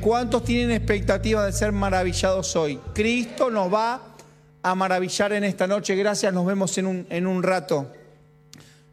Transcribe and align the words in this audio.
¿Cuántos 0.00 0.44
tienen 0.44 0.70
expectativa 0.70 1.44
de 1.44 1.52
ser 1.52 1.72
maravillados 1.72 2.56
hoy? 2.56 2.78
Cristo 2.94 3.50
nos 3.50 3.72
va 3.72 4.00
a 4.62 4.74
maravillar 4.74 5.34
en 5.34 5.44
esta 5.44 5.66
noche. 5.66 5.94
Gracias, 5.94 6.32
nos 6.32 6.46
vemos 6.46 6.76
en 6.78 6.86
un, 6.86 7.06
en 7.10 7.26
un 7.26 7.42
rato. 7.42 7.92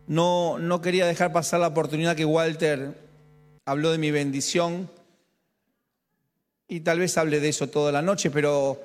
No, 0.07 0.59
no 0.59 0.81
quería 0.81 1.05
dejar 1.05 1.31
pasar 1.31 1.62
la 1.62 1.67
oportunidad 1.67 2.15
que 2.15 2.25
Walter 2.25 2.93
habló 3.65 3.91
de 3.91 3.97
mi 3.97 4.12
bendición 4.12 4.89
y 6.67 6.81
tal 6.81 6.99
vez 6.99 7.17
hable 7.17 7.39
de 7.39 7.49
eso 7.49 7.69
toda 7.69 7.94
la 7.94 8.01
noche, 8.01 8.29
pero 8.29 8.81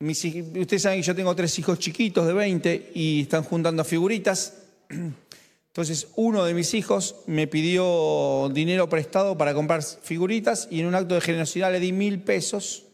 ustedes 0.00 0.82
saben 0.82 1.00
que 1.00 1.06
yo 1.06 1.16
tengo 1.16 1.34
tres 1.34 1.58
hijos 1.58 1.80
chiquitos 1.80 2.26
de 2.28 2.32
20 2.32 2.92
y 2.94 3.22
están 3.22 3.42
juntando 3.42 3.82
figuritas. 3.84 4.54
Entonces 5.72 6.08
uno 6.16 6.44
de 6.44 6.52
mis 6.52 6.74
hijos 6.74 7.16
me 7.26 7.46
pidió 7.46 8.50
dinero 8.52 8.90
prestado 8.90 9.38
para 9.38 9.54
comprar 9.54 9.82
figuritas 9.82 10.68
y 10.70 10.80
en 10.80 10.86
un 10.86 10.94
acto 10.94 11.14
de 11.14 11.22
generosidad 11.22 11.72
le 11.72 11.80
di 11.80 11.92
mil 11.92 12.20
pesos. 12.20 12.84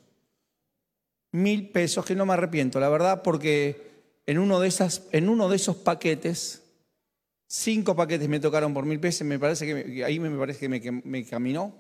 Mil 1.32 1.70
pesos, 1.70 2.04
que 2.04 2.14
no 2.14 2.24
me 2.24 2.34
arrepiento, 2.34 2.78
la 2.78 2.88
verdad, 2.88 3.22
porque 3.24 3.82
en 4.26 4.38
uno 4.38 4.60
de, 4.60 4.68
esos 4.68 5.76
paquetes, 5.82 6.62
cinco 7.48 7.96
paquetes 7.96 8.28
me 8.28 8.38
tocaron 8.38 8.72
por 8.72 8.86
mil 8.86 9.00
pesos, 9.00 9.26
me 9.26 9.40
parece 9.40 9.66
que, 9.66 10.04
ahí 10.04 10.20
me 10.20 10.30
parece 10.38 10.68
me, 10.68 10.80
que 10.80 10.92
me 10.92 11.24
caminó. 11.24 11.74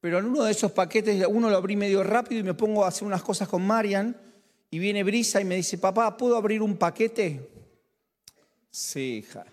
Pero 0.00 0.20
en 0.20 0.26
uno 0.26 0.44
de 0.44 0.52
esos 0.52 0.70
paquetes, 0.70 1.26
uno 1.28 1.50
lo 1.50 1.56
abrí 1.56 1.74
medio 1.74 2.04
rápido 2.04 2.40
y 2.40 2.44
me 2.44 2.54
pongo 2.54 2.84
a 2.84 2.88
hacer 2.88 3.04
unas 3.04 3.24
cosas 3.24 3.48
con 3.48 3.66
Marian 3.66 4.16
y 4.70 4.78
viene 4.78 5.02
Brisa 5.02 5.40
y 5.40 5.44
me 5.44 5.56
dice, 5.56 5.76
papá, 5.76 6.16
¿puedo 6.16 6.36
abrir 6.36 6.62
un 6.62 6.76
paquete? 6.76 7.50
Sí, 8.70 9.24
hija. 9.24 9.44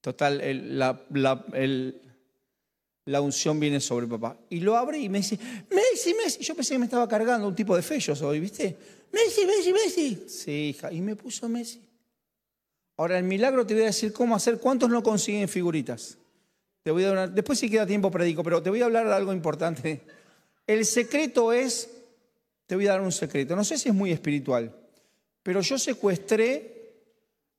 Total, 0.00 0.40
la, 0.78 1.04
unción 3.20 3.60
viene 3.60 3.80
sobre 3.80 4.06
papá. 4.06 4.38
Y 4.48 4.60
lo 4.60 4.76
abre 4.76 4.98
y 4.98 5.08
me 5.08 5.18
dice, 5.18 5.38
Messi, 5.70 6.14
Messi. 6.14 6.42
Yo 6.42 6.54
pensé 6.54 6.74
que 6.74 6.78
me 6.78 6.86
estaba 6.86 7.06
cargando 7.06 7.46
un 7.46 7.54
tipo 7.54 7.76
de 7.76 7.82
fellos 7.82 8.20
hoy, 8.22 8.40
¿viste? 8.40 8.76
Messi, 9.12 9.44
Messi, 9.44 9.72
Messi. 9.72 10.24
Sí, 10.28 10.50
hija. 10.70 10.92
Y 10.92 11.00
me 11.00 11.16
puso 11.16 11.48
Messi. 11.48 11.82
Ahora, 12.96 13.18
el 13.18 13.24
milagro 13.24 13.66
te 13.66 13.74
voy 13.74 13.84
a 13.84 13.86
decir 13.86 14.12
cómo 14.12 14.34
hacer. 14.34 14.58
¿Cuántos 14.58 14.88
no 14.88 15.02
consiguen 15.02 15.48
figuritas? 15.48 16.16
Te 16.82 16.90
voy 16.90 17.04
a 17.04 17.26
después 17.26 17.58
si 17.58 17.68
queda 17.68 17.86
tiempo 17.86 18.10
predico, 18.10 18.42
pero 18.42 18.62
te 18.62 18.70
voy 18.70 18.80
a 18.80 18.86
hablar 18.86 19.06
de 19.06 19.14
algo 19.14 19.32
importante. 19.32 20.00
El 20.66 20.86
secreto 20.86 21.52
es, 21.52 21.90
te 22.66 22.74
voy 22.74 22.86
a 22.86 22.92
dar 22.92 23.02
un 23.02 23.12
secreto. 23.12 23.54
No 23.54 23.64
sé 23.64 23.76
si 23.76 23.90
es 23.90 23.94
muy 23.94 24.12
espiritual, 24.12 24.74
pero 25.42 25.60
yo 25.60 25.78
secuestré 25.78 26.80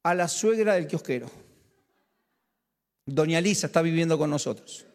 a 0.03 0.15
la 0.15 0.27
suegra 0.27 0.73
del 0.73 0.87
kiosquero. 0.87 1.29
Doña 3.05 3.41
Lisa 3.41 3.67
está 3.67 3.81
viviendo 3.81 4.17
con 4.17 4.29
nosotros. 4.29 4.85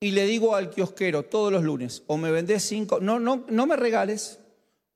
Y 0.00 0.12
le 0.12 0.26
digo 0.26 0.54
al 0.54 0.70
kiosquero 0.70 1.24
todos 1.24 1.52
los 1.52 1.64
lunes, 1.64 2.02
o 2.06 2.16
me 2.16 2.30
vendés 2.30 2.62
cinco, 2.62 3.00
no, 3.00 3.18
no, 3.18 3.44
no 3.48 3.66
me 3.66 3.76
regales, 3.76 4.38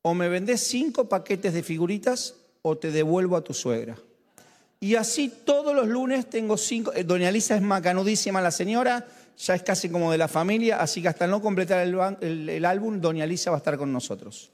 o 0.03 0.15
me 0.15 0.29
vendés 0.29 0.63
cinco 0.63 1.09
paquetes 1.09 1.55
de 1.55 1.63
figuritas 1.63 2.37
o 2.63 2.77
te 2.79 2.91
devuelvo 2.91 3.37
a 3.37 3.43
tu 3.43 3.55
suegra. 3.55 3.97
Y 4.79 4.97
así 4.97 5.33
todos 5.45 5.75
los 5.75 5.87
lunes 5.87 6.29
tengo 6.29 6.57
cinco. 6.57 6.93
Eh, 6.93 7.05
doña 7.05 7.31
Lisa 7.31 7.57
es 7.57 7.63
macanudísima 7.63 8.41
la 8.41 8.51
señora, 8.51 9.07
ya 9.39 9.55
es 9.55 9.63
casi 9.63 9.89
como 9.89 10.11
de 10.13 10.19
la 10.19 10.29
familia, 10.29 10.81
así 10.81 11.03
que 11.03 11.09
hasta 11.09 11.27
no 11.27 11.41
completar 11.41 11.87
el, 11.87 12.65
álbum, 12.65 13.01
Doña 13.01 13.27
Lisa 13.27 13.51
va 13.51 13.57
a 13.57 13.59
estar 13.59 13.79
con 13.79 13.93
nosotros. 13.93 14.51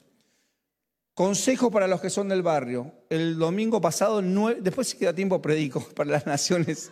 Consejo 1.13 1.69
para 1.69 1.87
los 1.87 1.99
que 1.99 2.09
son 2.09 2.29
del 2.29 2.41
barrio. 2.41 2.91
El 3.09 3.37
domingo 3.37 3.81
pasado, 3.81 4.21
después 4.59 4.87
si 4.87 4.97
queda 4.97 5.13
tiempo 5.13 5.41
predico 5.41 5.81
para 5.95 6.11
las 6.11 6.25
naciones 6.25 6.91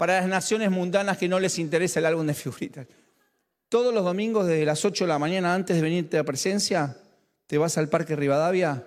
para 0.00 0.18
las 0.18 0.30
naciones 0.30 0.70
mundanas 0.70 1.18
que 1.18 1.28
no 1.28 1.38
les 1.38 1.58
interesa 1.58 2.00
el 2.00 2.06
álbum 2.06 2.26
de 2.26 2.32
figuritas. 2.32 2.86
Todos 3.68 3.92
los 3.92 4.02
domingos 4.02 4.46
desde 4.46 4.64
las 4.64 4.82
8 4.82 5.04
de 5.04 5.08
la 5.08 5.18
mañana 5.18 5.52
antes 5.52 5.76
de 5.76 5.82
venirte 5.82 6.16
a 6.16 6.24
presencia, 6.24 6.96
te 7.46 7.58
vas 7.58 7.76
al 7.76 7.90
Parque 7.90 8.16
Rivadavia. 8.16 8.82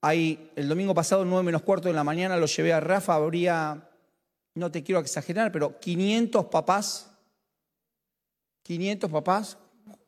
Ahí, 0.00 0.50
el 0.56 0.66
domingo 0.66 0.94
pasado, 0.94 1.26
9 1.26 1.44
menos 1.44 1.60
cuarto 1.60 1.88
de 1.88 1.94
la 1.94 2.04
mañana, 2.04 2.38
lo 2.38 2.46
llevé 2.46 2.72
a 2.72 2.80
Rafa, 2.80 3.16
habría, 3.16 3.86
no 4.54 4.70
te 4.70 4.82
quiero 4.82 5.02
exagerar, 5.02 5.52
pero 5.52 5.78
500 5.78 6.46
papás, 6.46 7.10
500 8.62 9.10
papás 9.10 9.58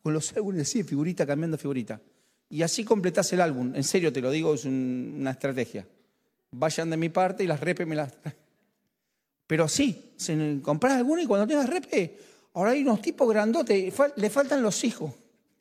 con 0.03 0.15
los 0.15 0.35
álbumes 0.35 0.63
así, 0.63 0.83
figurita, 0.83 1.27
cambiando 1.27 1.59
figurita. 1.59 2.01
Y 2.49 2.63
así 2.63 2.85
completás 2.87 3.31
el 3.35 3.43
álbum, 3.43 3.75
en 3.75 3.85
serio 3.85 4.11
te 4.15 4.23
lo 4.23 4.31
digo, 4.31 4.55
es 4.55 4.65
una 4.65 5.33
estrategia. 5.33 5.87
Vayan 6.53 6.89
de 6.89 6.97
mi 6.97 7.11
parte 7.11 7.45
y 7.45 7.47
las 7.47 7.61
repes 7.61 7.87
me 7.87 7.97
las... 7.97 8.15
Pero 9.49 9.67
sí, 9.67 10.13
compras 10.63 10.93
alguno 10.93 11.23
y 11.23 11.27
cuando 11.27 11.47
tengas 11.47 11.69
repe, 11.71 12.19
ahora 12.53 12.73
hay 12.73 12.83
unos 12.83 13.01
tipos 13.01 13.27
grandotes, 13.31 13.95
le 14.17 14.31
faltan 14.31 14.63
los 14.63 14.85
hijos. 14.85 15.11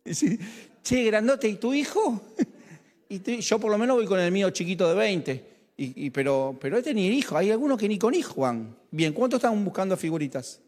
che, 0.84 1.04
grandote, 1.06 1.48
¿y 1.48 1.56
tu 1.56 1.74
hijo? 1.74 2.22
y 3.10 3.40
yo 3.40 3.60
por 3.60 3.72
lo 3.72 3.78
menos 3.78 3.96
voy 3.96 4.06
con 4.06 4.20
el 4.20 4.30
mío 4.30 4.50
chiquito 4.50 4.90
de 4.90 4.94
20. 4.94 5.58
Y, 5.78 6.10
pero, 6.10 6.58
pero 6.60 6.80
este 6.80 6.94
ni 6.94 7.08
hijo, 7.08 7.38
hay 7.38 7.52
algunos 7.52 7.78
que 7.78 7.88
ni 7.88 7.98
con 7.98 8.14
hijo 8.14 8.42
van. 8.42 8.76
Bien, 8.92 9.14
¿cuántos 9.14 9.38
están 9.38 9.64
buscando 9.64 9.96
figuritas? 9.96 10.60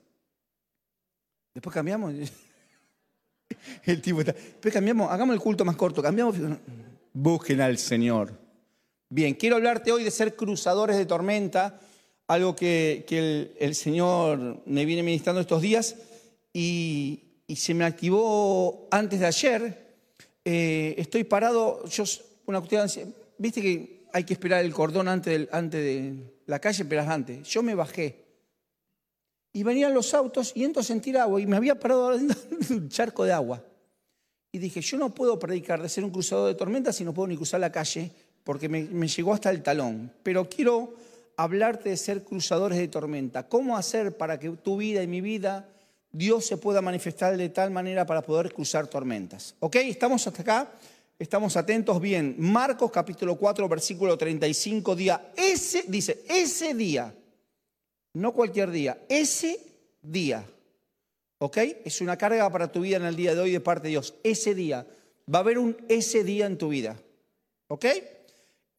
Después 1.53 1.73
cambiamos. 1.73 2.13
el 3.83 4.01
tipo 4.01 4.21
está. 4.21 4.31
Después 4.31 4.73
cambiamos, 4.73 5.11
hagamos 5.11 5.33
el 5.33 5.41
culto 5.41 5.65
más 5.65 5.75
corto, 5.75 6.01
cambiamos. 6.01 6.35
Busquen 7.11 7.59
al 7.59 7.77
Señor. 7.79 8.31
Bien, 9.09 9.33
quiero 9.33 9.57
hablarte 9.57 9.91
hoy 9.91 10.05
de 10.05 10.11
ser 10.11 10.37
cruzadores 10.37 10.95
de 10.95 11.05
tormenta 11.05 11.81
algo 12.29 12.55
que, 12.55 13.55
el, 13.59 13.73
Señor 13.73 14.61
me 14.67 14.85
viene 14.85 15.01
ministrando 15.01 15.41
estos 15.41 15.61
días 15.63 15.95
y, 16.53 17.25
se 17.55 17.73
me 17.73 17.83
activó 17.83 18.87
antes 18.91 19.19
de 19.19 19.25
ayer. 19.25 19.97
Eh, 20.45 20.93
estoy 20.99 21.23
parado, 21.23 21.83
yo, 21.87 22.03
una 22.45 22.59
cuestión, 22.59 22.87
viste 23.39 23.61
que 23.61 24.05
hay 24.13 24.23
que 24.23 24.33
esperar 24.33 24.63
el 24.63 24.71
cordón 24.71 25.07
antes, 25.07 25.49
antes 25.51 25.83
de 25.83 26.13
la 26.45 26.59
calle, 26.59 26.85
pero 26.85 27.01
antes. 27.01 27.47
Yo 27.47 27.63
me 27.63 27.73
bajé 27.73 28.23
y 29.51 29.63
venían 29.63 29.95
los 29.95 30.13
autos 30.13 30.51
y 30.53 30.63
entro 30.63 30.81
a 30.81 30.85
sentir 30.85 31.17
agua 31.17 31.41
y 31.41 31.47
me 31.47 31.57
había 31.57 31.79
parado 31.79 32.13
en 32.15 32.29
un 32.69 32.89
charco 32.89 33.23
de 33.25 33.33
agua. 33.33 33.63
Y 34.51 34.59
dije, 34.59 34.81
yo 34.81 34.99
no 34.99 35.15
puedo 35.15 35.39
predicar 35.39 35.81
de 35.81 35.89
ser 35.89 36.03
un 36.03 36.11
cruzador 36.11 36.47
de 36.47 36.53
tormentas 36.53 36.95
si 36.95 37.03
no 37.03 37.11
puedo 37.11 37.27
ni 37.27 37.37
cruzar 37.37 37.59
la 37.59 37.71
calle 37.71 38.11
porque 38.43 38.69
me, 38.69 38.83
me 38.83 39.07
llegó 39.07 39.33
hasta 39.33 39.49
el 39.49 39.63
talón. 39.63 40.13
Pero 40.21 40.47
quiero 40.47 40.93
hablarte 41.39 41.87
de 41.87 41.95
ser 41.95 42.25
cruzadores 42.25 42.77
de 42.77 42.89
tormenta. 42.89 43.47
¿Cómo 43.47 43.77
hacer 43.77 44.17
para 44.17 44.37
que 44.37 44.49
tu 44.49 44.75
vida 44.75 45.01
y 45.01 45.07
mi 45.07 45.21
vida 45.21 45.69
Dios 46.11 46.45
se 46.45 46.57
pueda 46.57 46.81
manifestar 46.81 47.37
de 47.37 47.47
tal 47.47 47.71
manera 47.71 48.05
para 48.05 48.21
poder 48.21 48.53
cruzar 48.53 48.87
tormentas? 48.87 49.55
¿Ok? 49.61 49.77
¿Estamos 49.77 50.27
hasta 50.27 50.41
acá? 50.41 50.71
¿Estamos 51.17 51.55
atentos? 51.55 52.01
Bien. 52.01 52.35
Marcos 52.37 52.91
capítulo 52.91 53.37
4, 53.37 53.69
versículo 53.69 54.17
35, 54.17 54.97
día. 54.97 55.31
Ese, 55.37 55.85
dice, 55.87 56.25
ese 56.27 56.73
día, 56.73 57.15
no 58.15 58.33
cualquier 58.33 58.69
día, 58.69 58.99
ese 59.07 59.61
día. 60.01 60.43
¿Ok? 61.37 61.57
Es 61.85 62.01
una 62.01 62.17
carga 62.17 62.49
para 62.49 62.69
tu 62.69 62.81
vida 62.81 62.97
en 62.97 63.05
el 63.05 63.15
día 63.15 63.33
de 63.33 63.39
hoy 63.39 63.51
de 63.51 63.61
parte 63.61 63.83
de 63.83 63.91
Dios. 63.91 64.13
Ese 64.23 64.53
día. 64.53 64.85
Va 65.33 65.39
a 65.39 65.41
haber 65.41 65.57
un 65.57 65.77
ese 65.87 66.25
día 66.25 66.47
en 66.47 66.57
tu 66.57 66.67
vida. 66.67 66.97
¿Ok? 67.69 67.85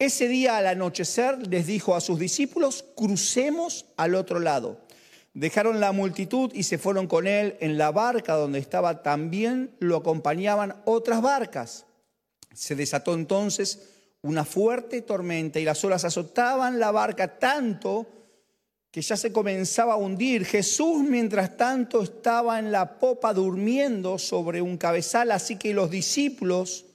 Ese 0.00 0.28
día 0.28 0.56
al 0.56 0.66
anochecer 0.66 1.46
les 1.46 1.66
dijo 1.66 1.94
a 1.94 2.00
sus 2.00 2.18
discípulos, 2.18 2.86
crucemos 2.96 3.84
al 3.98 4.14
otro 4.14 4.40
lado. 4.40 4.80
Dejaron 5.34 5.78
la 5.78 5.92
multitud 5.92 6.50
y 6.54 6.62
se 6.62 6.78
fueron 6.78 7.06
con 7.06 7.26
él 7.26 7.58
en 7.60 7.76
la 7.76 7.90
barca 7.90 8.32
donde 8.32 8.60
estaba. 8.60 9.02
También 9.02 9.76
lo 9.78 9.98
acompañaban 9.98 10.74
otras 10.86 11.20
barcas. 11.20 11.84
Se 12.54 12.74
desató 12.74 13.12
entonces 13.12 13.90
una 14.22 14.46
fuerte 14.46 15.02
tormenta 15.02 15.60
y 15.60 15.66
las 15.66 15.84
olas 15.84 16.06
azotaban 16.06 16.80
la 16.80 16.92
barca 16.92 17.38
tanto 17.38 18.06
que 18.90 19.02
ya 19.02 19.18
se 19.18 19.32
comenzaba 19.32 19.92
a 19.92 19.98
hundir. 19.98 20.46
Jesús, 20.46 21.02
mientras 21.02 21.58
tanto, 21.58 22.02
estaba 22.02 22.58
en 22.58 22.72
la 22.72 22.98
popa 22.98 23.34
durmiendo 23.34 24.18
sobre 24.18 24.62
un 24.62 24.78
cabezal, 24.78 25.30
así 25.30 25.56
que 25.56 25.74
los 25.74 25.90
discípulos 25.90 26.86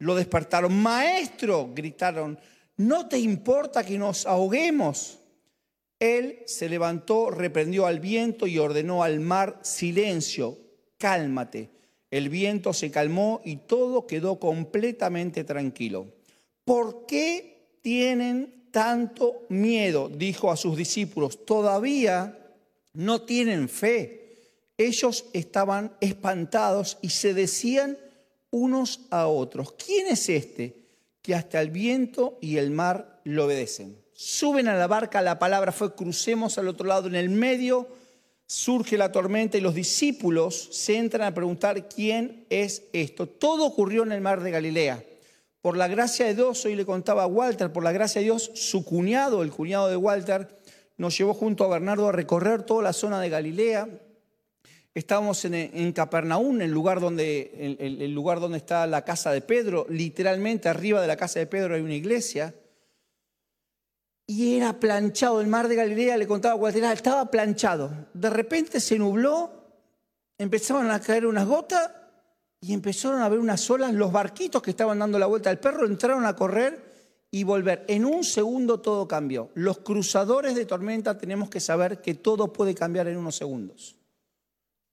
lo 0.00 0.14
despertaron. 0.16 0.74
Maestro, 0.74 1.70
gritaron, 1.72 2.38
¿no 2.76 3.08
te 3.08 3.18
importa 3.18 3.84
que 3.84 3.96
nos 3.96 4.26
ahoguemos? 4.26 5.18
Él 6.00 6.42
se 6.46 6.68
levantó, 6.68 7.30
reprendió 7.30 7.86
al 7.86 8.00
viento 8.00 8.46
y 8.46 8.58
ordenó 8.58 9.02
al 9.02 9.20
mar, 9.20 9.60
silencio, 9.62 10.58
cálmate. 10.98 11.68
El 12.10 12.30
viento 12.30 12.72
se 12.72 12.90
calmó 12.90 13.40
y 13.44 13.56
todo 13.56 14.06
quedó 14.06 14.40
completamente 14.40 15.44
tranquilo. 15.44 16.06
¿Por 16.64 17.06
qué 17.06 17.78
tienen 17.82 18.68
tanto 18.72 19.46
miedo? 19.50 20.08
Dijo 20.08 20.50
a 20.50 20.56
sus 20.56 20.76
discípulos. 20.76 21.44
Todavía 21.44 22.38
no 22.94 23.22
tienen 23.22 23.68
fe. 23.68 24.38
Ellos 24.78 25.26
estaban 25.34 25.92
espantados 26.00 26.98
y 27.02 27.10
se 27.10 27.34
decían 27.34 27.98
unos 28.50 29.00
a 29.10 29.26
otros. 29.26 29.72
¿Quién 29.72 30.08
es 30.08 30.28
este 30.28 30.76
que 31.22 31.34
hasta 31.34 31.60
el 31.60 31.70
viento 31.70 32.38
y 32.40 32.56
el 32.56 32.70
mar 32.70 33.20
lo 33.24 33.46
obedecen? 33.46 33.96
Suben 34.12 34.68
a 34.68 34.74
la 34.74 34.86
barca, 34.86 35.22
la 35.22 35.38
palabra 35.38 35.72
fue 35.72 35.94
crucemos 35.94 36.58
al 36.58 36.68
otro 36.68 36.86
lado, 36.86 37.08
en 37.08 37.14
el 37.14 37.30
medio 37.30 37.88
surge 38.50 38.98
la 38.98 39.12
tormenta 39.12 39.56
y 39.56 39.60
los 39.60 39.76
discípulos 39.76 40.70
se 40.72 40.96
entran 40.96 41.22
a 41.22 41.34
preguntar 41.34 41.88
quién 41.88 42.46
es 42.50 42.82
esto. 42.92 43.28
Todo 43.28 43.64
ocurrió 43.64 44.02
en 44.02 44.10
el 44.10 44.20
mar 44.20 44.42
de 44.42 44.50
Galilea. 44.50 45.04
Por 45.62 45.76
la 45.76 45.86
gracia 45.86 46.26
de 46.26 46.34
Dios, 46.34 46.64
hoy 46.64 46.74
le 46.74 46.84
contaba 46.84 47.22
a 47.22 47.26
Walter, 47.28 47.72
por 47.72 47.84
la 47.84 47.92
gracia 47.92 48.20
de 48.20 48.24
Dios, 48.24 48.50
su 48.54 48.84
cuñado, 48.84 49.42
el 49.42 49.52
cuñado 49.52 49.88
de 49.88 49.96
Walter, 49.96 50.48
nos 50.96 51.16
llevó 51.16 51.32
junto 51.32 51.64
a 51.64 51.68
Bernardo 51.68 52.08
a 52.08 52.12
recorrer 52.12 52.62
toda 52.64 52.82
la 52.82 52.92
zona 52.92 53.20
de 53.20 53.28
Galilea. 53.28 53.88
Estábamos 54.92 55.44
en, 55.44 55.92
Capernaum, 55.92 56.60
el 56.60 56.72
lugar, 56.72 56.98
donde, 56.98 57.52
está 58.56 58.86
la 58.88 59.04
casa 59.04 59.30
de 59.30 59.40
Pedro. 59.40 59.86
Literalmente 59.88 60.68
arriba 60.68 61.00
de 61.00 61.06
la 61.06 61.16
casa 61.16 61.38
de 61.38 61.46
Pedro 61.46 61.76
hay 61.76 61.80
una 61.80 61.94
iglesia 61.94 62.54
y 64.26 64.56
era 64.56 64.80
planchado. 64.80 65.40
El 65.40 65.46
mar 65.46 65.68
de 65.68 65.76
Galilea, 65.76 66.16
le 66.16 66.26
contaba 66.26 66.54
a 66.54 66.56
Walter, 66.56 66.82
estaba 66.84 67.30
planchado. 67.30 68.08
De 68.14 68.30
repente 68.30 68.80
se 68.80 68.98
nubló, 68.98 69.50
empezaron 70.38 70.90
a 70.90 71.00
caer 71.00 71.24
unas 71.24 71.46
gotas 71.46 71.90
y 72.60 72.72
empezaron 72.72 73.22
a 73.22 73.28
ver 73.28 73.38
unas 73.38 73.70
olas. 73.70 73.92
Los 73.92 74.10
barquitos 74.10 74.60
que 74.60 74.70
estaban 74.70 74.98
dando 74.98 75.20
la 75.20 75.26
vuelta 75.26 75.50
al 75.50 75.60
perro 75.60 75.86
entraron 75.86 76.26
a 76.26 76.34
correr 76.34 76.90
y 77.30 77.44
volver. 77.44 77.84
En 77.86 78.04
un 78.04 78.24
segundo 78.24 78.80
todo 78.80 79.06
cambió. 79.06 79.50
Los 79.54 79.78
cruzadores 79.78 80.56
de 80.56 80.66
tormenta 80.66 81.16
tenemos 81.16 81.48
que 81.48 81.60
saber 81.60 82.00
que 82.00 82.14
todo 82.14 82.52
puede 82.52 82.74
cambiar 82.74 83.06
en 83.06 83.18
unos 83.18 83.36
segundos. 83.36 83.99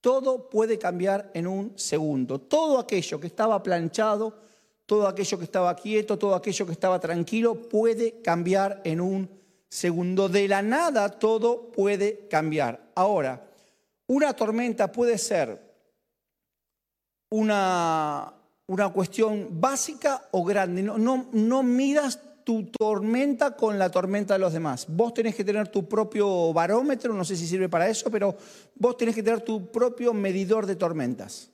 Todo 0.00 0.48
puede 0.48 0.78
cambiar 0.78 1.30
en 1.34 1.46
un 1.46 1.78
segundo. 1.78 2.40
Todo 2.40 2.78
aquello 2.78 3.18
que 3.20 3.26
estaba 3.26 3.62
planchado, 3.62 4.38
todo 4.86 5.06
aquello 5.06 5.38
que 5.38 5.44
estaba 5.44 5.74
quieto, 5.74 6.18
todo 6.18 6.34
aquello 6.34 6.66
que 6.66 6.72
estaba 6.72 7.00
tranquilo, 7.00 7.68
puede 7.68 8.22
cambiar 8.22 8.80
en 8.84 9.00
un 9.00 9.30
segundo. 9.68 10.28
De 10.28 10.48
la 10.48 10.62
nada 10.62 11.08
todo 11.08 11.70
puede 11.72 12.28
cambiar. 12.28 12.90
Ahora, 12.94 13.48
una 14.06 14.32
tormenta 14.34 14.90
puede 14.90 15.18
ser 15.18 15.68
una, 17.30 18.32
una 18.66 18.88
cuestión 18.90 19.48
básica 19.60 20.28
o 20.30 20.44
grande. 20.44 20.82
No, 20.82 20.96
no, 20.96 21.28
no 21.32 21.62
midas 21.62 22.20
tu 22.48 22.64
tormenta 22.64 23.54
con 23.54 23.78
la 23.78 23.90
tormenta 23.90 24.32
de 24.32 24.40
los 24.40 24.54
demás. 24.54 24.86
Vos 24.88 25.12
tenés 25.12 25.34
que 25.34 25.44
tener 25.44 25.68
tu 25.68 25.86
propio 25.86 26.50
barómetro, 26.54 27.12
no 27.12 27.22
sé 27.22 27.36
si 27.36 27.46
sirve 27.46 27.68
para 27.68 27.90
eso, 27.90 28.10
pero 28.10 28.38
vos 28.74 28.96
tenés 28.96 29.14
que 29.14 29.22
tener 29.22 29.42
tu 29.42 29.70
propio 29.70 30.14
medidor 30.14 30.64
de 30.64 30.74
tormentas. 30.74 31.50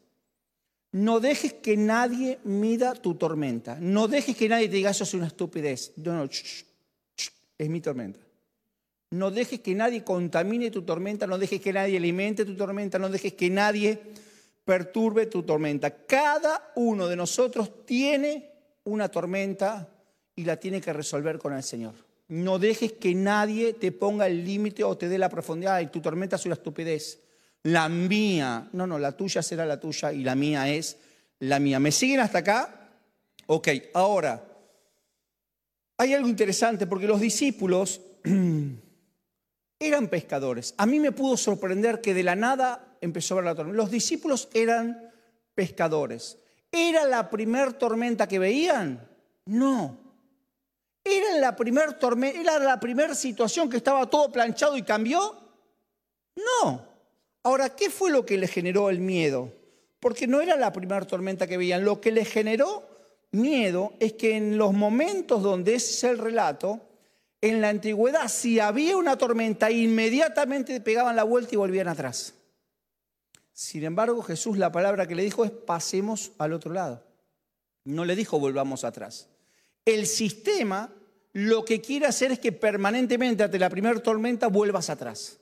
No 0.92 1.18
dejes 1.18 1.52
que 1.54 1.76
nadie 1.76 2.38
mida 2.44 2.92
tu 2.94 3.16
tormenta. 3.16 3.76
No 3.80 4.06
dejes 4.06 4.36
que 4.36 4.48
nadie 4.48 4.68
te 4.68 4.76
diga 4.76 4.90
eso 4.90 5.02
es 5.02 5.14
una 5.14 5.26
estupidez. 5.26 5.94
No, 5.96 6.12
no, 6.12 6.30
es 6.30 7.68
mi 7.68 7.80
tormenta. 7.80 8.20
No 9.10 9.32
dejes 9.32 9.58
que 9.58 9.74
nadie 9.74 10.04
contamine 10.04 10.70
tu 10.70 10.82
tormenta, 10.82 11.26
no 11.26 11.38
dejes 11.38 11.60
que 11.60 11.72
nadie 11.72 11.96
alimente 11.96 12.44
tu 12.44 12.54
tormenta, 12.54 13.00
no 13.00 13.08
dejes 13.08 13.32
que 13.32 13.50
nadie 13.50 14.00
perturbe 14.64 15.26
tu 15.26 15.42
tormenta. 15.42 15.90
Cada 16.06 16.70
uno 16.76 17.08
de 17.08 17.16
nosotros 17.16 17.84
tiene 17.84 18.52
una 18.84 19.08
tormenta 19.08 19.88
y 20.36 20.44
la 20.44 20.56
tiene 20.56 20.80
que 20.80 20.92
resolver 20.92 21.38
con 21.38 21.52
el 21.52 21.62
Señor. 21.62 21.94
No 22.28 22.58
dejes 22.58 22.92
que 22.92 23.14
nadie 23.14 23.74
te 23.74 23.92
ponga 23.92 24.26
el 24.26 24.44
límite 24.44 24.82
o 24.82 24.96
te 24.96 25.08
dé 25.08 25.18
la 25.18 25.28
profundidad 25.28 25.80
y 25.80 25.86
tu 25.86 26.00
tormenta 26.00 26.36
es 26.36 26.46
una 26.46 26.54
estupidez 26.54 27.20
la 27.64 27.88
mía. 27.88 28.68
No, 28.72 28.86
no, 28.86 28.98
la 28.98 29.12
tuya 29.12 29.42
será 29.42 29.66
la 29.66 29.80
tuya 29.80 30.12
y 30.12 30.22
la 30.22 30.34
mía 30.34 30.68
es 30.68 30.98
la 31.40 31.58
mía. 31.58 31.80
¿Me 31.80 31.90
siguen 31.90 32.20
hasta 32.20 32.38
acá? 32.38 32.90
Ok, 33.46 33.68
ahora, 33.94 34.42
hay 35.98 36.14
algo 36.14 36.28
interesante 36.28 36.86
porque 36.86 37.06
los 37.06 37.20
discípulos 37.20 38.00
eran 39.78 40.08
pescadores. 40.08 40.74
A 40.76 40.86
mí 40.86 41.00
me 41.00 41.12
pudo 41.12 41.36
sorprender 41.36 42.00
que 42.00 42.14
de 42.14 42.22
la 42.22 42.36
nada 42.36 42.96
empezó 43.00 43.34
a 43.34 43.36
ver 43.36 43.44
la 43.44 43.54
tormenta. 43.54 43.76
Los 43.76 43.90
discípulos 43.90 44.48
eran 44.54 45.10
pescadores. 45.54 46.38
¿Era 46.70 47.06
la 47.06 47.30
primer 47.30 47.74
tormenta 47.74 48.26
que 48.26 48.38
veían? 48.38 49.08
No. 49.46 50.03
¿Era 51.04 51.36
la 51.38 51.54
primer 51.54 51.98
tormenta, 51.98 52.40
era 52.40 52.58
la 52.58 52.80
primera 52.80 53.14
situación 53.14 53.68
que 53.68 53.76
estaba 53.76 54.08
todo 54.08 54.32
planchado 54.32 54.76
y 54.76 54.82
cambió? 54.82 55.36
No. 56.34 56.82
Ahora, 57.42 57.76
¿qué 57.76 57.90
fue 57.90 58.10
lo 58.10 58.24
que 58.24 58.38
le 58.38 58.48
generó 58.48 58.88
el 58.88 59.00
miedo? 59.00 59.52
Porque 60.00 60.26
no 60.26 60.40
era 60.40 60.56
la 60.56 60.72
primera 60.72 61.06
tormenta 61.06 61.46
que 61.46 61.58
veían. 61.58 61.84
Lo 61.84 62.00
que 62.00 62.10
le 62.10 62.24
generó 62.24 62.88
miedo 63.32 63.92
es 64.00 64.14
que 64.14 64.36
en 64.36 64.56
los 64.56 64.72
momentos 64.72 65.42
donde 65.42 65.74
ese 65.74 65.92
es 65.92 66.04
el 66.04 66.18
relato, 66.18 66.80
en 67.42 67.60
la 67.60 67.68
antigüedad, 67.68 68.28
si 68.28 68.58
había 68.58 68.96
una 68.96 69.18
tormenta, 69.18 69.70
inmediatamente 69.70 70.80
pegaban 70.80 71.16
la 71.16 71.24
vuelta 71.24 71.54
y 71.54 71.58
volvían 71.58 71.88
atrás. 71.88 72.32
Sin 73.52 73.84
embargo, 73.84 74.22
Jesús 74.22 74.56
la 74.56 74.72
palabra 74.72 75.06
que 75.06 75.14
le 75.14 75.22
dijo 75.22 75.44
es 75.44 75.50
pasemos 75.50 76.32
al 76.38 76.54
otro 76.54 76.72
lado. 76.72 77.04
No 77.84 78.06
le 78.06 78.16
dijo 78.16 78.40
volvamos 78.40 78.84
atrás. 78.84 79.28
El 79.84 80.06
sistema 80.06 80.90
lo 81.34 81.64
que 81.64 81.80
quiere 81.80 82.06
hacer 82.06 82.32
es 82.32 82.38
que 82.38 82.52
permanentemente 82.52 83.42
ante 83.42 83.58
la 83.58 83.68
primera 83.68 84.00
tormenta 84.00 84.46
vuelvas 84.46 84.88
atrás. 84.88 85.38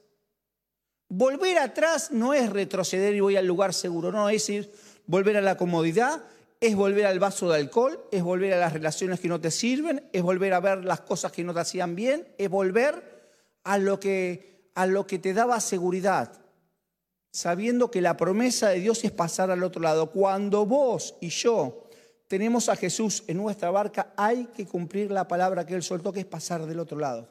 Volver 1.09 1.59
atrás 1.59 2.11
no 2.11 2.33
es 2.33 2.49
retroceder 2.49 3.15
y 3.15 3.21
voy 3.21 3.37
al 3.37 3.47
lugar 3.47 3.75
seguro, 3.75 4.11
no, 4.11 4.31
es 4.31 4.49
ir, 4.49 4.73
volver 5.07 5.37
a 5.37 5.43
la 5.43 5.59
comodidad, 5.59 6.25
es 6.59 6.75
volver 6.75 7.05
al 7.05 7.19
vaso 7.19 7.51
de 7.51 7.59
alcohol, 7.59 8.03
es 8.11 8.23
volver 8.23 8.55
a 8.55 8.59
las 8.59 8.73
relaciones 8.73 9.21
que 9.21 9.29
no 9.29 9.39
te 9.39 9.51
sirven, 9.51 10.09
es 10.15 10.23
volver 10.23 10.55
a 10.55 10.61
ver 10.61 10.85
las 10.85 11.03
cosas 11.03 11.31
que 11.31 11.45
no 11.45 11.53
te 11.53 11.61
hacían 11.61 11.95
bien, 11.95 12.27
es 12.39 12.49
volver 12.49 13.35
a 13.65 13.77
lo 13.77 14.01
que, 14.01 14.71
a 14.75 14.87
lo 14.87 15.07
que 15.07 15.19
te 15.19 15.35
daba 15.35 15.61
seguridad, 15.61 16.41
sabiendo 17.33 17.91
que 17.91 18.01
la 18.01 18.17
promesa 18.17 18.71
de 18.71 18.81
Dios 18.81 19.05
es 19.05 19.11
pasar 19.11 19.51
al 19.51 19.63
otro 19.63 19.83
lado. 19.83 20.11
Cuando 20.11 20.65
vos 20.65 21.17
y 21.21 21.29
yo 21.29 21.82
tenemos 22.33 22.71
a 22.71 22.77
Jesús 22.77 23.25
en 23.27 23.37
nuestra 23.37 23.71
barca, 23.71 24.15
hay 24.17 24.47
que 24.57 24.65
cumplir 24.65 25.11
la 25.11 25.29
palabra 25.29 25.67
que 25.67 25.75
Él 25.75 25.83
soltó, 25.83 26.15
que 26.15 26.21
es 26.21 26.25
pasar 26.25 26.65
del 26.65 26.81
otro 26.81 26.99
lado. 26.99 27.29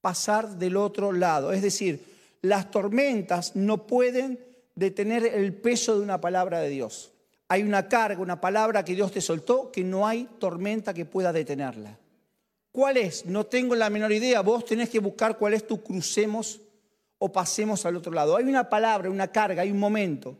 Pasar 0.00 0.58
del 0.58 0.76
otro 0.76 1.12
lado. 1.12 1.52
Es 1.52 1.62
decir, 1.62 2.04
las 2.42 2.72
tormentas 2.72 3.54
no 3.54 3.86
pueden 3.86 4.40
detener 4.74 5.24
el 5.24 5.54
peso 5.54 5.96
de 5.96 6.02
una 6.02 6.20
palabra 6.20 6.58
de 6.58 6.70
Dios. 6.70 7.12
Hay 7.46 7.62
una 7.62 7.88
carga, 7.88 8.20
una 8.20 8.40
palabra 8.40 8.84
que 8.84 8.96
Dios 8.96 9.12
te 9.12 9.20
soltó, 9.20 9.70
que 9.70 9.84
no 9.84 10.08
hay 10.08 10.28
tormenta 10.40 10.92
que 10.92 11.04
pueda 11.04 11.32
detenerla. 11.32 11.96
¿Cuál 12.72 12.96
es? 12.96 13.24
No 13.26 13.46
tengo 13.46 13.76
la 13.76 13.90
menor 13.90 14.10
idea. 14.10 14.40
Vos 14.40 14.64
tenés 14.64 14.90
que 14.90 14.98
buscar 14.98 15.38
cuál 15.38 15.54
es 15.54 15.68
tu 15.68 15.84
crucemos 15.84 16.60
o 17.18 17.30
pasemos 17.30 17.86
al 17.86 17.94
otro 17.94 18.12
lado. 18.12 18.36
Hay 18.36 18.46
una 18.46 18.68
palabra, 18.68 19.08
una 19.08 19.28
carga, 19.28 19.62
hay 19.62 19.70
un 19.70 19.78
momento. 19.78 20.36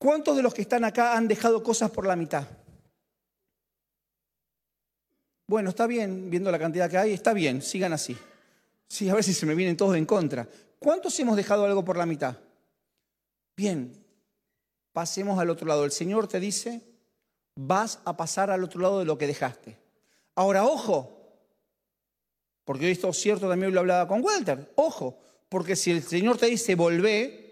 ¿Cuántos 0.00 0.34
de 0.34 0.42
los 0.42 0.54
que 0.54 0.62
están 0.62 0.82
acá 0.82 1.14
han 1.14 1.28
dejado 1.28 1.62
cosas 1.62 1.90
por 1.90 2.06
la 2.06 2.16
mitad? 2.16 2.46
Bueno, 5.46 5.68
está 5.68 5.86
bien, 5.86 6.30
viendo 6.30 6.50
la 6.50 6.58
cantidad 6.58 6.88
que 6.88 6.96
hay, 6.96 7.12
está 7.12 7.34
bien, 7.34 7.60
sigan 7.60 7.92
así. 7.92 8.16
Sí, 8.88 9.10
a 9.10 9.14
ver 9.14 9.22
si 9.22 9.34
se 9.34 9.44
me 9.44 9.54
vienen 9.54 9.76
todos 9.76 9.94
en 9.98 10.06
contra. 10.06 10.48
¿Cuántos 10.78 11.20
hemos 11.20 11.36
dejado 11.36 11.66
algo 11.66 11.84
por 11.84 11.98
la 11.98 12.06
mitad? 12.06 12.34
Bien, 13.54 13.92
pasemos 14.94 15.38
al 15.38 15.50
otro 15.50 15.66
lado. 15.66 15.84
El 15.84 15.92
Señor 15.92 16.28
te 16.28 16.40
dice, 16.40 16.80
vas 17.54 17.98
a 18.06 18.16
pasar 18.16 18.50
al 18.50 18.64
otro 18.64 18.80
lado 18.80 19.00
de 19.00 19.04
lo 19.04 19.18
que 19.18 19.26
dejaste. 19.26 19.76
Ahora, 20.34 20.64
ojo, 20.64 21.44
porque 22.64 22.90
esto 22.90 23.10
es 23.10 23.18
cierto 23.18 23.50
también 23.50 23.74
lo 23.74 23.80
hablaba 23.80 24.08
con 24.08 24.24
Walter, 24.24 24.72
ojo, 24.76 25.18
porque 25.50 25.76
si 25.76 25.90
el 25.90 26.02
Señor 26.02 26.38
te 26.38 26.46
dice, 26.46 26.74
volvé, 26.74 27.49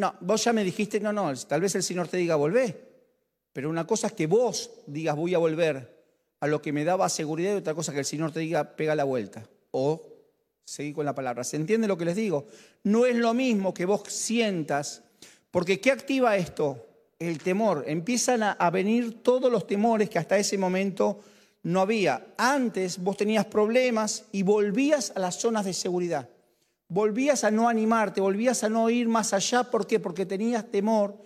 no, 0.00 0.14
vos 0.20 0.42
ya 0.42 0.52
me 0.52 0.64
dijiste, 0.64 0.98
no, 0.98 1.12
no, 1.12 1.32
tal 1.46 1.60
vez 1.60 1.74
el 1.74 1.82
Señor 1.82 2.08
te 2.08 2.16
diga, 2.16 2.34
volvé, 2.36 2.88
pero 3.52 3.70
una 3.70 3.86
cosa 3.86 4.08
es 4.08 4.14
que 4.14 4.26
vos 4.26 4.70
digas, 4.86 5.14
voy 5.14 5.34
a 5.34 5.38
volver 5.38 6.00
a 6.40 6.46
lo 6.46 6.60
que 6.60 6.72
me 6.72 6.84
daba 6.84 7.08
seguridad 7.08 7.52
y 7.52 7.56
otra 7.56 7.74
cosa 7.74 7.92
es 7.92 7.94
que 7.94 8.00
el 8.00 8.06
Señor 8.06 8.32
te 8.32 8.40
diga, 8.40 8.76
pega 8.76 8.94
la 8.94 9.04
vuelta. 9.04 9.46
O 9.72 10.10
Seguí 10.70 10.92
con 10.92 11.04
la 11.04 11.16
palabra. 11.16 11.42
¿Se 11.42 11.56
entiende 11.56 11.88
lo 11.88 11.98
que 11.98 12.04
les 12.04 12.14
digo? 12.14 12.46
No 12.84 13.04
es 13.04 13.16
lo 13.16 13.34
mismo 13.34 13.74
que 13.74 13.86
vos 13.86 14.02
sientas, 14.06 15.02
porque 15.50 15.80
¿qué 15.80 15.90
activa 15.90 16.36
esto? 16.36 16.86
El 17.18 17.38
temor. 17.38 17.82
Empiezan 17.88 18.44
a, 18.44 18.70
venir 18.70 19.20
todos 19.20 19.50
los 19.50 19.66
temores 19.66 20.08
que 20.08 20.20
hasta 20.20 20.38
ese 20.38 20.56
momento 20.56 21.22
no 21.64 21.80
había. 21.80 22.24
Antes 22.38 22.98
vos 23.02 23.16
tenías 23.16 23.46
problemas 23.46 24.26
y 24.30 24.44
volvías 24.44 25.12
a 25.16 25.18
las 25.18 25.40
zonas 25.40 25.64
de 25.64 25.72
seguridad. 25.72 26.28
Volvías 26.90 27.44
a 27.44 27.52
no 27.52 27.68
animarte, 27.68 28.20
volvías 28.20 28.64
a 28.64 28.68
no 28.68 28.90
ir 28.90 29.06
más 29.08 29.32
allá. 29.32 29.62
¿Por 29.62 29.86
qué? 29.86 30.00
Porque 30.00 30.26
tenías 30.26 30.68
temor 30.72 31.16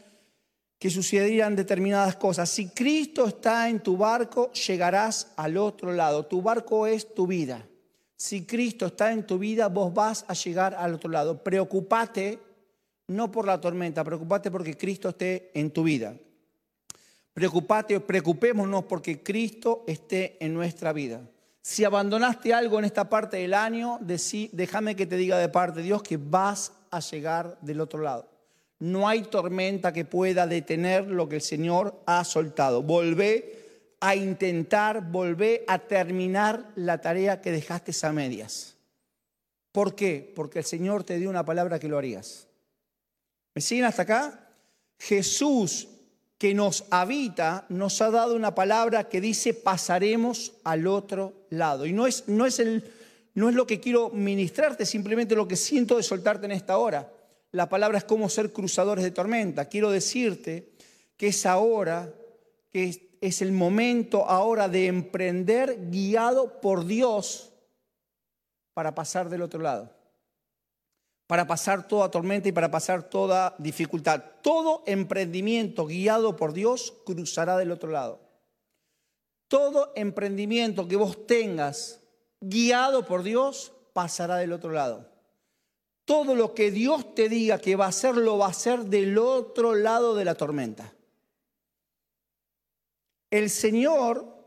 que 0.79 0.91
sucedieran 0.91 1.57
determinadas 1.57 2.17
cosas. 2.17 2.51
Si 2.51 2.69
Cristo 2.69 3.27
está 3.27 3.71
en 3.71 3.81
tu 3.81 3.97
barco, 3.97 4.53
llegarás 4.53 5.33
al 5.37 5.57
otro 5.57 5.91
lado. 5.95 6.27
Tu 6.27 6.43
barco 6.43 6.87
es 6.87 7.15
tu 7.15 7.27
vida. 7.27 7.67
Si 8.15 8.45
Cristo 8.45 8.85
está 8.85 9.11
en 9.11 9.27
tu 9.27 9.39
vida, 9.39 9.69
vos 9.69 9.95
vas 9.95 10.27
a 10.29 10.35
llegar 10.35 10.75
al 10.75 10.93
otro 10.93 11.09
lado. 11.11 11.43
Preocupate 11.43 12.39
no 13.07 13.33
por 13.33 13.47
la 13.47 13.59
tormenta, 13.59 14.05
preocupate 14.05 14.51
porque 14.51 14.77
Cristo 14.77 15.09
esté 15.09 15.51
en 15.55 15.71
tu 15.71 15.83
vida. 15.83 16.15
Preocupate, 17.33 17.99
preocupémonos 18.01 18.85
porque 18.85 19.23
Cristo 19.23 19.83
esté 19.87 20.37
en 20.45 20.53
nuestra 20.53 20.93
vida. 20.93 21.23
Si 21.67 21.83
abandonaste 21.83 22.53
algo 22.53 22.79
en 22.79 22.85
esta 22.85 23.09
parte 23.09 23.39
del 23.39 23.55
año, 23.55 23.99
déjame 24.03 24.95
que 24.95 25.07
te 25.07 25.17
diga 25.17 25.39
de 25.39 25.49
parte 25.49 25.81
de 25.81 25.87
Dios 25.87 26.03
que 26.03 26.19
vas 26.19 26.73
a 26.91 27.01
llegar 27.01 27.57
del 27.63 27.81
otro 27.81 28.03
lado. 28.03 28.29
No 28.81 29.09
hay 29.09 29.23
tormenta 29.23 29.91
que 29.91 30.05
pueda 30.05 30.47
detener 30.47 31.07
lo 31.07 31.27
que 31.27 31.37
el 31.37 31.41
Señor 31.41 32.03
ha 32.05 32.23
soltado. 32.25 32.83
Volvé 32.83 33.97
a 33.99 34.15
intentar, 34.15 35.11
volvé 35.11 35.65
a 35.67 35.79
terminar 35.79 36.71
la 36.77 37.01
tarea 37.01 37.41
que 37.41 37.51
dejaste 37.51 37.93
a 38.07 38.13
medias. 38.13 38.77
¿Por 39.73 39.95
qué? 39.95 40.35
Porque 40.37 40.59
el 40.59 40.67
Señor 40.67 41.03
te 41.03 41.19
dio 41.19 41.31
una 41.31 41.47
palabra 41.47 41.79
que 41.79 41.89
lo 41.89 41.97
harías. 41.97 42.47
¿Me 43.55 43.63
siguen 43.63 43.87
hasta 43.87 44.03
acá? 44.03 44.51
Jesús 44.99 45.89
que 46.39 46.55
nos 46.55 46.85
habita 46.91 47.67
nos 47.69 48.01
ha 48.03 48.11
dado 48.11 48.35
una 48.35 48.55
palabra 48.55 49.09
que 49.09 49.21
dice 49.21 49.55
pasaremos 49.55 50.55
al 50.65 50.87
otro 50.87 51.47
lado. 51.51 51.87
Y 51.87 51.93
no 51.93 52.07
es, 52.07 52.29
no 52.29 52.47
es, 52.47 52.59
el, 52.59 52.91
no 53.35 53.49
es 53.49 53.55
lo 53.55 53.67
que 53.67 53.81
quiero 53.81 54.11
ministrarte, 54.11 54.87
simplemente 54.87 55.37
lo 55.37 55.49
que 55.49 55.57
siento 55.57 55.97
de 55.97 56.03
soltarte 56.03 56.47
en 56.47 56.53
esta 56.53 56.79
hora. 56.79 57.13
La 57.53 57.69
palabra 57.69 57.99
es 57.99 58.05
como 58.05 58.29
ser 58.29 58.53
cruzadores 58.53 59.05
de 59.05 59.13
tormenta. 59.13 59.69
Quiero 59.69 59.91
decirte 59.91 60.73
que 61.17 61.29
es 61.29 61.47
ahora, 61.47 62.13
que 62.71 63.17
es 63.21 63.43
el 63.43 63.53
momento 63.53 64.29
ahora 64.29 64.69
de 64.69 64.89
emprender 64.89 65.89
guiado 65.91 66.61
por 66.61 66.85
Dios 66.85 67.53
para 68.75 68.95
pasar 68.95 69.29
del 69.29 69.43
otro 69.43 69.61
lado 69.61 70.04
para 71.27 71.47
pasar 71.47 71.89
toda 71.89 72.11
tormenta 72.11 72.49
y 72.49 72.53
para 72.53 72.71
pasar 72.71 73.09
toda 73.09 73.55
dificultad. 73.59 74.23
Todo 74.43 74.83
emprendimiento 74.87 75.87
guiado 75.87 76.37
por 76.37 76.53
Dios 76.53 76.95
cruzará 77.05 77.57
del 77.57 77.71
otro 77.71 77.91
lado. 77.91 78.21
Todo 79.49 79.93
emprendimiento 79.97 80.89
que 80.89 80.97
vos 80.97 81.27
tengas 81.27 82.01
guiado 82.41 83.07
por 83.07 83.23
Dios 83.23 83.73
pasará 83.93 84.37
del 84.37 84.53
otro 84.53 84.71
lado. 84.71 85.11
Todo 86.05 86.35
lo 86.35 86.55
que 86.55 86.71
Dios 86.71 87.15
te 87.15 87.31
diga 87.31 87.59
que 87.59 87.77
va 87.77 87.87
a 87.87 87.89
hacer, 87.89 88.17
lo 88.17 88.37
va 88.37 88.47
a 88.47 88.51
hacer 88.51 88.85
del 88.85 89.17
otro 89.17 89.75
lado 89.75 90.15
de 90.15 90.25
la 90.27 90.35
tormenta. 90.35 90.93
El 93.31 93.49
Señor, 93.49 94.45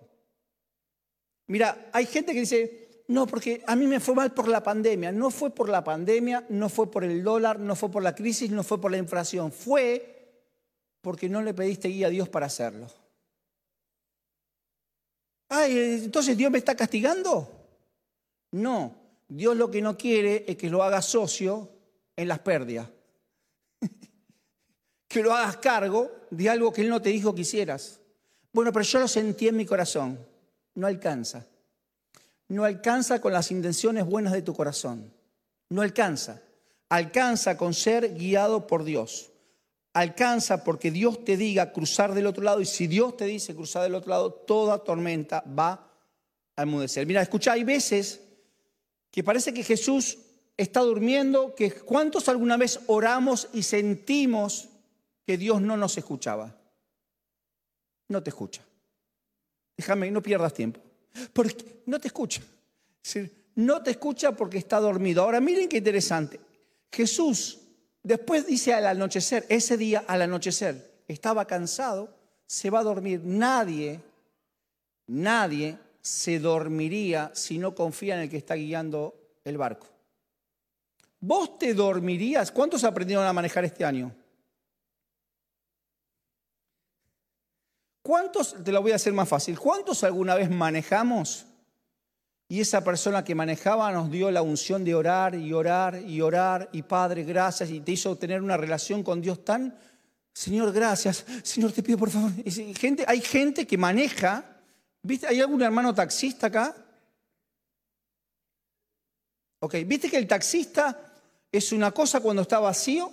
mira, 1.48 1.90
hay 1.94 2.06
gente 2.06 2.34
que 2.34 2.42
dice, 2.42 2.87
no, 3.08 3.26
porque 3.26 3.64
a 3.66 3.76
mí 3.76 3.88
me 3.88 4.02
fue 4.02 4.16
mal 4.16 4.34
por 4.34 4.50
la 4.50 4.62
pandemia. 4.62 5.14
No 5.14 5.32
fue 5.32 5.50
por 5.50 5.70
la 5.70 5.84
pandemia, 5.84 6.46
no 6.50 6.68
fue 6.68 6.92
por 6.92 7.06
el 7.06 7.24
dólar, 7.24 7.58
no 7.58 7.76
fue 7.76 7.90
por 7.90 8.04
la 8.04 8.14
crisis, 8.14 8.52
no 8.52 8.64
fue 8.64 8.82
por 8.82 8.92
la 8.92 8.98
inflación. 8.98 9.52
Fue 9.52 10.44
porque 11.02 11.30
no 11.30 11.42
le 11.42 11.54
pediste 11.54 11.88
guía 11.88 12.08
a 12.08 12.10
Dios 12.10 12.28
para 12.28 12.48
hacerlo. 12.48 12.88
Ay, 15.48 16.02
entonces 16.04 16.36
Dios 16.36 16.52
me 16.52 16.58
está 16.58 16.76
castigando. 16.76 17.50
No, 18.52 18.94
Dios 19.30 19.56
lo 19.56 19.72
que 19.72 19.82
no 19.82 19.98
quiere 19.98 20.44
es 20.46 20.58
que 20.58 20.70
lo 20.70 20.84
hagas 20.84 21.06
socio 21.06 21.70
en 22.18 22.28
las 22.28 22.40
pérdidas. 22.40 22.90
que 25.08 25.24
lo 25.24 25.34
hagas 25.34 25.58
cargo 25.58 26.12
de 26.30 26.50
algo 26.50 26.74
que 26.74 26.82
Él 26.82 26.90
no 26.90 27.02
te 27.02 27.10
dijo 27.10 27.34
que 27.34 27.42
hicieras. 27.42 28.02
Bueno, 28.52 28.74
pero 28.74 28.84
yo 28.84 29.00
lo 29.00 29.08
sentí 29.08 29.48
en 29.48 29.56
mi 29.56 29.66
corazón. 29.66 30.20
No 30.76 30.88
alcanza 30.88 31.46
no 32.50 32.64
alcanza 32.64 33.20
con 33.20 33.34
las 33.34 33.52
intenciones 33.52 34.06
buenas 34.06 34.34
de 34.34 34.42
tu 34.42 34.54
corazón. 34.54 35.14
No 35.70 35.82
alcanza. 35.82 36.42
Alcanza 36.90 37.58
con 37.58 37.74
ser 37.74 38.16
guiado 38.16 38.68
por 38.68 38.84
Dios. 38.84 39.32
Alcanza 39.94 40.64
porque 40.64 40.92
Dios 40.92 41.26
te 41.26 41.36
diga 41.36 41.74
cruzar 41.74 42.14
del 42.14 42.28
otro 42.28 42.44
lado 42.44 42.62
y 42.62 42.66
si 42.66 42.88
Dios 42.88 43.18
te 43.18 43.26
dice 43.26 43.56
cruzar 43.56 43.84
del 43.84 43.96
otro 43.96 44.12
lado, 44.12 44.32
toda 44.32 44.84
tormenta 44.84 45.44
va 45.58 45.92
a 46.56 46.62
enmudecer. 46.62 47.06
Mira, 47.06 47.22
escucha, 47.22 47.54
hay 47.54 47.64
veces 47.64 48.22
que 49.12 49.24
parece 49.24 49.54
que 49.54 49.64
Jesús 49.64 50.20
está 50.56 50.82
durmiendo, 50.82 51.56
que 51.56 51.72
cuántos 51.72 52.30
alguna 52.30 52.58
vez 52.58 52.80
oramos 52.88 53.50
y 53.54 53.64
sentimos 53.64 54.70
que 55.26 55.38
Dios 55.38 55.62
no 55.62 55.76
nos 55.76 55.98
escuchaba. 55.98 56.56
No 58.08 58.24
te 58.24 58.30
escucha. 58.30 58.62
Déjame, 59.76 60.10
no 60.12 60.22
pierdas 60.22 60.54
tiempo. 60.54 60.80
Porque 61.34 61.82
no 61.86 62.00
te 62.00 62.08
escucha. 62.08 62.42
No 63.56 63.82
te 63.82 63.92
escucha 63.92 64.32
porque 64.34 64.58
está 64.58 64.80
dormido. 64.80 65.24
Ahora 65.24 65.40
miren 65.40 65.70
qué 65.70 65.78
interesante. 65.78 66.40
Jesús 66.92 67.60
después 68.04 68.46
dice 68.46 68.74
al 68.74 68.86
anochecer, 68.88 69.46
ese 69.50 69.78
día 69.78 70.04
al 70.08 70.22
anochecer, 70.22 71.02
estaba 71.08 71.46
cansado, 71.46 72.14
se 72.46 72.70
va 72.70 72.80
a 72.80 72.84
dormir. 72.84 73.22
Nadie, 73.24 74.00
nadie 75.08 75.78
se 76.02 76.40
dormiría 76.40 77.32
si 77.34 77.58
no 77.58 77.76
confía 77.76 78.16
en 78.16 78.22
el 78.22 78.30
que 78.30 78.38
está 78.38 78.56
guiando 78.56 79.16
el 79.44 79.58
barco. 79.58 79.88
¿Vos 81.20 81.58
te 81.58 81.74
dormirías? 81.74 82.52
¿Cuántos 82.52 82.84
aprendieron 82.84 83.26
a 83.26 83.34
manejar 83.34 83.66
este 83.66 83.84
año? 83.84 84.16
¿Cuántos, 88.08 88.56
te 88.64 88.72
lo 88.72 88.82
voy 88.82 88.94
a 88.94 88.96
hacer 88.96 89.12
más 89.12 89.28
fácil, 89.28 89.60
cuántos 89.60 90.02
alguna 90.06 90.34
vez 90.34 90.50
manejamos 90.50 91.46
y 92.48 92.62
esa 92.62 92.82
persona 92.82 93.22
que 93.26 93.36
manejaba 93.36 93.92
nos 93.92 94.10
dio 94.10 94.32
la 94.32 94.42
unción 94.42 94.86
de 94.86 94.96
orar 94.96 95.36
y 95.36 95.52
orar 95.52 96.02
y 96.02 96.22
orar 96.22 96.70
y 96.72 96.84
Padre, 96.84 97.26
gracias 97.26 97.70
y 97.70 97.82
te 97.82 97.92
hizo 97.92 98.16
tener 98.16 98.42
una 98.42 98.56
relación 98.56 99.04
con 99.04 99.20
Dios 99.20 99.44
tan, 99.44 99.78
Señor, 100.32 100.72
gracias, 100.72 101.26
Señor, 101.44 101.74
te 101.74 101.84
pido 101.84 101.98
por 101.98 102.10
favor. 102.10 102.32
Gente, 102.80 103.04
hay 103.06 103.20
gente 103.20 103.68
que 103.68 103.78
maneja, 103.78 104.56
¿viste? 105.02 105.28
¿Hay 105.28 105.42
algún 105.42 105.62
hermano 105.62 105.94
taxista 105.94 106.48
acá? 106.48 106.74
Ok, 109.60 109.76
¿viste 109.86 110.10
que 110.10 110.16
el 110.16 110.28
taxista 110.28 110.98
es 111.52 111.74
una 111.74 111.92
cosa 111.92 112.22
cuando 112.22 112.44
está 112.44 112.60
vacío 112.60 113.12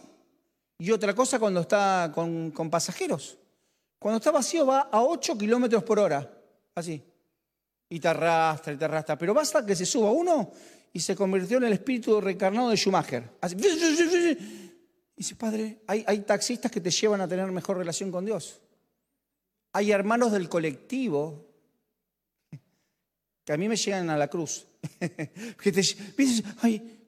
y 0.79 0.93
otra 0.93 1.17
cosa 1.17 1.41
cuando 1.41 1.63
está 1.63 2.13
con, 2.15 2.53
con 2.53 2.71
pasajeros? 2.71 3.39
Cuando 4.05 4.19
está 4.19 4.31
vacío 4.31 4.67
va 4.67 4.91
a 4.93 5.03
8 5.03 5.39
kilómetros 5.39 5.83
por 5.83 5.99
hora, 5.99 6.31
así. 6.75 7.03
Y 7.89 7.99
te 7.99 8.07
arrastra 8.07 8.75
y 8.75 8.77
te 8.77 8.85
arrastra. 8.85 9.17
Pero 9.17 9.33
basta 9.33 9.65
que 9.65 9.75
se 9.75 9.87
suba 9.87 10.11
uno 10.11 10.53
y 10.93 11.01
se 11.01 11.17
convirtió 11.17 11.57
en 11.57 11.65
el 11.65 11.73
espíritu 11.73 12.21
reencarnado 12.21 12.69
de 12.69 12.77
Schumacher. 12.77 13.31
Así. 13.41 13.57
Y 13.57 14.37
dice, 15.17 15.37
padre, 15.37 15.81
hay, 15.87 16.19
taxistas 16.19 16.71
que 16.71 16.83
te 16.83 16.91
llevan 16.91 17.23
a 17.23 17.29
tener 17.29 17.51
mejor 17.51 17.79
relación 17.79 18.13
con 18.13 18.27
Dios. 18.27 18.61
Hay 19.73 19.91
hermanos 19.91 20.33
del 20.33 20.51
colectivo 20.51 21.47
que 23.43 23.55
a 23.55 23.57
mí 23.57 23.71
me 23.71 23.77
llegan 23.77 24.11
a 24.11 24.19
la 24.19 24.29
cruz. 24.29 24.67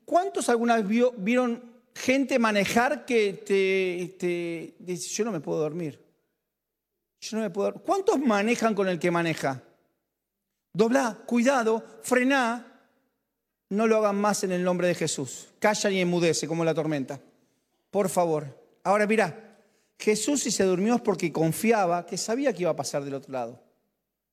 ¿Cuántos 0.06 0.48
alguna 0.48 0.80
vez 0.80 1.12
vieron 1.18 1.62
gente 1.94 2.38
manejar 2.38 3.04
que 3.04 3.34
te, 3.34 4.16
te 4.18 4.76
dice, 4.78 5.10
yo 5.10 5.26
no 5.26 5.32
me 5.32 5.40
puedo 5.40 5.60
dormir? 5.60 6.05
¿Cuántos 7.84 8.18
manejan 8.20 8.74
con 8.74 8.88
el 8.88 8.98
que 8.98 9.10
maneja? 9.10 9.62
Dobla, 10.72 11.18
cuidado, 11.26 11.82
frená. 12.02 12.72
No 13.70 13.86
lo 13.86 13.96
hagan 13.96 14.16
más 14.16 14.44
en 14.44 14.52
el 14.52 14.62
nombre 14.62 14.88
de 14.88 14.94
Jesús. 14.94 15.48
Calla 15.58 15.90
y 15.90 16.00
enmudece 16.00 16.46
como 16.46 16.64
la 16.64 16.74
tormenta. 16.74 17.20
Por 17.90 18.08
favor. 18.08 18.62
Ahora 18.84 19.06
mira, 19.06 19.58
Jesús 19.98 20.42
si 20.42 20.50
se 20.50 20.64
durmió 20.64 20.96
es 20.96 21.00
porque 21.00 21.32
confiaba 21.32 22.06
que 22.06 22.16
sabía 22.16 22.52
que 22.52 22.62
iba 22.62 22.70
a 22.70 22.76
pasar 22.76 23.04
del 23.04 23.14
otro 23.14 23.32
lado. 23.32 23.62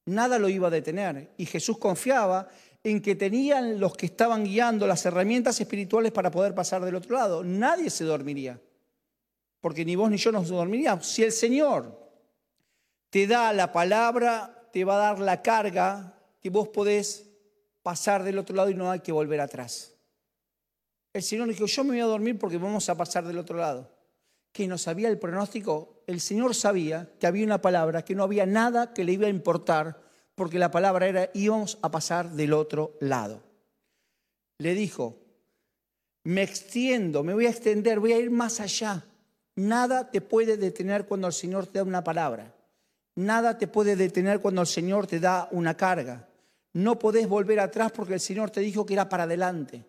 Nada 0.06 0.38
lo 0.38 0.50
iba 0.50 0.68
a 0.68 0.72
detener. 0.72 1.32
Y 1.38 1.46
Jesús 1.46 1.78
confiaba 1.78 2.50
en 2.84 3.02
que 3.02 3.16
tenían 3.16 3.80
los 3.80 3.96
que 3.96 4.08
estaban 4.08 4.44
guiando 4.44 4.86
las 4.86 5.06
herramientas 5.06 5.60
espirituales 5.62 6.12
para 6.12 6.30
poder 6.30 6.54
pasar 6.54 6.84
del 6.84 6.96
otro 6.96 7.16
lado. 7.16 7.44
Nadie 7.44 7.90
se 7.90 8.04
dormiría. 8.04 8.60
Porque 9.62 9.86
ni 9.86 9.96
vos 9.96 10.12
ni 10.12 10.18
yo 10.18 10.32
nos 10.34 10.50
dormiríamos. 10.50 11.08
Si 11.08 11.24
el 11.24 11.32
Señor 11.32 12.03
te 13.14 13.28
da 13.28 13.54
la 13.54 13.72
palabra, 13.72 14.68
te 14.74 14.84
va 14.84 14.96
a 14.96 15.10
dar 15.10 15.20
la 15.20 15.44
carga 15.44 16.18
que 16.42 16.50
vos 16.50 16.70
podés 16.70 17.30
pasar 17.84 18.24
del 18.24 18.40
otro 18.40 18.56
lado 18.56 18.72
y 18.72 18.74
no 18.74 18.90
hay 18.90 19.02
que 19.02 19.12
volver 19.12 19.40
atrás. 19.40 19.94
El 21.14 21.22
Señor 21.22 21.48
dijo, 21.48 21.68
yo 21.68 21.84
me 21.84 21.92
voy 21.92 22.00
a 22.00 22.06
dormir 22.06 22.40
porque 22.40 22.58
vamos 22.58 22.90
a 22.90 22.98
pasar 22.98 23.24
del 23.28 23.38
otro 23.38 23.60
lado. 23.60 23.96
Que 24.52 24.68
no 24.68 24.80
sabía 24.80 25.10
el 25.10 25.20
pronóstico, 25.20 26.02
el 26.08 26.22
Señor 26.22 26.56
sabía 26.56 27.14
que 27.20 27.28
había 27.28 27.46
una 27.46 27.62
palabra, 27.62 28.04
que 28.04 28.16
no 28.16 28.24
había 28.24 28.48
nada 28.48 28.96
que 28.96 29.04
le 29.04 29.12
iba 29.12 29.28
a 29.28 29.30
importar, 29.30 30.02
porque 30.34 30.58
la 30.58 30.72
palabra 30.72 31.08
era, 31.08 31.30
íbamos 31.36 31.78
a 31.84 31.92
pasar 31.92 32.32
del 32.32 32.54
otro 32.54 32.98
lado. 33.00 33.44
Le 34.58 34.74
dijo, 34.74 35.20
me 36.24 36.42
extiendo, 36.42 37.24
me 37.24 37.36
voy 37.36 37.46
a 37.46 37.52
extender, 37.52 38.00
voy 38.00 38.14
a 38.14 38.18
ir 38.18 38.32
más 38.32 38.60
allá. 38.60 39.06
Nada 39.56 40.10
te 40.10 40.20
puede 40.20 40.58
detener 40.58 41.06
cuando 41.06 41.28
el 41.28 41.34
Señor 41.34 41.68
te 41.68 41.78
da 41.78 41.84
una 41.84 42.04
palabra. 42.04 42.53
Nada 43.16 43.58
te 43.58 43.68
puede 43.68 43.96
detener 43.96 44.40
cuando 44.40 44.62
el 44.62 44.68
Señor 44.68 45.08
te 45.08 45.20
da 45.20 45.48
una 45.52 45.76
carga. 45.76 46.28
No 46.74 46.98
podés 46.98 47.28
volver 47.28 47.60
atrás 47.60 47.92
porque 47.92 48.16
el 48.16 48.20
Señor 48.20 48.50
te 48.50 48.62
dijo 48.62 48.86
que 48.86 48.94
era 48.94 49.08
para 49.08 49.24
adelante. 49.24 49.86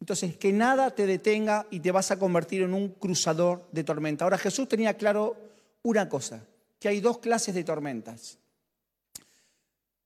Entonces, 0.00 0.36
que 0.36 0.52
nada 0.52 0.94
te 0.94 1.06
detenga 1.06 1.66
y 1.70 1.80
te 1.80 1.90
vas 1.90 2.10
a 2.10 2.18
convertir 2.18 2.62
en 2.62 2.74
un 2.74 2.90
cruzador 2.90 3.66
de 3.72 3.84
tormenta. 3.84 4.24
Ahora, 4.24 4.38
Jesús 4.38 4.68
tenía 4.68 4.94
claro 4.94 5.36
una 5.82 6.08
cosa, 6.08 6.44
que 6.78 6.88
hay 6.88 7.00
dos 7.00 7.18
clases 7.18 7.54
de 7.54 7.64
tormentas. 7.64 8.38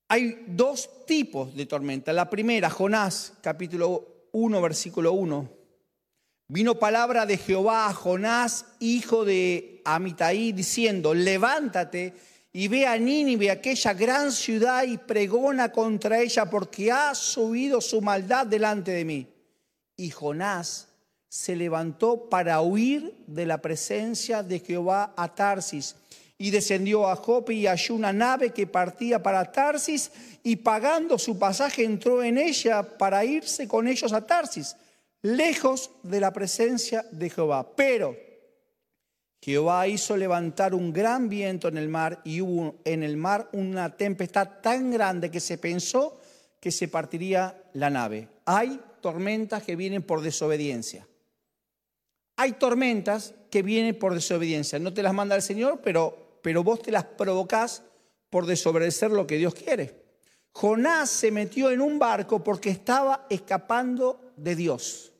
Hay 0.08 0.44
dos 0.46 1.04
tipos 1.04 1.54
de 1.54 1.66
tormenta. 1.66 2.12
La 2.12 2.30
primera, 2.30 2.70
Jonás, 2.70 3.34
capítulo 3.42 4.28
1, 4.32 4.62
versículo 4.62 5.12
1. 5.12 5.48
Vino 6.48 6.78
palabra 6.78 7.26
de 7.26 7.36
Jehová 7.36 7.88
a 7.88 7.92
Jonás, 7.92 8.64
hijo 8.80 9.26
de 9.26 9.82
Amitai, 9.84 10.52
diciendo, 10.52 11.12
levántate 11.12 12.14
y 12.52 12.68
ve 12.68 12.86
a 12.86 12.96
Nínive, 12.96 13.50
aquella 13.50 13.92
gran 13.94 14.32
ciudad, 14.32 14.84
y 14.84 14.98
pregona 14.98 15.70
contra 15.70 16.20
ella, 16.20 16.48
porque 16.48 16.90
ha 16.90 17.14
subido 17.14 17.80
su 17.80 18.00
maldad 18.00 18.46
delante 18.46 18.90
de 18.92 19.04
mí. 19.04 19.26
Y 19.96 20.10
Jonás 20.10 20.88
se 21.28 21.54
levantó 21.54 22.28
para 22.30 22.60
huir 22.62 23.14
de 23.26 23.44
la 23.44 23.58
presencia 23.58 24.42
de 24.42 24.60
Jehová 24.60 25.12
a 25.16 25.34
Tarsis, 25.34 25.94
y 26.38 26.50
descendió 26.50 27.08
a 27.08 27.16
Jope 27.16 27.52
y 27.52 27.66
halló 27.66 27.94
una 27.94 28.12
nave 28.12 28.50
que 28.50 28.66
partía 28.66 29.22
para 29.22 29.50
Tarsis, 29.52 30.10
y 30.42 30.56
pagando 30.56 31.18
su 31.18 31.38
pasaje 31.38 31.84
entró 31.84 32.22
en 32.22 32.38
ella 32.38 32.82
para 32.82 33.24
irse 33.24 33.68
con 33.68 33.88
ellos 33.88 34.12
a 34.12 34.26
Tarsis 34.26 34.76
lejos 35.22 35.90
de 36.02 36.20
la 36.20 36.32
presencia 36.32 37.04
de 37.10 37.30
Jehová. 37.30 37.66
Pero 37.74 38.16
Jehová 39.40 39.86
hizo 39.86 40.16
levantar 40.16 40.74
un 40.74 40.92
gran 40.92 41.28
viento 41.28 41.68
en 41.68 41.78
el 41.78 41.88
mar 41.88 42.20
y 42.24 42.40
hubo 42.40 42.76
en 42.84 43.02
el 43.02 43.16
mar 43.16 43.48
una 43.52 43.96
tempestad 43.96 44.60
tan 44.60 44.90
grande 44.90 45.30
que 45.30 45.40
se 45.40 45.58
pensó 45.58 46.20
que 46.60 46.72
se 46.72 46.88
partiría 46.88 47.62
la 47.74 47.88
nave. 47.88 48.28
Hay 48.44 48.80
tormentas 49.00 49.62
que 49.62 49.76
vienen 49.76 50.02
por 50.02 50.22
desobediencia. 50.22 51.06
Hay 52.36 52.52
tormentas 52.52 53.34
que 53.50 53.62
vienen 53.62 53.98
por 53.98 54.14
desobediencia. 54.14 54.78
No 54.78 54.92
te 54.92 55.02
las 55.02 55.14
manda 55.14 55.36
el 55.36 55.42
Señor, 55.42 55.80
pero, 55.82 56.38
pero 56.42 56.64
vos 56.64 56.82
te 56.82 56.90
las 56.90 57.04
provocás 57.04 57.82
por 58.30 58.46
desobedecer 58.46 59.10
lo 59.10 59.26
que 59.26 59.38
Dios 59.38 59.54
quiere. 59.54 60.02
Jonás 60.52 61.10
se 61.10 61.30
metió 61.30 61.70
en 61.70 61.80
un 61.80 61.98
barco 61.98 62.42
porque 62.42 62.70
estaba 62.70 63.26
escapando 63.30 64.32
de 64.36 64.56
Dios. 64.56 65.12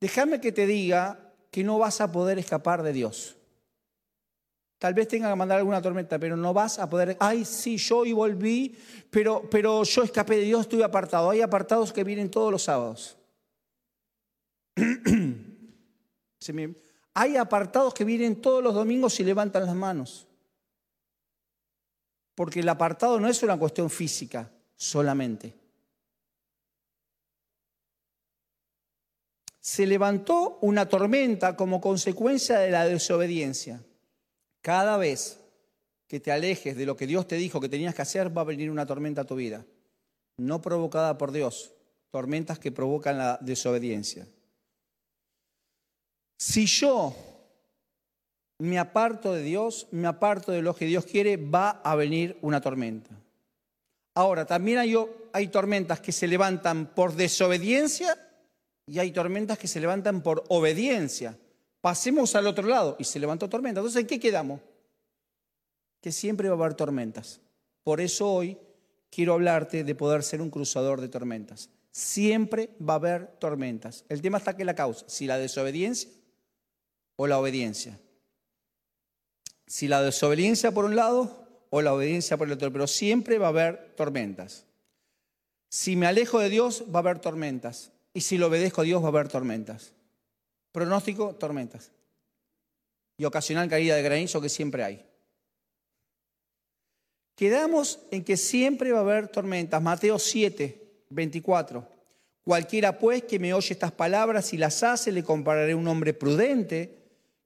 Déjame 0.00 0.40
que 0.40 0.52
te 0.52 0.66
diga 0.66 1.25
que 1.56 1.64
no 1.64 1.78
vas 1.78 2.02
a 2.02 2.12
poder 2.12 2.38
escapar 2.38 2.82
de 2.82 2.92
Dios. 2.92 3.34
Tal 4.76 4.92
vez 4.92 5.08
tenga 5.08 5.30
que 5.30 5.36
mandar 5.36 5.56
alguna 5.56 5.80
tormenta, 5.80 6.18
pero 6.18 6.36
no 6.36 6.52
vas 6.52 6.78
a 6.78 6.86
poder. 6.86 7.16
Ay, 7.18 7.46
sí, 7.46 7.78
yo 7.78 8.04
y 8.04 8.12
volví, 8.12 8.76
pero, 9.08 9.48
pero 9.50 9.82
yo 9.82 10.02
escapé 10.02 10.36
de 10.36 10.42
Dios, 10.42 10.60
estuve 10.60 10.84
apartado. 10.84 11.30
Hay 11.30 11.40
apartados 11.40 11.94
que 11.94 12.04
vienen 12.04 12.30
todos 12.30 12.52
los 12.52 12.64
sábados. 12.64 13.16
Hay 17.14 17.36
apartados 17.38 17.94
que 17.94 18.04
vienen 18.04 18.42
todos 18.42 18.62
los 18.62 18.74
domingos 18.74 19.18
y 19.18 19.24
levantan 19.24 19.64
las 19.64 19.74
manos. 19.74 20.26
Porque 22.34 22.60
el 22.60 22.68
apartado 22.68 23.18
no 23.18 23.28
es 23.28 23.42
una 23.42 23.58
cuestión 23.58 23.88
física 23.88 24.50
solamente. 24.76 25.54
Se 29.66 29.84
levantó 29.84 30.60
una 30.62 30.88
tormenta 30.88 31.56
como 31.56 31.80
consecuencia 31.80 32.60
de 32.60 32.70
la 32.70 32.86
desobediencia. 32.86 33.82
Cada 34.60 34.96
vez 34.96 35.40
que 36.06 36.20
te 36.20 36.30
alejes 36.30 36.76
de 36.76 36.86
lo 36.86 36.96
que 36.96 37.08
Dios 37.08 37.26
te 37.26 37.34
dijo 37.34 37.60
que 37.60 37.68
tenías 37.68 37.92
que 37.92 38.02
hacer, 38.02 38.34
va 38.34 38.42
a 38.42 38.44
venir 38.44 38.70
una 38.70 38.86
tormenta 38.86 39.22
a 39.22 39.24
tu 39.24 39.34
vida. 39.34 39.66
No 40.36 40.62
provocada 40.62 41.18
por 41.18 41.32
Dios, 41.32 41.72
tormentas 42.12 42.60
que 42.60 42.70
provocan 42.70 43.18
la 43.18 43.40
desobediencia. 43.42 44.28
Si 46.38 46.66
yo 46.66 47.12
me 48.58 48.78
aparto 48.78 49.32
de 49.32 49.42
Dios, 49.42 49.88
me 49.90 50.06
aparto 50.06 50.52
de 50.52 50.62
lo 50.62 50.76
que 50.76 50.86
Dios 50.86 51.06
quiere, 51.06 51.38
va 51.38 51.70
a 51.70 51.96
venir 51.96 52.38
una 52.40 52.60
tormenta. 52.60 53.10
Ahora, 54.14 54.46
también 54.46 54.78
hay, 54.78 54.94
hay 55.32 55.48
tormentas 55.48 55.98
que 55.98 56.12
se 56.12 56.28
levantan 56.28 56.94
por 56.94 57.14
desobediencia 57.14 58.25
y 58.86 58.98
hay 59.00 59.10
tormentas 59.10 59.58
que 59.58 59.68
se 59.68 59.80
levantan 59.80 60.22
por 60.22 60.44
obediencia. 60.48 61.36
Pasemos 61.80 62.34
al 62.36 62.46
otro 62.46 62.68
lado 62.68 62.96
y 62.98 63.04
se 63.04 63.18
levantó 63.18 63.48
tormenta. 63.48 63.80
Entonces, 63.80 64.00
¿en 64.00 64.06
qué 64.06 64.20
quedamos? 64.20 64.60
Que 66.00 66.12
siempre 66.12 66.48
va 66.48 66.54
a 66.54 66.58
haber 66.58 66.74
tormentas. 66.74 67.40
Por 67.82 68.00
eso 68.00 68.32
hoy 68.32 68.58
quiero 69.10 69.34
hablarte 69.34 69.84
de 69.84 69.94
poder 69.94 70.22
ser 70.22 70.40
un 70.40 70.50
cruzador 70.50 71.00
de 71.00 71.08
tormentas. 71.08 71.70
Siempre 71.90 72.70
va 72.80 72.94
a 72.94 72.96
haber 72.96 73.26
tormentas. 73.38 74.04
El 74.08 74.22
tema 74.22 74.38
está 74.38 74.56
que 74.56 74.64
la 74.64 74.74
causa, 74.74 75.04
si 75.08 75.26
la 75.26 75.38
desobediencia 75.38 76.10
o 77.16 77.26
la 77.26 77.38
obediencia. 77.38 77.98
Si 79.66 79.88
la 79.88 80.02
desobediencia 80.02 80.72
por 80.72 80.84
un 80.84 80.94
lado 80.94 81.48
o 81.70 81.82
la 81.82 81.92
obediencia 81.92 82.36
por 82.36 82.46
el 82.46 82.52
otro, 82.52 82.72
pero 82.72 82.86
siempre 82.86 83.38
va 83.38 83.46
a 83.46 83.50
haber 83.50 83.94
tormentas. 83.96 84.66
Si 85.68 85.96
me 85.96 86.06
alejo 86.06 86.38
de 86.38 86.50
Dios, 86.50 86.84
va 86.92 87.00
a 87.00 87.02
haber 87.02 87.18
tormentas. 87.18 87.90
Y 88.16 88.22
si 88.22 88.38
lo 88.38 88.46
obedezco 88.46 88.80
a 88.80 88.84
Dios 88.84 89.02
va 89.02 89.08
a 89.08 89.10
haber 89.10 89.28
tormentas. 89.28 89.92
Pronóstico, 90.72 91.34
tormentas. 91.34 91.92
Y 93.18 93.26
ocasional 93.26 93.68
caída 93.68 93.94
de 93.94 94.02
granizo 94.02 94.40
que 94.40 94.48
siempre 94.48 94.82
hay. 94.82 95.04
Quedamos 97.34 97.98
en 98.10 98.24
que 98.24 98.38
siempre 98.38 98.90
va 98.90 99.00
a 99.00 99.02
haber 99.02 99.28
tormentas. 99.28 99.82
Mateo 99.82 100.18
7, 100.18 101.04
24. 101.10 101.86
Cualquiera 102.42 102.98
pues 102.98 103.24
que 103.24 103.38
me 103.38 103.52
oye 103.52 103.74
estas 103.74 103.92
palabras 103.92 104.54
y 104.54 104.56
las 104.56 104.82
hace, 104.82 105.12
le 105.12 105.22
compararé 105.22 105.72
a 105.72 105.76
un 105.76 105.86
hombre 105.86 106.14
prudente 106.14 106.96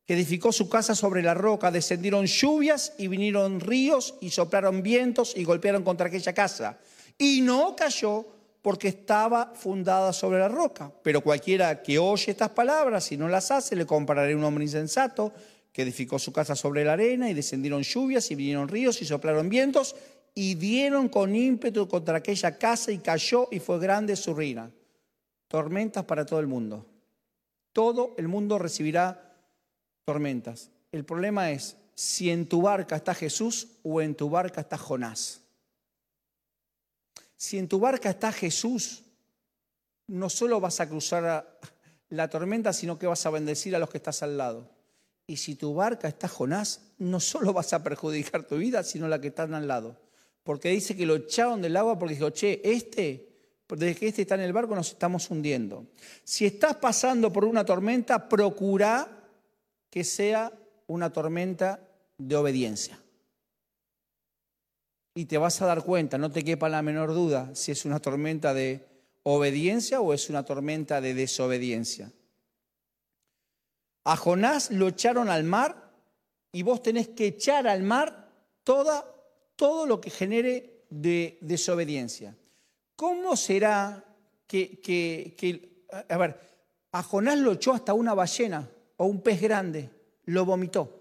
que 0.06 0.14
edificó 0.14 0.52
su 0.52 0.68
casa 0.68 0.94
sobre 0.94 1.20
la 1.20 1.34
roca. 1.34 1.72
Descendieron 1.72 2.26
lluvias 2.26 2.92
y 2.96 3.08
vinieron 3.08 3.58
ríos 3.58 4.14
y 4.20 4.30
soplaron 4.30 4.84
vientos 4.84 5.36
y 5.36 5.42
golpearon 5.42 5.82
contra 5.82 6.06
aquella 6.06 6.32
casa. 6.32 6.78
Y 7.18 7.40
no 7.40 7.74
cayó 7.74 8.39
porque 8.62 8.88
estaba 8.88 9.52
fundada 9.54 10.12
sobre 10.12 10.38
la 10.38 10.48
roca. 10.48 10.92
Pero 11.02 11.22
cualquiera 11.22 11.82
que 11.82 11.98
oye 11.98 12.30
estas 12.30 12.50
palabras 12.50 13.10
y 13.12 13.16
no 13.16 13.28
las 13.28 13.50
hace, 13.50 13.76
le 13.76 13.86
compararé 13.86 14.34
a 14.34 14.36
un 14.36 14.44
hombre 14.44 14.64
insensato 14.64 15.32
que 15.72 15.82
edificó 15.82 16.18
su 16.18 16.32
casa 16.32 16.54
sobre 16.54 16.84
la 16.84 16.94
arena 16.94 17.30
y 17.30 17.34
descendieron 17.34 17.82
lluvias 17.82 18.30
y 18.30 18.34
vinieron 18.34 18.68
ríos 18.68 19.00
y 19.00 19.06
soplaron 19.06 19.48
vientos 19.48 19.94
y 20.34 20.54
dieron 20.54 21.08
con 21.08 21.34
ímpetu 21.34 21.88
contra 21.88 22.18
aquella 22.18 22.58
casa 22.58 22.92
y 22.92 22.98
cayó 22.98 23.48
y 23.50 23.60
fue 23.60 23.78
grande 23.78 24.16
su 24.16 24.34
ruina. 24.34 24.70
Tormentas 25.48 26.04
para 26.04 26.26
todo 26.26 26.40
el 26.40 26.46
mundo. 26.46 26.86
Todo 27.72 28.14
el 28.18 28.28
mundo 28.28 28.58
recibirá 28.58 29.34
tormentas. 30.04 30.70
El 30.92 31.04
problema 31.04 31.50
es 31.50 31.76
si 31.94 32.30
en 32.30 32.46
tu 32.46 32.62
barca 32.62 32.96
está 32.96 33.14
Jesús 33.14 33.68
o 33.82 34.00
en 34.00 34.14
tu 34.14 34.28
barca 34.28 34.60
está 34.60 34.76
Jonás. 34.76 35.39
Si 37.40 37.56
en 37.56 37.68
tu 37.68 37.80
barca 37.80 38.10
está 38.10 38.32
Jesús, 38.32 39.02
no 40.08 40.28
solo 40.28 40.60
vas 40.60 40.78
a 40.80 40.86
cruzar 40.90 41.58
la 42.10 42.28
tormenta, 42.28 42.74
sino 42.74 42.98
que 42.98 43.06
vas 43.06 43.24
a 43.24 43.30
bendecir 43.30 43.74
a 43.74 43.78
los 43.78 43.88
que 43.88 43.96
estás 43.96 44.22
al 44.22 44.36
lado. 44.36 44.68
Y 45.26 45.38
si 45.38 45.54
tu 45.54 45.72
barca 45.72 46.06
está 46.06 46.28
Jonás, 46.28 46.82
no 46.98 47.18
solo 47.18 47.54
vas 47.54 47.72
a 47.72 47.82
perjudicar 47.82 48.46
tu 48.46 48.58
vida, 48.58 48.84
sino 48.84 49.08
la 49.08 49.22
que 49.22 49.28
están 49.28 49.54
al 49.54 49.66
lado. 49.66 49.98
Porque 50.42 50.68
dice 50.68 50.94
que 50.94 51.06
lo 51.06 51.16
echaron 51.16 51.62
del 51.62 51.78
agua 51.78 51.98
porque 51.98 52.14
dijo, 52.14 52.28
che, 52.28 52.60
este, 52.62 53.32
desde 53.70 53.96
que 53.96 54.08
este 54.08 54.20
está 54.20 54.34
en 54.34 54.42
el 54.42 54.52
barco 54.52 54.74
nos 54.74 54.90
estamos 54.90 55.30
hundiendo. 55.30 55.86
Si 56.22 56.44
estás 56.44 56.76
pasando 56.76 57.32
por 57.32 57.46
una 57.46 57.64
tormenta, 57.64 58.28
procura 58.28 59.24
que 59.88 60.04
sea 60.04 60.52
una 60.88 61.10
tormenta 61.10 61.88
de 62.18 62.36
obediencia 62.36 63.00
y 65.14 65.26
te 65.26 65.38
vas 65.38 65.60
a 65.60 65.66
dar 65.66 65.84
cuenta, 65.84 66.18
no 66.18 66.30
te 66.30 66.44
quepa 66.44 66.68
la 66.68 66.82
menor 66.82 67.12
duda, 67.12 67.54
si 67.54 67.72
es 67.72 67.84
una 67.84 68.00
tormenta 68.00 68.54
de 68.54 68.86
obediencia 69.22 70.00
o 70.00 70.14
es 70.14 70.30
una 70.30 70.44
tormenta 70.44 71.00
de 71.00 71.14
desobediencia. 71.14 72.12
A 74.04 74.16
Jonás 74.16 74.70
lo 74.70 74.88
echaron 74.88 75.28
al 75.28 75.44
mar 75.44 75.92
y 76.52 76.62
vos 76.62 76.82
tenés 76.82 77.08
que 77.08 77.26
echar 77.26 77.66
al 77.66 77.82
mar 77.82 78.30
toda, 78.64 79.04
todo 79.56 79.86
lo 79.86 80.00
que 80.00 80.10
genere 80.10 80.84
de 80.88 81.38
desobediencia. 81.40 82.36
¿Cómo 82.96 83.36
será 83.36 84.04
que, 84.46 84.80
que, 84.80 85.84
a 86.08 86.16
ver, 86.16 86.40
a 86.92 87.02
Jonás 87.02 87.38
lo 87.38 87.52
echó 87.52 87.72
hasta 87.72 87.94
una 87.94 88.14
ballena 88.14 88.68
o 88.96 89.06
un 89.06 89.22
pez 89.22 89.40
grande, 89.40 89.90
lo 90.24 90.44
vomitó? 90.44 90.99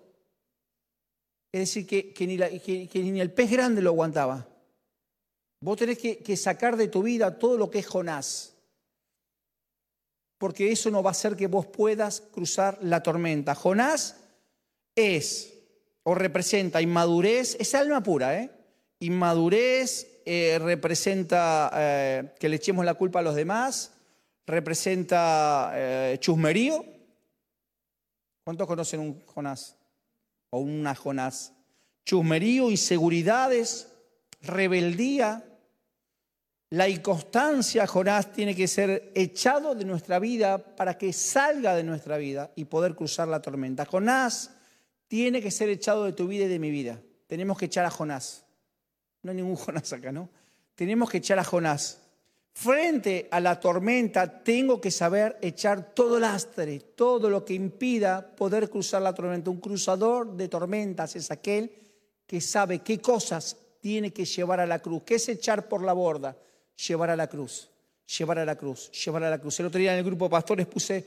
Es 1.51 1.62
decir, 1.62 1.88
que, 1.88 2.27
ni 3.01 3.19
el 3.19 3.31
pez 3.31 3.51
grande 3.51 3.81
lo 3.81 3.89
aguantaba. 3.89 4.47
Vos 5.62 5.77
tenés 5.77 5.97
que, 5.97 6.38
sacar 6.38 6.77
de 6.77 6.88
tu 6.88 7.03
vida 7.03 7.38
todo 7.38 7.57
lo 7.57 7.69
que 7.69 7.79
es 7.79 7.88
Jonás. 7.88 8.55
Porque 10.38 10.71
eso 10.71 10.89
no 10.89 11.03
va 11.03 11.09
a 11.09 11.12
hacer 11.12 11.35
que 11.35 11.47
vos 11.47 11.65
puedas 11.65 12.21
cruzar 12.21 12.77
la 12.81 13.03
tormenta. 13.03 13.55
Jonás 13.55 14.15
es 14.95 15.53
o 16.03 16.15
representa 16.15 16.81
inmadurez, 16.81 17.57
es 17.59 17.75
alma 17.75 18.01
pura, 18.01 18.39
¿eh? 18.39 18.49
Inmadurez 18.99 20.21
eh, 20.25 20.59
representa 20.59 21.71
eh, 21.73 22.35
que 22.39 22.49
le 22.49 22.57
echemos 22.57 22.85
la 22.85 22.93
culpa 22.93 23.19
a 23.19 23.21
los 23.21 23.35
demás, 23.35 23.93
representa 24.45 25.71
eh, 25.73 26.17
chusmerío. 26.19 26.85
¿Cuántos 28.43 28.67
conocen 28.67 29.01
un 29.01 29.21
Jonás? 29.25 29.78
O 30.49 30.59
una 30.59 30.95
Jonás. 30.95 31.53
Chusmerío, 32.05 32.71
inseguridades, 32.71 33.89
rebeldía. 34.41 35.45
La 36.71 36.88
inconstancia, 36.88 37.88
Jonás, 37.88 38.31
tiene 38.31 38.55
que 38.55 38.67
ser 38.67 39.12
echado 39.15 39.73
de 39.73 39.85
nuestra 39.85 40.19
vida 40.19 40.75
para 40.75 40.97
que 40.97 41.13
salga 41.13 41.75
de 41.75 41.83
nuestra 41.83 42.17
vida 42.17 42.51
y 42.55 42.65
poder 42.65 42.95
cruzar 42.95 43.27
la 43.27 43.41
tormenta. 43.41 43.85
Jonás 43.85 44.51
tiene 45.07 45.41
que 45.41 45.49
ser 45.49 45.69
echado 45.69 46.05
de 46.05 46.13
tu 46.13 46.27
vida 46.27 46.45
y 46.45 46.49
de 46.49 46.59
mi 46.59 46.69
vida. 46.69 47.01
Tenemos 47.27 47.57
que 47.57 47.65
echar 47.65 47.85
a 47.85 47.89
Jonás. 47.89 48.45
No 49.23 49.31
hay 49.31 49.38
ningún 49.38 49.55
Jonás 49.57 49.91
acá, 49.93 50.12
¿no? 50.12 50.29
Tenemos 50.75 51.09
que 51.09 51.17
echar 51.17 51.39
a 51.39 51.43
Jonás. 51.43 52.01
Frente 52.53 53.27
a 53.31 53.39
la 53.39 53.59
tormenta 53.59 54.43
tengo 54.43 54.81
que 54.81 54.91
saber 54.91 55.38
echar 55.41 55.93
todo 55.93 56.19
lastre, 56.19 56.79
todo 56.79 57.29
lo 57.29 57.45
que 57.45 57.53
impida 57.53 58.35
poder 58.35 58.69
cruzar 58.69 59.01
la 59.01 59.13
tormenta. 59.13 59.49
Un 59.49 59.62
cruzador 59.62 60.35
de 60.35 60.49
tormentas 60.49 61.15
es 61.15 61.31
aquel 61.31 61.71
que 62.25 62.41
sabe 62.41 62.79
qué 62.79 62.99
cosas 62.99 63.55
tiene 63.79 64.12
que 64.12 64.25
llevar 64.25 64.59
a 64.59 64.65
la 64.65 64.79
cruz, 64.79 65.03
qué 65.05 65.15
es 65.15 65.29
echar 65.29 65.69
por 65.69 65.83
la 65.83 65.93
borda, 65.93 66.35
llevar 66.88 67.09
a 67.09 67.15
la 67.15 67.27
cruz, 67.27 67.69
llevar 68.17 68.39
a 68.39 68.45
la 68.45 68.57
cruz, 68.57 68.91
llevar 68.91 69.23
a 69.23 69.29
la 69.29 69.39
cruz. 69.39 69.59
El 69.62 69.67
otro 69.67 69.79
día 69.79 69.93
en 69.93 69.99
el 69.99 70.05
grupo 70.05 70.25
de 70.25 70.31
pastores 70.31 70.67
puse 70.67 71.05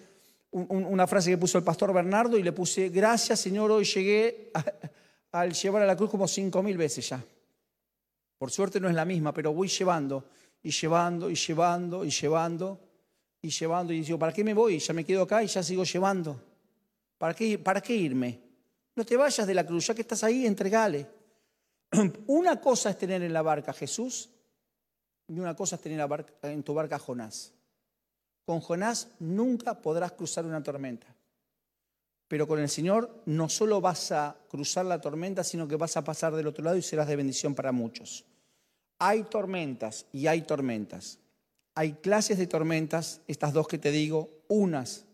una 0.52 1.06
frase 1.06 1.30
que 1.30 1.38
puso 1.38 1.58
el 1.58 1.64
pastor 1.64 1.92
Bernardo 1.92 2.38
y 2.38 2.42
le 2.42 2.52
puse, 2.52 2.88
gracias 2.88 3.40
Señor, 3.40 3.70
hoy 3.70 3.84
llegué 3.84 4.50
al 5.32 5.52
llevar 5.52 5.82
a 5.82 5.86
la 5.86 5.96
cruz 5.96 6.10
como 6.10 6.26
cinco 6.26 6.62
mil 6.62 6.78
veces 6.78 7.08
ya. 7.08 7.22
Por 8.38 8.50
suerte 8.50 8.80
no 8.80 8.88
es 8.88 8.94
la 8.94 9.04
misma, 9.04 9.32
pero 9.32 9.52
voy 9.52 9.68
llevando 9.68 10.24
y 10.62 10.70
llevando 10.70 11.30
y 11.30 11.34
llevando 11.34 12.04
y 12.04 12.10
llevando 12.10 12.80
y 13.40 13.50
llevando. 13.50 13.92
Y 13.92 14.00
digo, 14.00 14.18
¿para 14.18 14.32
qué 14.32 14.44
me 14.44 14.54
voy? 14.54 14.78
Ya 14.78 14.94
me 14.94 15.04
quedo 15.04 15.22
acá 15.22 15.42
y 15.42 15.46
ya 15.46 15.62
sigo 15.62 15.84
llevando. 15.84 16.40
¿Para 17.18 17.34
qué, 17.34 17.58
para 17.58 17.80
qué 17.80 17.94
irme? 17.94 18.40
No 18.94 19.04
te 19.04 19.16
vayas 19.16 19.46
de 19.46 19.54
la 19.54 19.66
cruz, 19.66 19.86
ya 19.86 19.94
que 19.94 20.02
estás 20.02 20.22
ahí, 20.24 20.46
entregale. 20.46 21.06
Una 22.26 22.60
cosa 22.60 22.90
es 22.90 22.98
tener 22.98 23.22
en 23.22 23.32
la 23.32 23.42
barca 23.42 23.72
Jesús 23.72 24.30
y 25.28 25.38
una 25.38 25.54
cosa 25.54 25.76
es 25.76 25.82
tener 25.82 26.06
en 26.42 26.62
tu 26.62 26.74
barca 26.74 26.98
Jonás. 26.98 27.52
Con 28.44 28.60
Jonás 28.60 29.08
nunca 29.20 29.80
podrás 29.80 30.12
cruzar 30.12 30.44
una 30.44 30.62
tormenta. 30.62 31.06
Pero 32.28 32.46
con 32.46 32.58
el 32.60 32.68
Señor 32.68 33.22
no 33.26 33.48
solo 33.48 33.80
vas 33.80 34.10
a 34.12 34.36
cruzar 34.48 34.84
la 34.84 35.00
tormenta, 35.00 35.44
sino 35.44 35.68
que 35.68 35.76
vas 35.76 35.96
a 35.96 36.04
pasar 36.04 36.34
del 36.34 36.46
otro 36.46 36.64
lado 36.64 36.76
y 36.76 36.82
serás 36.82 37.06
de 37.06 37.16
bendición 37.16 37.54
para 37.54 37.72
muchos. 37.72 38.24
Hay 39.04 39.24
tormentas 39.24 40.06
y 40.12 40.28
hay 40.28 40.42
tormentas. 40.42 41.18
Hay 41.74 41.94
clases 41.94 42.38
de 42.38 42.46
tormentas, 42.46 43.20
estas 43.26 43.52
dos 43.52 43.66
que 43.66 43.76
te 43.76 43.90
digo, 43.90 44.30
unas 44.46 45.06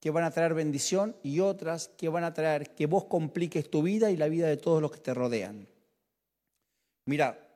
que 0.00 0.10
van 0.10 0.24
a 0.24 0.30
traer 0.30 0.54
bendición 0.54 1.14
y 1.22 1.40
otras 1.40 1.88
que 1.98 2.08
van 2.08 2.24
a 2.24 2.32
traer 2.32 2.70
que 2.74 2.86
vos 2.86 3.04
compliques 3.04 3.70
tu 3.70 3.82
vida 3.82 4.10
y 4.10 4.16
la 4.16 4.28
vida 4.28 4.48
de 4.48 4.56
todos 4.56 4.80
los 4.80 4.90
que 4.90 5.00
te 5.00 5.12
rodean. 5.12 5.68
Mira, 7.04 7.46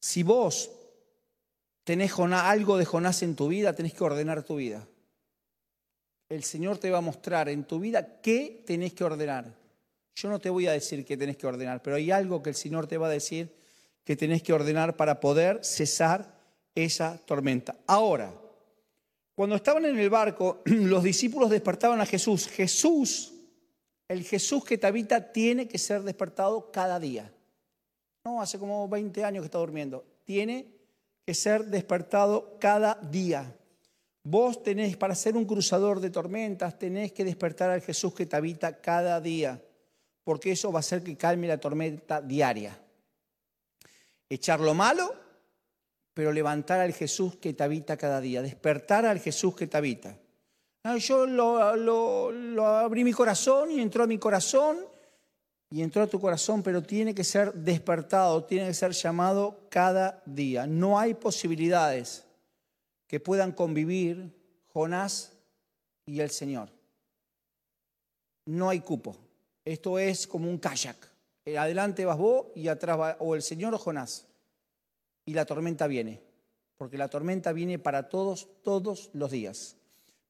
si 0.00 0.22
vos 0.22 0.70
tenés 1.84 2.18
algo 2.18 2.78
de 2.78 2.86
Jonás 2.86 3.22
en 3.22 3.36
tu 3.36 3.48
vida, 3.48 3.74
tenés 3.74 3.92
que 3.92 4.04
ordenar 4.04 4.44
tu 4.44 4.56
vida. 4.56 4.88
El 6.30 6.42
Señor 6.42 6.78
te 6.78 6.90
va 6.90 6.98
a 6.98 7.02
mostrar 7.02 7.50
en 7.50 7.64
tu 7.64 7.80
vida 7.80 8.22
qué 8.22 8.62
tenés 8.66 8.94
que 8.94 9.04
ordenar. 9.04 9.54
Yo 10.14 10.30
no 10.30 10.38
te 10.38 10.48
voy 10.48 10.68
a 10.68 10.72
decir 10.72 11.04
qué 11.04 11.18
tenés 11.18 11.36
que 11.36 11.46
ordenar, 11.46 11.82
pero 11.82 11.96
hay 11.96 12.10
algo 12.10 12.42
que 12.42 12.48
el 12.48 12.56
Señor 12.56 12.86
te 12.86 12.96
va 12.96 13.08
a 13.08 13.10
decir 13.10 13.62
que 14.04 14.16
tenés 14.16 14.42
que 14.42 14.52
ordenar 14.52 14.96
para 14.96 15.18
poder 15.18 15.64
cesar 15.64 16.38
esa 16.74 17.18
tormenta. 17.24 17.74
Ahora, 17.86 18.32
cuando 19.34 19.56
estaban 19.56 19.84
en 19.86 19.98
el 19.98 20.10
barco, 20.10 20.62
los 20.66 21.02
discípulos 21.02 21.50
despertaban 21.50 22.00
a 22.00 22.06
Jesús. 22.06 22.46
Jesús, 22.48 23.32
el 24.06 24.22
Jesús 24.24 24.64
que 24.64 24.78
te 24.78 24.86
habita, 24.86 25.32
tiene 25.32 25.66
que 25.66 25.78
ser 25.78 26.02
despertado 26.02 26.70
cada 26.70 27.00
día. 27.00 27.32
No, 28.24 28.40
hace 28.40 28.58
como 28.58 28.88
20 28.88 29.24
años 29.24 29.42
que 29.42 29.46
está 29.46 29.58
durmiendo. 29.58 30.04
Tiene 30.24 30.68
que 31.26 31.34
ser 31.34 31.64
despertado 31.64 32.58
cada 32.60 32.94
día. 32.94 33.56
Vos 34.22 34.62
tenés, 34.62 34.96
para 34.96 35.14
ser 35.14 35.36
un 35.36 35.44
cruzador 35.44 36.00
de 36.00 36.10
tormentas, 36.10 36.78
tenés 36.78 37.12
que 37.12 37.24
despertar 37.24 37.70
al 37.70 37.82
Jesús 37.82 38.14
que 38.14 38.24
te 38.24 38.36
habita 38.36 38.80
cada 38.80 39.20
día, 39.20 39.62
porque 40.24 40.52
eso 40.52 40.72
va 40.72 40.78
a 40.78 40.80
hacer 40.80 41.02
que 41.02 41.16
calme 41.16 41.46
la 41.46 41.58
tormenta 41.58 42.22
diaria 42.22 42.83
echar 44.34 44.60
lo 44.60 44.74
malo, 44.74 45.14
pero 46.12 46.32
levantar 46.32 46.80
al 46.80 46.92
Jesús 46.92 47.36
que 47.36 47.52
te 47.52 47.64
habita 47.64 47.96
cada 47.96 48.20
día, 48.20 48.40
despertar 48.40 49.04
al 49.04 49.18
Jesús 49.18 49.56
que 49.56 49.66
te 49.66 49.76
habita. 49.76 50.16
Ah, 50.84 50.96
yo 50.98 51.26
lo, 51.26 52.66
abrí 52.66 53.04
mi 53.04 53.12
corazón 53.12 53.70
y 53.70 53.80
entró 53.80 54.04
a 54.04 54.06
mi 54.06 54.18
corazón 54.18 54.78
y 55.70 55.82
entró 55.82 56.02
a 56.02 56.06
tu 56.06 56.20
corazón, 56.20 56.62
pero 56.62 56.82
tiene 56.82 57.14
que 57.14 57.24
ser 57.24 57.52
despertado, 57.54 58.44
tiene 58.44 58.68
que 58.68 58.74
ser 58.74 58.92
llamado 58.92 59.66
cada 59.70 60.22
día. 60.26 60.66
No 60.66 60.98
hay 60.98 61.14
posibilidades 61.14 62.24
que 63.06 63.18
puedan 63.18 63.52
convivir 63.52 64.30
Jonás 64.72 65.32
y 66.06 66.20
el 66.20 66.30
Señor. 66.30 66.68
No 68.46 68.68
hay 68.68 68.80
cupo. 68.80 69.16
Esto 69.64 69.98
es 69.98 70.26
como 70.26 70.50
un 70.50 70.58
kayak. 70.58 71.13
Eh, 71.44 71.58
adelante 71.58 72.04
vas 72.04 72.16
vos 72.16 72.46
y 72.54 72.68
atrás 72.68 72.98
va 72.98 73.16
o 73.20 73.34
el 73.34 73.42
Señor 73.42 73.74
o 73.74 73.78
Jonás. 73.78 74.26
Y 75.26 75.34
la 75.34 75.44
tormenta 75.44 75.86
viene, 75.86 76.22
porque 76.76 76.98
la 76.98 77.08
tormenta 77.08 77.52
viene 77.52 77.78
para 77.78 78.08
todos, 78.08 78.48
todos 78.62 79.10
los 79.12 79.30
días. 79.30 79.76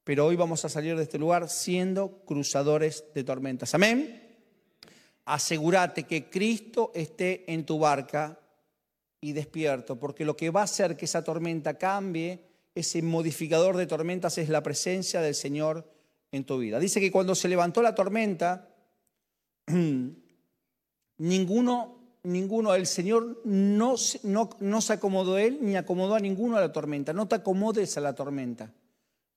Pero 0.04 0.26
hoy 0.26 0.36
vamos 0.36 0.64
a 0.64 0.68
salir 0.68 0.96
de 0.96 1.02
este 1.02 1.18
lugar 1.18 1.48
siendo 1.48 2.24
cruzadores 2.24 3.04
de 3.14 3.24
tormentas. 3.24 3.74
Amén. 3.74 4.22
Asegúrate 5.24 6.04
que 6.04 6.28
Cristo 6.28 6.92
esté 6.94 7.50
en 7.52 7.64
tu 7.64 7.78
barca 7.78 8.38
y 9.20 9.32
despierto, 9.32 9.98
porque 9.98 10.24
lo 10.24 10.36
que 10.36 10.50
va 10.50 10.60
a 10.60 10.64
hacer 10.64 10.96
que 10.96 11.06
esa 11.06 11.24
tormenta 11.24 11.78
cambie, 11.78 12.44
ese 12.74 13.00
modificador 13.00 13.76
de 13.78 13.86
tormentas, 13.86 14.36
es 14.36 14.50
la 14.50 14.62
presencia 14.62 15.22
del 15.22 15.34
Señor 15.34 15.90
en 16.30 16.44
tu 16.44 16.58
vida. 16.58 16.78
Dice 16.78 17.00
que 17.00 17.10
cuando 17.10 17.34
se 17.34 17.48
levantó 17.48 17.80
la 17.80 17.94
tormenta, 17.94 18.68
Ninguno, 21.18 22.18
ninguno, 22.24 22.74
el 22.74 22.86
Señor 22.86 23.40
no, 23.44 23.94
no, 24.22 24.50
no 24.60 24.80
se 24.80 24.92
acomodó 24.92 25.38
él 25.38 25.58
ni 25.60 25.76
acomodó 25.76 26.14
a 26.14 26.20
ninguno 26.20 26.56
a 26.56 26.60
la 26.60 26.72
tormenta. 26.72 27.12
No 27.12 27.28
te 27.28 27.36
acomodes 27.36 27.96
a 27.96 28.00
la 28.00 28.14
tormenta. 28.14 28.72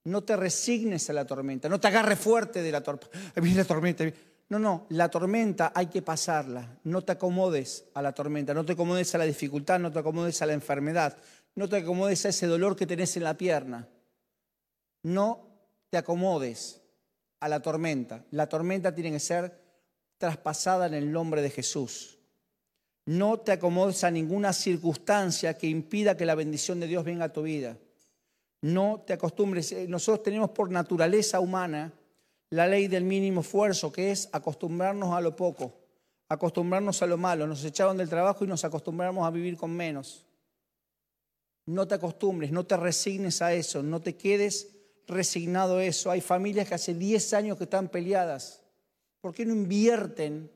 No 0.04 0.22
te 0.22 0.36
resignes 0.36 1.08
a 1.10 1.12
la 1.12 1.26
tormenta. 1.26 1.68
No 1.68 1.78
te 1.78 1.88
agarres 1.88 2.18
fuerte 2.18 2.62
de 2.62 2.72
la 2.72 2.78
la 2.78 3.64
tormenta. 3.64 4.04
No, 4.48 4.58
no, 4.58 4.86
la 4.88 5.10
tormenta 5.10 5.72
hay 5.74 5.88
que 5.88 6.00
pasarla. 6.00 6.78
No 6.84 7.02
te 7.02 7.12
acomodes 7.12 7.84
a 7.92 8.00
la 8.00 8.12
tormenta, 8.12 8.54
no 8.54 8.64
te 8.64 8.72
acomodes 8.72 9.14
a 9.14 9.18
la 9.18 9.24
dificultad, 9.24 9.78
no 9.78 9.92
te 9.92 9.98
acomodes 9.98 10.40
a 10.40 10.46
la 10.46 10.54
enfermedad, 10.54 11.18
no 11.54 11.68
te 11.68 11.76
acomodes 11.76 12.24
a 12.24 12.30
ese 12.30 12.46
dolor 12.46 12.74
que 12.74 12.86
tenés 12.86 13.16
en 13.18 13.24
la 13.24 13.36
pierna. 13.36 13.86
No 15.02 15.46
te 15.90 15.98
acomodes 15.98 16.80
a 17.40 17.48
la 17.48 17.60
tormenta. 17.60 18.24
La 18.30 18.48
tormenta 18.48 18.94
tiene 18.94 19.12
que 19.12 19.20
ser 19.20 19.67
traspasada 20.18 20.86
en 20.86 20.94
el 20.94 21.10
nombre 21.10 21.40
de 21.40 21.50
Jesús. 21.50 22.18
No 23.06 23.38
te 23.38 23.52
acomodes 23.52 24.04
a 24.04 24.10
ninguna 24.10 24.52
circunstancia 24.52 25.56
que 25.56 25.66
impida 25.66 26.16
que 26.16 26.26
la 26.26 26.34
bendición 26.34 26.78
de 26.78 26.88
Dios 26.88 27.04
venga 27.04 27.26
a 27.26 27.32
tu 27.32 27.42
vida. 27.42 27.78
No 28.60 29.02
te 29.06 29.14
acostumbres. 29.14 29.72
Eh, 29.72 29.86
nosotros 29.88 30.22
tenemos 30.24 30.50
por 30.50 30.70
naturaleza 30.70 31.40
humana 31.40 31.92
la 32.50 32.66
ley 32.66 32.88
del 32.88 33.04
mínimo 33.04 33.40
esfuerzo, 33.40 33.92
que 33.92 34.10
es 34.10 34.28
acostumbrarnos 34.32 35.14
a 35.14 35.20
lo 35.20 35.34
poco, 35.36 35.72
acostumbrarnos 36.28 37.00
a 37.00 37.06
lo 37.06 37.16
malo. 37.16 37.46
Nos 37.46 37.64
echaron 37.64 37.96
del 37.96 38.08
trabajo 38.08 38.44
y 38.44 38.48
nos 38.48 38.64
acostumbramos 38.64 39.26
a 39.26 39.30
vivir 39.30 39.56
con 39.56 39.70
menos. 39.70 40.26
No 41.64 41.86
te 41.86 41.94
acostumbres, 41.94 42.50
no 42.50 42.64
te 42.66 42.76
resignes 42.76 43.40
a 43.40 43.52
eso, 43.52 43.82
no 43.82 44.00
te 44.00 44.16
quedes 44.16 44.68
resignado 45.06 45.78
a 45.78 45.84
eso. 45.84 46.10
Hay 46.10 46.20
familias 46.20 46.68
que 46.68 46.74
hace 46.74 46.94
10 46.94 47.34
años 47.34 47.58
que 47.58 47.64
están 47.64 47.88
peleadas 47.88 48.62
¿Por 49.28 49.34
qué 49.34 49.44
no 49.44 49.52
invierten 49.52 50.50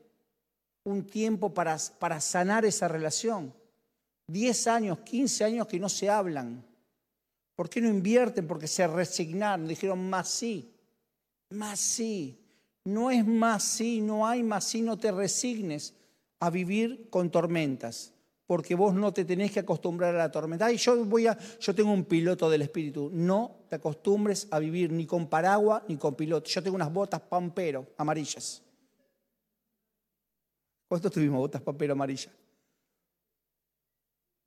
un 0.83 1.05
tiempo 1.05 1.53
para, 1.53 1.77
para 1.99 2.19
sanar 2.19 2.65
esa 2.65 2.87
relación? 2.87 3.53
Diez 4.25 4.65
años, 4.65 5.01
quince 5.01 5.43
años 5.43 5.67
que 5.67 5.79
no 5.79 5.87
se 5.87 6.09
hablan. 6.09 6.65
¿Por 7.55 7.69
qué 7.69 7.79
no 7.81 7.87
invierten? 7.87 8.47
Porque 8.47 8.65
se 8.65 8.87
resignaron, 8.87 9.67
dijeron 9.67 10.09
más 10.09 10.27
sí, 10.27 10.73
más 11.51 11.79
sí. 11.79 12.39
No 12.83 13.11
es 13.11 13.23
más 13.23 13.63
sí, 13.63 14.01
no 14.01 14.25
hay 14.25 14.41
más 14.41 14.63
sí, 14.63 14.81
no 14.81 14.97
te 14.97 15.11
resignes 15.11 15.93
a 16.39 16.49
vivir 16.49 17.11
con 17.11 17.29
tormentas, 17.29 18.11
porque 18.47 18.73
vos 18.73 18.95
no 18.95 19.13
te 19.13 19.23
tenés 19.23 19.51
que 19.51 19.59
acostumbrar 19.59 20.15
a 20.15 20.17
la 20.17 20.31
tormenta. 20.31 20.65
Ay, 20.65 20.77
yo 20.77 21.05
voy 21.05 21.27
a, 21.27 21.37
yo 21.59 21.75
tengo 21.75 21.91
un 21.91 22.05
piloto 22.05 22.49
del 22.49 22.63
espíritu. 22.63 23.11
No 23.13 23.62
te 23.73 23.77
acostumbres 23.77 24.47
a 24.51 24.59
vivir 24.59 24.91
ni 24.91 25.07
con 25.07 25.27
paraguas 25.27 25.81
ni 25.87 25.97
con 25.97 26.13
piloto. 26.13 26.47
Yo 26.47 26.61
tengo 26.61 26.75
unas 26.75 26.93
botas 26.93 27.19
pampero 27.21 27.87
amarillas. 27.97 28.61
¿Cuántos 30.87 31.11
tuvimos 31.11 31.39
botas 31.39 31.59
pampero 31.59 31.93
amarillas? 31.93 32.31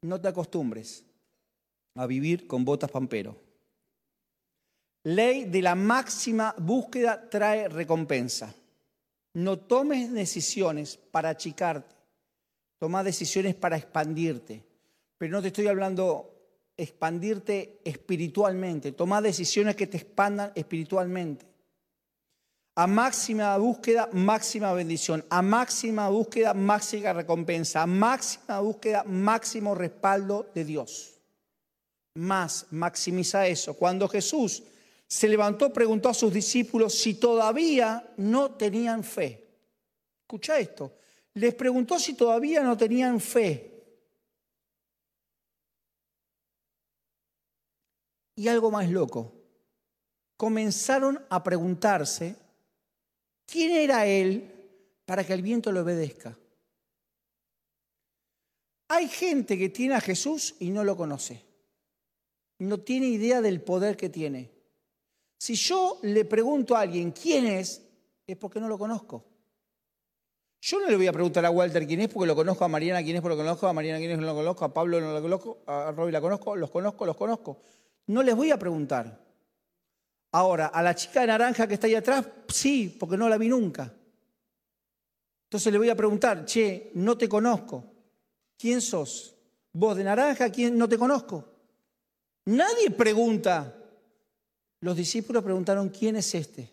No 0.02 0.20
te 0.20 0.28
acostumbres 0.28 1.04
a 1.96 2.06
vivir 2.06 2.46
con 2.46 2.64
botas 2.64 2.88
pampero. 2.88 3.36
Ley 5.02 5.46
de 5.46 5.60
la 5.60 5.74
máxima 5.74 6.54
búsqueda 6.56 7.28
trae 7.28 7.68
recompensa. 7.68 8.54
No 9.34 9.58
tomes 9.58 10.12
decisiones 10.12 10.96
para 10.96 11.30
achicarte, 11.30 11.96
toma 12.78 13.02
decisiones 13.02 13.56
para 13.56 13.76
expandirte. 13.76 14.64
Pero 15.18 15.32
no 15.32 15.42
te 15.42 15.48
estoy 15.48 15.66
hablando 15.66 16.35
expandirte 16.76 17.80
espiritualmente, 17.84 18.92
tomar 18.92 19.22
decisiones 19.22 19.76
que 19.76 19.86
te 19.86 19.96
expandan 19.96 20.52
espiritualmente. 20.54 21.46
A 22.78 22.86
máxima 22.86 23.56
búsqueda, 23.56 24.10
máxima 24.12 24.74
bendición. 24.74 25.24
A 25.30 25.40
máxima 25.40 26.10
búsqueda, 26.10 26.52
máxima 26.52 27.14
recompensa. 27.14 27.80
A 27.80 27.86
máxima 27.86 28.60
búsqueda, 28.60 29.02
máximo 29.04 29.74
respaldo 29.74 30.50
de 30.54 30.64
Dios. 30.66 31.18
Más, 32.16 32.66
maximiza 32.70 33.46
eso. 33.46 33.74
Cuando 33.74 34.06
Jesús 34.08 34.62
se 35.08 35.26
levantó, 35.26 35.72
preguntó 35.72 36.10
a 36.10 36.14
sus 36.14 36.30
discípulos 36.30 36.92
si 36.92 37.14
todavía 37.14 38.12
no 38.18 38.50
tenían 38.50 39.02
fe. 39.02 39.48
Escucha 40.20 40.58
esto. 40.58 40.98
Les 41.32 41.54
preguntó 41.54 41.98
si 41.98 42.12
todavía 42.12 42.62
no 42.62 42.76
tenían 42.76 43.20
fe. 43.20 43.75
Y 48.36 48.48
algo 48.48 48.70
más 48.70 48.88
loco. 48.90 49.32
Comenzaron 50.36 51.24
a 51.30 51.42
preguntarse 51.42 52.36
quién 53.46 53.72
era 53.72 54.06
él 54.06 54.52
para 55.04 55.24
que 55.24 55.32
el 55.32 55.42
viento 55.42 55.72
le 55.72 55.80
obedezca. 55.80 56.38
Hay 58.88 59.08
gente 59.08 59.58
que 59.58 59.68
tiene 59.70 59.94
a 59.94 60.00
Jesús 60.00 60.54
y 60.60 60.70
no 60.70 60.84
lo 60.84 60.96
conoce. 60.96 61.42
No 62.58 62.78
tiene 62.78 63.06
idea 63.06 63.40
del 63.40 63.60
poder 63.60 63.96
que 63.96 64.08
tiene. 64.08 64.50
Si 65.38 65.54
yo 65.54 65.98
le 66.02 66.24
pregunto 66.24 66.76
a 66.76 66.80
alguien 66.80 67.10
quién 67.10 67.46
es, 67.46 67.82
es 68.26 68.36
porque 68.36 68.60
no 68.60 68.68
lo 68.68 68.78
conozco. 68.78 69.24
Yo 70.60 70.80
no 70.80 70.88
le 70.88 70.96
voy 70.96 71.06
a 71.06 71.12
preguntar 71.12 71.44
a 71.44 71.50
Walter 71.50 71.86
quién 71.86 72.00
es 72.00 72.08
porque 72.08 72.26
lo 72.26 72.34
conozco, 72.34 72.64
a 72.64 72.68
Mariana 72.68 73.02
quién 73.02 73.16
es 73.16 73.22
porque 73.22 73.36
lo 73.36 73.42
conozco, 73.42 73.68
a 73.68 73.72
Mariana 73.72 73.98
quién 73.98 74.10
es 74.10 74.16
porque 74.16 74.26
lo 74.26 74.34
conozco, 74.34 74.64
a 74.64 74.74
Pablo 74.74 75.00
no 75.00 75.12
lo 75.12 75.22
conozco, 75.22 75.58
a 75.66 75.92
Robbie 75.92 76.12
la 76.12 76.20
conozco, 76.20 76.56
los 76.56 76.70
conozco, 76.70 77.06
los 77.06 77.16
conozco. 77.16 77.58
No 78.06 78.22
les 78.22 78.34
voy 78.34 78.50
a 78.50 78.58
preguntar. 78.58 79.24
Ahora, 80.32 80.66
a 80.66 80.82
la 80.82 80.94
chica 80.94 81.20
de 81.20 81.28
naranja 81.28 81.66
que 81.66 81.74
está 81.74 81.86
ahí 81.86 81.94
atrás, 81.94 82.28
sí, 82.48 82.94
porque 83.00 83.16
no 83.16 83.28
la 83.28 83.38
vi 83.38 83.48
nunca. 83.48 83.92
Entonces 85.44 85.72
le 85.72 85.78
voy 85.78 85.88
a 85.88 85.96
preguntar, 85.96 86.44
che, 86.44 86.90
no 86.94 87.16
te 87.16 87.28
conozco. 87.28 87.84
¿Quién 88.58 88.80
sos? 88.80 89.34
¿Vos 89.72 89.96
de 89.96 90.04
naranja? 90.04 90.50
¿Quién 90.50 90.76
no 90.76 90.88
te 90.88 90.98
conozco? 90.98 91.44
Nadie 92.46 92.90
pregunta. 92.90 93.74
Los 94.80 94.96
discípulos 94.96 95.42
preguntaron, 95.42 95.88
¿quién 95.88 96.16
es 96.16 96.34
este? 96.34 96.72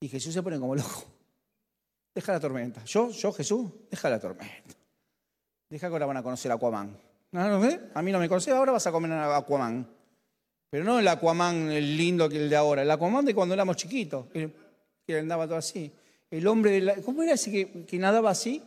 Y 0.00 0.08
Jesús 0.08 0.32
se 0.32 0.42
pone 0.42 0.58
como 0.58 0.74
loco. 0.74 1.04
Deja 2.14 2.32
la 2.32 2.40
tormenta. 2.40 2.84
Yo, 2.84 3.10
yo, 3.10 3.32
Jesús, 3.32 3.70
deja 3.90 4.08
la 4.08 4.18
tormenta. 4.18 4.74
Deja 5.68 5.88
que 5.88 5.92
ahora 5.92 6.06
van 6.06 6.16
a 6.16 6.22
conocer 6.22 6.50
a 6.50 6.54
Aquaman. 6.54 6.98
A 7.32 8.02
mí 8.02 8.10
no 8.10 8.18
me 8.18 8.28
conoces, 8.28 8.52
ahora 8.52 8.72
vas 8.72 8.86
a 8.86 8.92
comer 8.92 9.12
Aquaman. 9.12 9.86
Pero 10.68 10.84
no 10.84 10.98
el 10.98 11.06
Aquaman 11.06 11.70
el 11.70 11.96
lindo 11.96 12.28
que 12.28 12.36
el 12.36 12.50
de 12.50 12.56
ahora, 12.56 12.82
el 12.82 12.90
Aquaman 12.90 13.24
de 13.24 13.34
cuando 13.34 13.54
éramos 13.54 13.76
chiquitos, 13.76 14.26
que, 14.32 14.50
andaba 15.18 15.46
todo 15.46 15.56
así. 15.56 15.92
El 16.30 16.46
hombre, 16.46 16.72
de 16.72 16.80
la, 16.80 16.94
¿cómo 16.96 17.22
era 17.22 17.34
ese 17.34 17.50
que, 17.86 17.98
nadaba 17.98 18.30
así? 18.30 18.62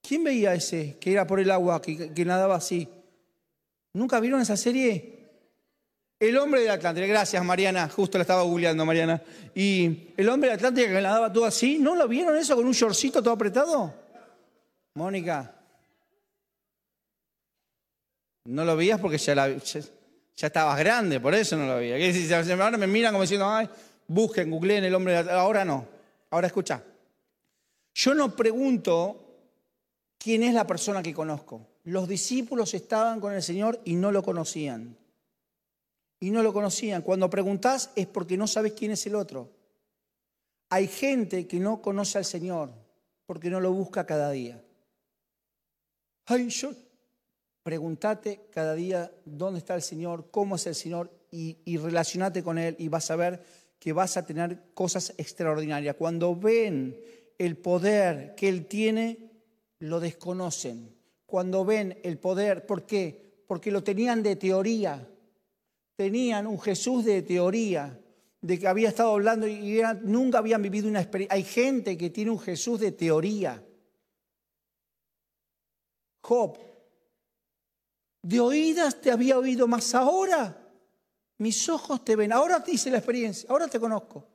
¿Quién 0.00 0.24
veía 0.24 0.54
ese 0.54 0.96
que 1.00 1.12
era 1.12 1.26
por 1.26 1.40
el 1.40 1.50
agua, 1.50 1.80
que, 1.80 2.12
que 2.12 2.24
nadaba 2.24 2.56
así? 2.56 2.88
¿Nunca 3.92 4.20
vieron 4.20 4.40
esa 4.40 4.56
serie? 4.56 5.14
El 6.18 6.36
hombre 6.38 6.62
de 6.62 6.70
Atlántida, 6.70 7.06
gracias 7.06 7.44
Mariana, 7.44 7.88
justo 7.88 8.18
la 8.18 8.22
estaba 8.22 8.42
googleando 8.42 8.84
Mariana. 8.84 9.22
Y 9.54 10.08
el 10.16 10.28
hombre 10.28 10.50
de 10.50 10.54
Atlántida 10.54 10.86
que 10.86 10.94
nadaba 10.94 11.32
todo 11.32 11.44
así, 11.44 11.78
¿no 11.78 11.94
lo 11.94 12.08
vieron 12.08 12.36
eso 12.36 12.56
con 12.56 12.66
un 12.66 12.72
shortcito 12.72 13.22
todo 13.22 13.34
apretado? 13.34 13.92
Mónica, 14.94 15.53
no 18.44 18.64
lo 18.64 18.76
veías 18.76 19.00
porque 19.00 19.18
ya, 19.18 19.34
estabas 20.36 20.78
grande, 20.78 21.20
por 21.20 21.34
eso 21.34 21.56
no 21.56 21.66
lo 21.66 21.76
veías. 21.76 22.50
Ahora 22.50 22.76
me 22.76 22.86
miran 22.86 23.12
como 23.12 23.22
diciendo, 23.22 23.48
ay, 23.48 23.68
busquen, 24.06 24.50
googleen 24.50 24.84
el 24.84 24.94
hombre. 24.94 25.16
Ahora 25.16 25.64
no, 25.64 25.86
ahora 26.30 26.46
escucha. 26.46 26.82
Yo 27.94 28.14
no 28.14 28.34
pregunto 28.34 29.20
quién 30.18 30.42
es 30.42 30.54
la 30.54 30.66
persona 30.66 31.02
que 31.02 31.14
conozco. 31.14 31.66
Los 31.84 32.08
discípulos 32.08 32.74
estaban 32.74 33.20
con 33.20 33.32
el 33.32 33.42
Señor 33.42 33.80
y 33.84 33.94
no 33.94 34.10
lo 34.10 34.22
conocían 34.22 34.96
y 36.24 36.30
no 36.30 36.42
lo 36.42 36.52
conocían. 36.52 37.02
Cuando 37.02 37.28
preguntás 37.28 37.90
es 37.94 38.06
porque 38.06 38.38
no 38.38 38.46
sabes 38.46 38.72
quién 38.72 38.92
es 38.92 39.04
el 39.06 39.14
otro. 39.14 39.50
Hay 40.70 40.88
gente 40.88 41.46
que 41.46 41.60
no 41.60 41.82
conoce 41.82 42.16
al 42.16 42.24
Señor 42.24 42.70
porque 43.26 43.50
no 43.50 43.60
lo 43.60 43.72
busca 43.72 44.06
cada 44.06 44.30
día. 44.30 44.58
Ay, 46.24 46.48
yo. 46.48 46.72
Pregúntate 47.64 48.46
cada 48.52 48.74
día 48.74 49.10
dónde 49.24 49.58
está 49.58 49.74
el 49.74 49.82
Señor, 49.82 50.28
cómo 50.30 50.54
es 50.54 50.66
el 50.68 50.76
Señor 50.76 51.10
y, 51.32 51.58
y 51.64 51.76
relacionate 51.76 52.44
con 52.44 52.58
Él 52.58 52.76
y 52.78 52.86
vas 52.86 53.10
a 53.10 53.16
ver 53.16 53.42
que 53.80 53.92
vas 53.92 54.16
a 54.16 54.24
tener 54.24 54.70
cosas 54.74 55.12
extraordinarias. 55.18 55.96
Cuando 55.96 56.36
ven 56.36 56.96
el 57.36 57.56
poder 57.56 58.36
que 58.36 58.48
Él 58.48 58.66
tiene, 58.66 59.32
lo 59.80 59.98
desconocen. 59.98 60.94
Cuando 61.26 61.64
ven 61.64 61.98
el 62.04 62.18
poder, 62.18 62.64
¿por 62.64 62.86
qué? 62.86 63.42
Porque 63.48 63.72
lo 63.72 63.82
tenían 63.82 64.22
de 64.22 64.36
teoría 64.36 65.08
tenían 65.96 66.46
un 66.46 66.60
Jesús 66.60 67.04
de 67.04 67.22
teoría, 67.22 68.00
de 68.40 68.58
que 68.58 68.66
había 68.66 68.88
estado 68.88 69.12
hablando 69.12 69.46
y 69.46 69.80
nunca 70.02 70.38
habían 70.38 70.62
vivido 70.62 70.88
una 70.88 71.00
experiencia. 71.00 71.34
Hay 71.34 71.44
gente 71.44 71.96
que 71.96 72.10
tiene 72.10 72.30
un 72.30 72.38
Jesús 72.38 72.80
de 72.80 72.92
teoría. 72.92 73.62
Job, 76.20 76.58
de 78.24 78.40
oídas 78.40 79.02
te 79.02 79.10
había 79.10 79.38
oído, 79.38 79.68
más 79.68 79.94
ahora 79.94 80.58
mis 81.38 81.68
ojos 81.68 82.02
te 82.04 82.16
ven. 82.16 82.32
Ahora 82.32 82.64
te 82.64 82.72
hice 82.72 82.90
la 82.90 82.96
experiencia, 82.98 83.46
ahora 83.50 83.68
te 83.68 83.78
conozco. 83.78 84.26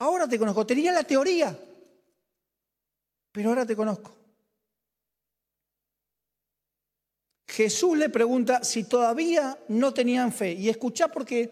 Ahora 0.00 0.26
te 0.26 0.36
conozco. 0.38 0.66
Tenía 0.66 0.90
la 0.90 1.04
teoría, 1.04 1.56
pero 3.30 3.50
ahora 3.50 3.64
te 3.64 3.76
conozco. 3.76 4.16
Jesús 7.46 7.96
le 7.96 8.08
pregunta 8.08 8.64
si 8.64 8.84
todavía 8.84 9.56
no 9.68 9.94
tenían 9.94 10.32
fe. 10.32 10.52
Y 10.52 10.68
escuchá 10.68 11.08
porque 11.08 11.48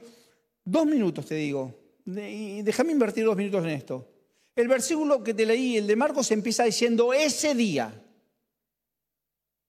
dos 0.64 0.86
minutos 0.86 1.26
te 1.26 1.36
digo, 1.36 1.72
y 2.04 2.62
déjame 2.62 2.92
invertir 2.92 3.24
dos 3.24 3.36
minutos 3.36 3.62
en 3.62 3.70
esto. 3.70 4.08
El 4.56 4.66
versículo 4.66 5.22
que 5.22 5.34
te 5.34 5.46
leí, 5.46 5.76
el 5.76 5.86
de 5.86 5.94
Marcos, 5.94 6.32
empieza 6.32 6.64
diciendo 6.64 7.12
ese 7.12 7.54
día. 7.54 7.92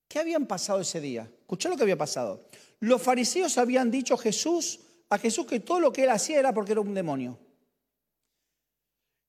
¿Qué 0.08 0.17
habían 0.17 0.47
pasado 0.47 0.79
ese 0.79 0.99
día? 0.99 1.29
Escuchá 1.49 1.67
lo 1.67 1.77
que 1.77 1.81
había 1.81 1.97
pasado. 1.97 2.45
Los 2.79 3.01
fariseos 3.01 3.57
habían 3.57 3.89
dicho 3.89 4.13
a 4.13 4.19
Jesús, 4.19 4.81
a 5.09 5.17
Jesús 5.17 5.47
que 5.47 5.59
todo 5.59 5.79
lo 5.79 5.91
que 5.91 6.03
él 6.03 6.12
hacía 6.12 6.38
era 6.38 6.53
porque 6.53 6.73
era 6.73 6.81
un 6.81 6.93
demonio. 6.93 7.39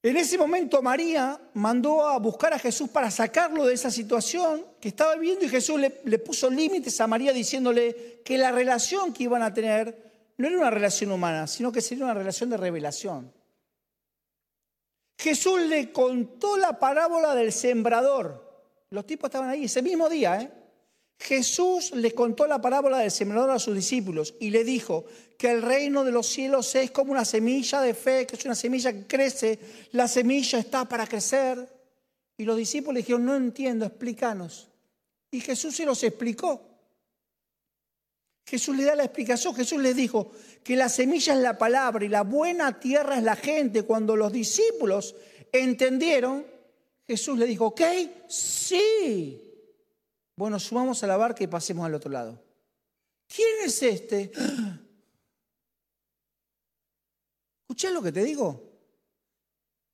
En 0.02 0.18
ese 0.18 0.36
momento 0.36 0.82
María 0.82 1.40
mandó 1.54 2.06
a 2.06 2.18
buscar 2.18 2.52
a 2.52 2.58
Jesús 2.58 2.90
para 2.90 3.10
sacarlo 3.10 3.64
de 3.64 3.72
esa 3.72 3.90
situación 3.90 4.66
que 4.82 4.88
estaba 4.88 5.14
viviendo 5.14 5.46
y 5.46 5.48
Jesús 5.48 5.80
le, 5.80 6.18
puso 6.18 6.50
límites 6.50 7.00
a 7.00 7.06
María 7.06 7.32
diciéndole 7.32 8.20
que 8.22 8.36
la 8.36 8.52
relación 8.52 9.14
que 9.14 9.22
iban 9.22 9.42
a 9.42 9.54
tener 9.54 10.34
no 10.36 10.46
era 10.46 10.58
una 10.58 10.70
relación 10.70 11.12
humana, 11.12 11.46
sino 11.46 11.72
que 11.72 11.80
sería 11.80 12.04
una 12.04 12.12
relación 12.12 12.50
de 12.50 12.58
revelación. 12.58 13.32
Jesús 15.18 15.58
le 15.62 15.90
contó 15.90 16.58
la 16.58 16.78
parábola 16.78 17.34
del 17.34 17.50
sembrador. 17.50 18.66
Los 18.90 19.06
tipos 19.06 19.28
estaban 19.28 19.48
ahí 19.48 19.64
ese 19.64 19.80
mismo 19.80 20.06
día, 20.10 20.38
¿eh? 20.42 20.59
Jesús 21.20 21.92
le 21.92 22.12
contó 22.12 22.46
la 22.46 22.62
parábola 22.62 22.98
del 22.98 23.10
sembrador 23.10 23.50
a 23.50 23.58
sus 23.58 23.74
discípulos 23.74 24.34
y 24.40 24.48
le 24.48 24.64
dijo 24.64 25.04
que 25.36 25.50
el 25.50 25.60
reino 25.60 26.02
de 26.02 26.12
los 26.12 26.26
cielos 26.26 26.74
es 26.74 26.90
como 26.90 27.12
una 27.12 27.26
semilla 27.26 27.82
de 27.82 27.92
fe, 27.92 28.26
que 28.26 28.36
es 28.36 28.44
una 28.46 28.54
semilla 28.54 28.90
que 28.90 29.06
crece, 29.06 29.58
la 29.92 30.08
semilla 30.08 30.58
está 30.58 30.88
para 30.88 31.06
crecer. 31.06 31.68
Y 32.38 32.44
los 32.44 32.56
discípulos 32.56 32.94
le 32.94 33.00
dijeron, 33.00 33.26
no 33.26 33.36
entiendo, 33.36 33.84
explícanos. 33.84 34.68
Y 35.30 35.40
Jesús 35.40 35.76
se 35.76 35.84
los 35.84 36.02
explicó. 36.02 36.62
Jesús 38.46 38.74
le 38.74 38.84
da 38.84 38.96
la 38.96 39.04
explicación, 39.04 39.54
Jesús 39.54 39.80
les 39.80 39.94
dijo 39.94 40.32
que 40.64 40.74
la 40.74 40.88
semilla 40.88 41.34
es 41.34 41.40
la 41.40 41.58
palabra 41.58 42.02
y 42.02 42.08
la 42.08 42.22
buena 42.22 42.80
tierra 42.80 43.18
es 43.18 43.22
la 43.22 43.36
gente. 43.36 43.82
Cuando 43.82 44.16
los 44.16 44.32
discípulos 44.32 45.14
entendieron, 45.52 46.46
Jesús 47.06 47.38
le 47.38 47.46
dijo, 47.46 47.66
ok, 47.66 47.82
sí, 48.26 49.49
bueno, 50.40 50.58
sumamos 50.58 51.02
a 51.02 51.06
la 51.06 51.18
barca 51.18 51.44
y 51.44 51.48
pasemos 51.48 51.84
al 51.84 51.92
otro 51.92 52.10
lado. 52.10 52.42
¿Quién 53.28 53.58
es 53.62 53.82
este? 53.82 54.32
¿Escuchás 57.68 57.92
lo 57.92 58.00
que 58.00 58.10
te 58.10 58.24
digo? 58.24 58.72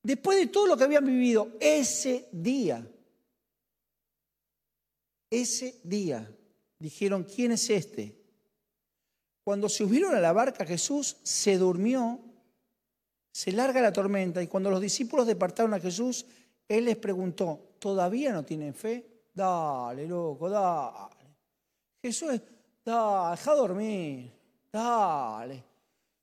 Después 0.04 0.38
de 0.38 0.46
todo 0.46 0.68
lo 0.68 0.76
que 0.76 0.84
habían 0.84 1.04
vivido 1.04 1.56
ese 1.58 2.28
día, 2.30 2.88
ese 5.28 5.80
día, 5.82 6.32
dijeron, 6.78 7.24
¿quién 7.24 7.50
es 7.50 7.68
este? 7.68 8.16
Cuando 9.42 9.68
se 9.68 9.78
subieron 9.78 10.14
a 10.14 10.20
la 10.20 10.32
barca, 10.32 10.64
Jesús 10.64 11.16
se 11.24 11.58
durmió, 11.58 12.20
se 13.32 13.50
larga 13.50 13.80
la 13.80 13.92
tormenta 13.92 14.40
y 14.44 14.46
cuando 14.46 14.70
los 14.70 14.80
discípulos 14.80 15.26
departaron 15.26 15.74
a 15.74 15.80
Jesús, 15.80 16.24
Él 16.68 16.84
les 16.84 16.98
preguntó, 16.98 17.74
¿todavía 17.80 18.32
no 18.32 18.44
tienen 18.44 18.74
fe? 18.74 19.15
Dale, 19.36 20.06
loco, 20.06 20.48
dale. 20.48 21.14
Jesús 22.00 22.30
es, 22.32 22.40
dale, 22.82 23.32
deja 23.32 23.54
dormir, 23.54 24.32
dale. 24.72 25.62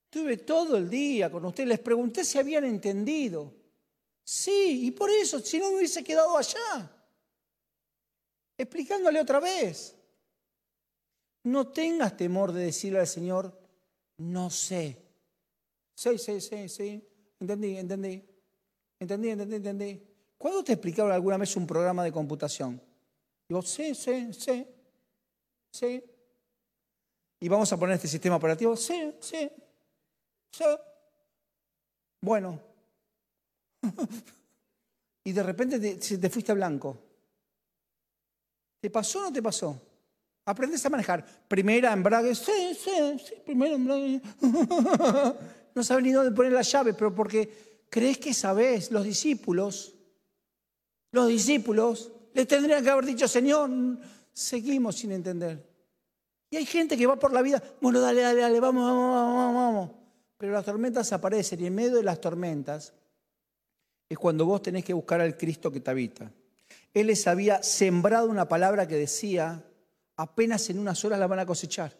Tuve 0.10 0.38
todo 0.38 0.78
el 0.78 0.89
día 0.89 1.32
con 1.32 1.45
ustedes, 1.45 1.69
les 1.69 1.80
pregunté 1.80 2.26
si 2.26 2.39
habían 2.39 2.63
entendido. 2.63 3.54
Sí, 4.23 4.88
y 4.88 4.91
por 4.91 5.12
eso, 5.12 5.39
si 5.39 5.60
no 5.60 5.69
me 5.69 5.78
hubiese 5.78 6.04
quedado 6.04 6.36
allá, 6.36 6.91
explicándole 8.58 9.21
otra 9.21 9.39
vez. 9.39 9.95
No 11.43 11.67
tengas 11.67 12.17
temor 12.17 12.52
de 12.52 12.65
decirle 12.65 12.99
al 12.99 13.08
Señor, 13.08 13.56
no 14.17 14.49
sé. 14.49 14.97
Sí, 15.93 16.17
sí, 16.17 16.41
sí, 16.41 16.67
sí. 16.67 17.08
Entendí, 17.39 17.78
entendí. 17.78 18.23
Entendí, 18.99 19.30
entendí, 19.30 19.56
entendí. 19.58 20.04
¿Cuándo 20.36 20.63
te 20.63 20.73
explicaron 20.73 21.12
alguna 21.12 21.38
vez 21.38 21.56
un 21.56 21.67
programa 21.67 22.04
de 22.04 22.12
computación? 22.12 22.82
Digo, 23.54 23.62
sí, 23.62 23.94
sí, 23.94 24.34
sí. 24.34 24.68
Sí. 25.72 26.04
¿Y 27.39 27.48
vamos 27.48 27.72
a 27.72 27.78
poner 27.78 27.98
este 27.98 28.08
sistema 28.08 28.38
operativo? 28.38 28.76
Sí, 28.76 29.13
sí. 29.20 29.48
Sí. 30.50 30.63
Bueno. 32.20 32.60
y 35.24 35.32
de 35.32 35.44
repente 35.44 35.80
te, 35.80 36.18
te 36.18 36.30
fuiste 36.32 36.52
a 36.52 36.56
blanco. 36.56 36.98
¿Te 38.82 38.89
pasó 38.89 39.20
o 39.20 39.22
no 39.26 39.32
te 39.32 39.44
pasó? 39.44 39.80
Aprendes 40.46 40.84
a 40.88 40.89
manejar. 40.89 41.24
Primera 41.48 41.94
embrague, 41.94 42.34
sí, 42.34 42.74
sí, 42.74 43.20
sí, 43.24 43.36
primera 43.46 43.76
embrague. 43.76 44.20
no 45.76 45.84
sabes 45.84 46.04
ni 46.04 46.12
dónde 46.12 46.32
poner 46.32 46.54
la 46.54 46.63
llave, 46.63 46.96
pero 46.96 47.13
porque 47.13 47.86
crees 47.92 48.18
que 48.18 48.34
sabes, 48.34 48.89
los 48.89 49.04
discípulos, 49.04 49.94
los 51.12 51.28
discípulos, 51.28 52.13
les 52.34 52.48
tendrían 52.48 52.84
que 52.84 52.89
haber 52.89 53.06
dicho, 53.06 53.28
Señor, 53.28 53.69
seguimos 54.32 54.96
sin 54.96 55.12
entender. 55.12 55.63
Y 56.50 56.58
hay 56.58 56.65
gente 56.65 56.98
que 56.98 57.08
va 57.08 57.17
por 57.17 57.34
la 57.34 57.41
vida, 57.41 57.62
bueno, 57.82 58.00
dale, 58.00 58.22
dale, 58.22 58.41
dale, 58.41 58.60
vamos, 58.60 58.86
vamos, 58.86 59.15
vamos, 59.15 59.56
vamos. 59.56 59.91
Pero 60.38 60.54
las 60.54 60.65
tormentas 60.65 61.12
aparecen 61.13 61.62
y 61.62 61.67
en 61.67 61.76
medio 61.76 61.96
de 61.96 62.04
las 62.04 62.19
tormentas 62.22 62.93
es 64.10 64.17
cuando 64.17 64.46
vos 64.46 64.62
tenés 64.62 64.84
que 64.84 64.93
buscar 64.93 65.22
al 65.22 65.38
Cristo 65.38 65.72
que 65.72 65.80
te 65.80 65.89
habita. 65.89 66.32
Él 66.93 67.08
les 67.08 67.26
había 67.28 67.63
sembrado 67.63 68.30
una 68.30 68.48
palabra 68.48 68.88
que 68.88 68.96
decía, 68.96 69.63
apenas 70.15 70.69
en 70.69 70.80
unas 70.80 71.04
horas 71.04 71.19
la 71.19 71.28
van 71.28 71.39
a 71.39 71.46
cosechar. 71.46 71.98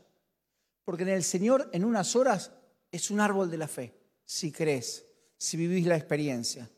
Porque 0.84 1.04
en 1.04 1.10
el 1.10 1.24
Señor 1.24 1.70
en 1.72 1.86
unas 1.86 2.16
horas 2.16 2.52
es 2.92 3.10
un 3.10 3.22
árbol 3.22 3.50
de 3.50 3.58
la 3.58 3.68
fe, 3.68 3.94
si 4.26 4.52
crees, 4.52 5.06
si 5.38 5.58
vivís 5.58 5.88
la 5.88 5.96
experiencia. 5.96 6.70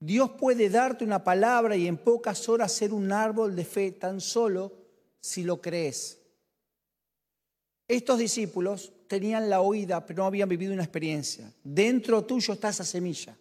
Dios 0.00 0.30
puede 0.30 0.70
darte 0.70 1.04
una 1.04 1.22
palabra 1.22 1.76
y 1.76 1.86
en 1.86 1.98
pocas 1.98 2.48
horas 2.48 2.72
ser 2.72 2.94
un 2.94 3.12
árbol 3.12 3.54
de 3.54 3.66
fe 3.66 3.92
tan 3.92 4.20
solo 4.20 4.72
si 5.20 5.44
lo 5.44 5.60
crees. 5.60 6.18
Estos 7.86 8.18
discípulos 8.18 8.92
tenían 9.06 9.50
la 9.50 9.60
oída, 9.60 10.06
pero 10.06 10.22
no 10.22 10.26
habían 10.26 10.48
vivido 10.48 10.72
una 10.72 10.84
experiencia. 10.84 11.52
Dentro 11.62 12.24
tuyo 12.24 12.54
está 12.54 12.70
esa 12.70 12.84
semilla 12.84 13.36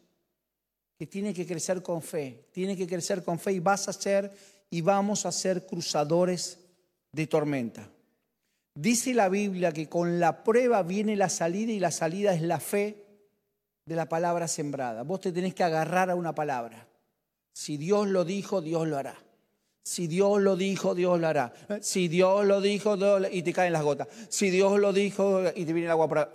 que 0.98 1.08
tiene 1.08 1.34
que 1.34 1.48
crecer 1.48 1.82
con 1.82 2.02
fe, 2.02 2.50
tiene 2.52 2.76
que 2.76 2.86
crecer 2.86 3.24
con 3.24 3.40
fe 3.40 3.54
y 3.54 3.60
vas 3.60 3.88
a 3.88 3.94
ser 3.94 4.30
y 4.70 4.82
vamos 4.82 5.26
a 5.26 5.32
ser 5.32 5.66
cruzadores 5.66 6.60
de 7.14 7.26
tormenta. 7.26 7.90
Dice 8.76 9.14
la 9.14 9.30
Biblia 9.30 9.72
que 9.72 9.88
con 9.88 10.20
la 10.20 10.44
prueba 10.44 10.84
viene 10.84 11.16
la 11.16 11.30
salida 11.30 11.72
y 11.72 11.80
la 11.80 11.92
salida 11.92 12.34
es 12.34 12.42
la 12.42 12.60
fe 12.60 13.06
de 13.90 13.96
la 13.96 14.08
palabra 14.08 14.48
sembrada. 14.48 15.02
Vos 15.02 15.20
te 15.20 15.32
tenés 15.32 15.56
que 15.56 15.64
agarrar 15.64 16.12
a 16.12 16.16
una 16.16 16.36
palabra. 16.36 16.88
Si 17.52 17.76
Dios 17.76 18.08
lo 18.08 18.24
dijo, 18.24 18.62
Dios 18.62 18.88
lo 18.88 18.98
hará. 18.98 19.16
Si 19.82 20.06
Dios 20.06 20.40
lo 20.40 20.56
dijo, 20.56 20.94
Dios 20.94 21.20
lo 21.20 21.28
hará. 21.28 21.52
Si 21.82 22.08
Dios 22.08 22.46
lo 22.46 22.62
dijo, 22.62 22.96
y 23.32 23.42
te 23.42 23.52
caen 23.52 23.74
las 23.74 23.82
gotas. 23.82 24.08
Si 24.30 24.52
Dios 24.52 24.80
lo 24.80 24.94
dijo, 24.94 25.42
y 25.56 25.66
te 25.66 25.74
viene 25.74 25.86
el 25.86 25.92
agua 25.92 26.08
por 26.08 26.32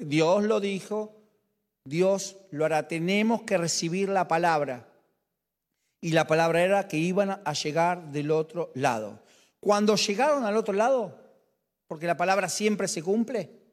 Dios 0.00 0.44
lo 0.44 0.60
dijo, 0.60 1.14
Dios 1.84 2.36
lo 2.50 2.64
hará. 2.64 2.88
Tenemos 2.88 3.42
que 3.42 3.58
recibir 3.58 4.08
la 4.08 4.26
palabra. 4.26 4.88
Y 6.00 6.12
la 6.12 6.26
palabra 6.26 6.62
era 6.62 6.88
que 6.88 6.96
iban 6.96 7.42
a 7.44 7.52
llegar 7.52 8.10
del 8.12 8.30
otro 8.30 8.72
lado. 8.74 9.20
Cuando 9.60 9.96
llegaron 9.96 10.46
al 10.46 10.56
otro 10.56 10.72
lado, 10.72 11.18
porque 11.86 12.06
la 12.06 12.16
palabra 12.16 12.48
siempre 12.48 12.88
se 12.88 13.02
cumple, 13.02 13.63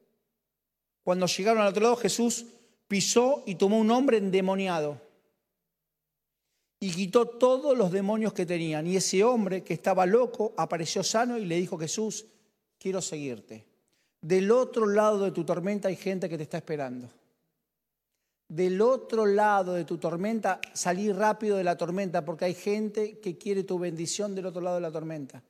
cuando 1.02 1.26
llegaron 1.26 1.62
al 1.62 1.68
otro 1.68 1.82
lado 1.82 1.96
Jesús 1.96 2.46
pisó 2.88 3.42
y 3.46 3.54
tomó 3.56 3.78
un 3.78 3.90
hombre 3.90 4.18
endemoniado 4.18 5.00
y 6.78 6.90
quitó 6.90 7.26
todos 7.26 7.78
los 7.78 7.92
demonios 7.92 8.32
que 8.32 8.44
tenían. 8.44 8.86
Y 8.86 8.96
ese 8.96 9.22
hombre 9.22 9.62
que 9.62 9.72
estaba 9.72 10.04
loco 10.04 10.52
apareció 10.56 11.02
sano 11.02 11.38
y 11.38 11.44
le 11.44 11.56
dijo, 11.56 11.78
Jesús, 11.78 12.26
quiero 12.78 13.00
seguirte. 13.00 13.64
Del 14.20 14.50
otro 14.50 14.86
lado 14.86 15.24
de 15.24 15.30
tu 15.30 15.44
tormenta 15.44 15.88
hay 15.88 15.96
gente 15.96 16.28
que 16.28 16.36
te 16.36 16.42
está 16.42 16.58
esperando. 16.58 17.08
Del 18.48 18.80
otro 18.80 19.26
lado 19.26 19.74
de 19.74 19.84
tu 19.84 19.96
tormenta, 19.98 20.60
salí 20.72 21.12
rápido 21.12 21.56
de 21.56 21.64
la 21.64 21.76
tormenta 21.76 22.24
porque 22.24 22.46
hay 22.46 22.54
gente 22.54 23.20
que 23.20 23.38
quiere 23.38 23.62
tu 23.62 23.78
bendición 23.78 24.34
del 24.34 24.46
otro 24.46 24.60
lado 24.60 24.76
de 24.76 24.82
la 24.82 24.90
tormenta 24.90 25.42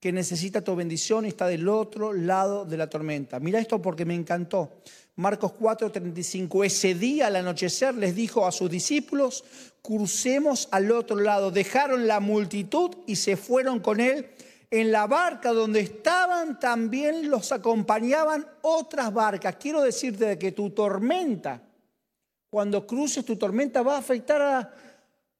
que 0.00 0.12
necesita 0.12 0.64
tu 0.64 0.74
bendición 0.74 1.26
y 1.26 1.28
está 1.28 1.46
del 1.46 1.68
otro 1.68 2.14
lado 2.14 2.64
de 2.64 2.78
la 2.78 2.88
tormenta. 2.88 3.38
Mira 3.38 3.60
esto 3.60 3.82
porque 3.82 4.06
me 4.06 4.14
encantó. 4.14 4.80
Marcos 5.16 5.52
4:35, 5.52 6.64
ese 6.64 6.94
día 6.94 7.26
al 7.26 7.36
anochecer 7.36 7.94
les 7.94 8.14
dijo 8.14 8.46
a 8.46 8.52
sus 8.52 8.70
discípulos, 8.70 9.44
crucemos 9.82 10.68
al 10.70 10.90
otro 10.90 11.16
lado. 11.16 11.50
Dejaron 11.50 12.06
la 12.06 12.18
multitud 12.18 12.96
y 13.06 13.16
se 13.16 13.36
fueron 13.36 13.80
con 13.80 14.00
él. 14.00 14.30
En 14.70 14.90
la 14.90 15.06
barca 15.06 15.52
donde 15.52 15.80
estaban 15.80 16.58
también 16.58 17.28
los 17.28 17.52
acompañaban 17.52 18.46
otras 18.62 19.12
barcas. 19.12 19.56
Quiero 19.56 19.82
decirte 19.82 20.38
que 20.38 20.52
tu 20.52 20.70
tormenta, 20.70 21.60
cuando 22.48 22.86
cruces 22.86 23.24
tu 23.24 23.36
tormenta, 23.36 23.82
va 23.82 23.96
a 23.96 23.98
afectar 23.98 24.40
a... 24.40 24.74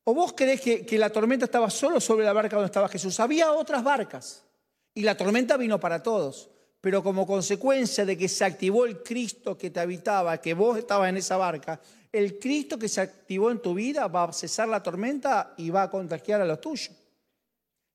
¿O 0.05 0.13
vos 0.13 0.35
crees 0.37 0.61
que, 0.61 0.85
que 0.85 0.99
la 0.99 1.11
tormenta 1.11 1.45
estaba 1.45 1.71
solo 1.71 2.01
sobre 2.01 2.25
la 2.25 2.33
barca 2.33 2.57
donde 2.57 2.67
estaba 2.67 2.89
Jesús? 2.89 3.21
Había 3.21 3.53
otras 3.53 3.85
barcas. 3.85 4.45
Y 4.95 5.03
la 5.03 5.17
tormenta 5.17 5.57
vino 5.57 5.79
para 5.79 6.03
todos. 6.03 6.51
Pero 6.81 7.03
como 7.03 7.27
consecuencia 7.27 8.07
de 8.07 8.17
que 8.17 8.29
se 8.29 8.45
activó 8.45 8.87
el 8.87 9.03
Cristo 9.03 9.57
que 9.59 9.71
te 9.71 9.81
habitaba, 9.81 10.39
que 10.39 10.55
vos 10.55 10.79
estabas 10.79 11.11
en 11.11 11.19
esa 11.19 11.37
barca, 11.37 11.81
el 12.11 12.39
Cristo 12.39 12.79
que 12.79 12.89
se 12.89 13.03
activó 13.03 13.51
en 13.51 13.61
tu 13.61 13.75
vida 13.75 14.09
va 14.09 14.25
a 14.25 14.33
cesar 14.33 14.69
la 14.69 14.83
tormenta 14.83 15.55
y 15.59 15.71
va 15.71 15.83
a 15.83 15.91
contagiar 15.91 16.41
a 16.41 16.47
los 16.47 16.61
tuyos. 16.61 16.91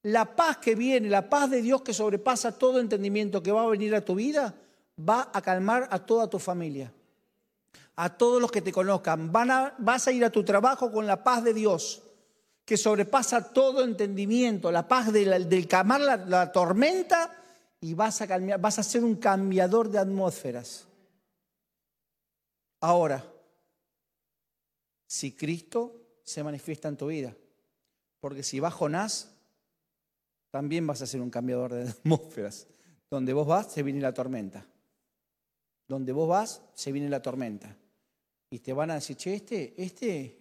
La 0.03 0.35
paz 0.35 0.57
que 0.57 0.75
viene, 0.75 1.09
la 1.09 1.27
paz 1.29 1.49
de 1.49 1.63
Dios 1.63 1.81
que 1.81 1.93
sobrepasa 1.93 2.57
todo 2.57 2.79
entendimiento 2.79 3.41
que 3.41 3.51
va 3.51 3.63
a 3.63 3.67
venir 3.67 3.95
a 3.95 4.05
tu 4.05 4.13
vida, 4.13 4.53
va 4.97 5.31
a 5.33 5.41
calmar 5.41 5.87
a 5.89 5.97
toda 5.97 6.29
tu 6.29 6.37
familia, 6.37 6.93
a 7.95 8.15
todos 8.15 8.39
los 8.39 8.51
que 8.51 8.61
te 8.61 8.71
conozcan. 8.71 9.31
Van 9.31 9.49
a, 9.49 9.73
vas 9.79 10.07
a 10.07 10.11
ir 10.11 10.23
a 10.23 10.29
tu 10.29 10.43
trabajo 10.43 10.91
con 10.91 11.07
la 11.07 11.23
paz 11.23 11.43
de 11.43 11.55
Dios 11.55 12.03
que 12.65 12.77
sobrepasa 12.77 13.53
todo 13.53 13.83
entendimiento, 13.83 14.71
la 14.71 14.87
paz 14.87 15.13
del, 15.13 15.67
calmar 15.67 16.01
la, 16.01 16.51
tormenta 16.51 17.31
y 17.79 17.93
vas 17.93 18.21
a, 18.21 18.57
vas 18.57 18.79
a 18.79 18.83
ser 18.83 19.03
un 19.03 19.15
cambiador 19.15 19.89
de 19.89 19.99
atmósferas. 19.99 20.87
Ahora, 22.81 23.23
si 25.05 25.31
Cristo 25.31 26.19
se 26.23 26.43
manifiesta 26.43 26.87
en 26.87 26.97
tu 26.97 27.07
vida, 27.07 27.35
porque 28.19 28.41
si 28.41 28.59
va 28.59 28.71
Jonás, 28.71 29.31
también 30.49 30.87
vas 30.87 31.01
a 31.01 31.07
ser 31.07 31.21
un 31.21 31.29
cambiador 31.29 31.73
de 31.73 31.89
atmósferas. 31.89 32.67
Donde 33.11 33.33
vos 33.33 33.45
vas, 33.45 33.71
se 33.71 33.83
viene 33.83 34.01
la 34.01 34.13
tormenta. 34.13 34.65
Donde 35.87 36.11
vos 36.11 36.27
vas, 36.27 36.61
se 36.73 36.91
viene 36.91 37.09
la 37.09 37.21
tormenta. 37.21 37.77
Y 38.49 38.59
te 38.59 38.73
van 38.73 38.89
a 38.89 38.95
decir, 38.95 39.15
che, 39.17 39.35
este, 39.35 39.73
este, 39.77 40.39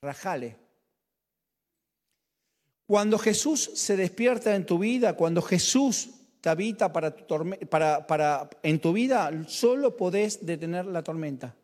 rajale, 0.00 0.56
cuando 2.92 3.18
Jesús 3.18 3.70
se 3.72 3.96
despierta 3.96 4.54
en 4.54 4.66
tu 4.66 4.78
vida, 4.78 5.16
cuando 5.16 5.40
Jesús 5.40 6.10
te 6.42 6.50
habita 6.50 6.92
para 6.92 8.50
en 8.62 8.80
tu 8.80 8.92
vida, 8.92 9.32
solo 9.48 9.96
podés 9.96 10.44
detener 10.44 10.84
la 10.84 11.02
tormenta. 11.02 11.56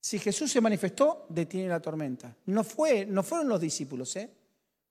Si 0.00 0.18
Jesús 0.18 0.50
se 0.50 0.60
manifestó, 0.60 1.24
detiene 1.28 1.68
la 1.68 1.78
tormenta. 1.78 2.34
No, 2.46 2.64
fue, 2.64 3.06
no 3.06 3.22
fueron 3.22 3.48
los 3.48 3.60
discípulos, 3.60 4.16
¿eh? 4.16 4.28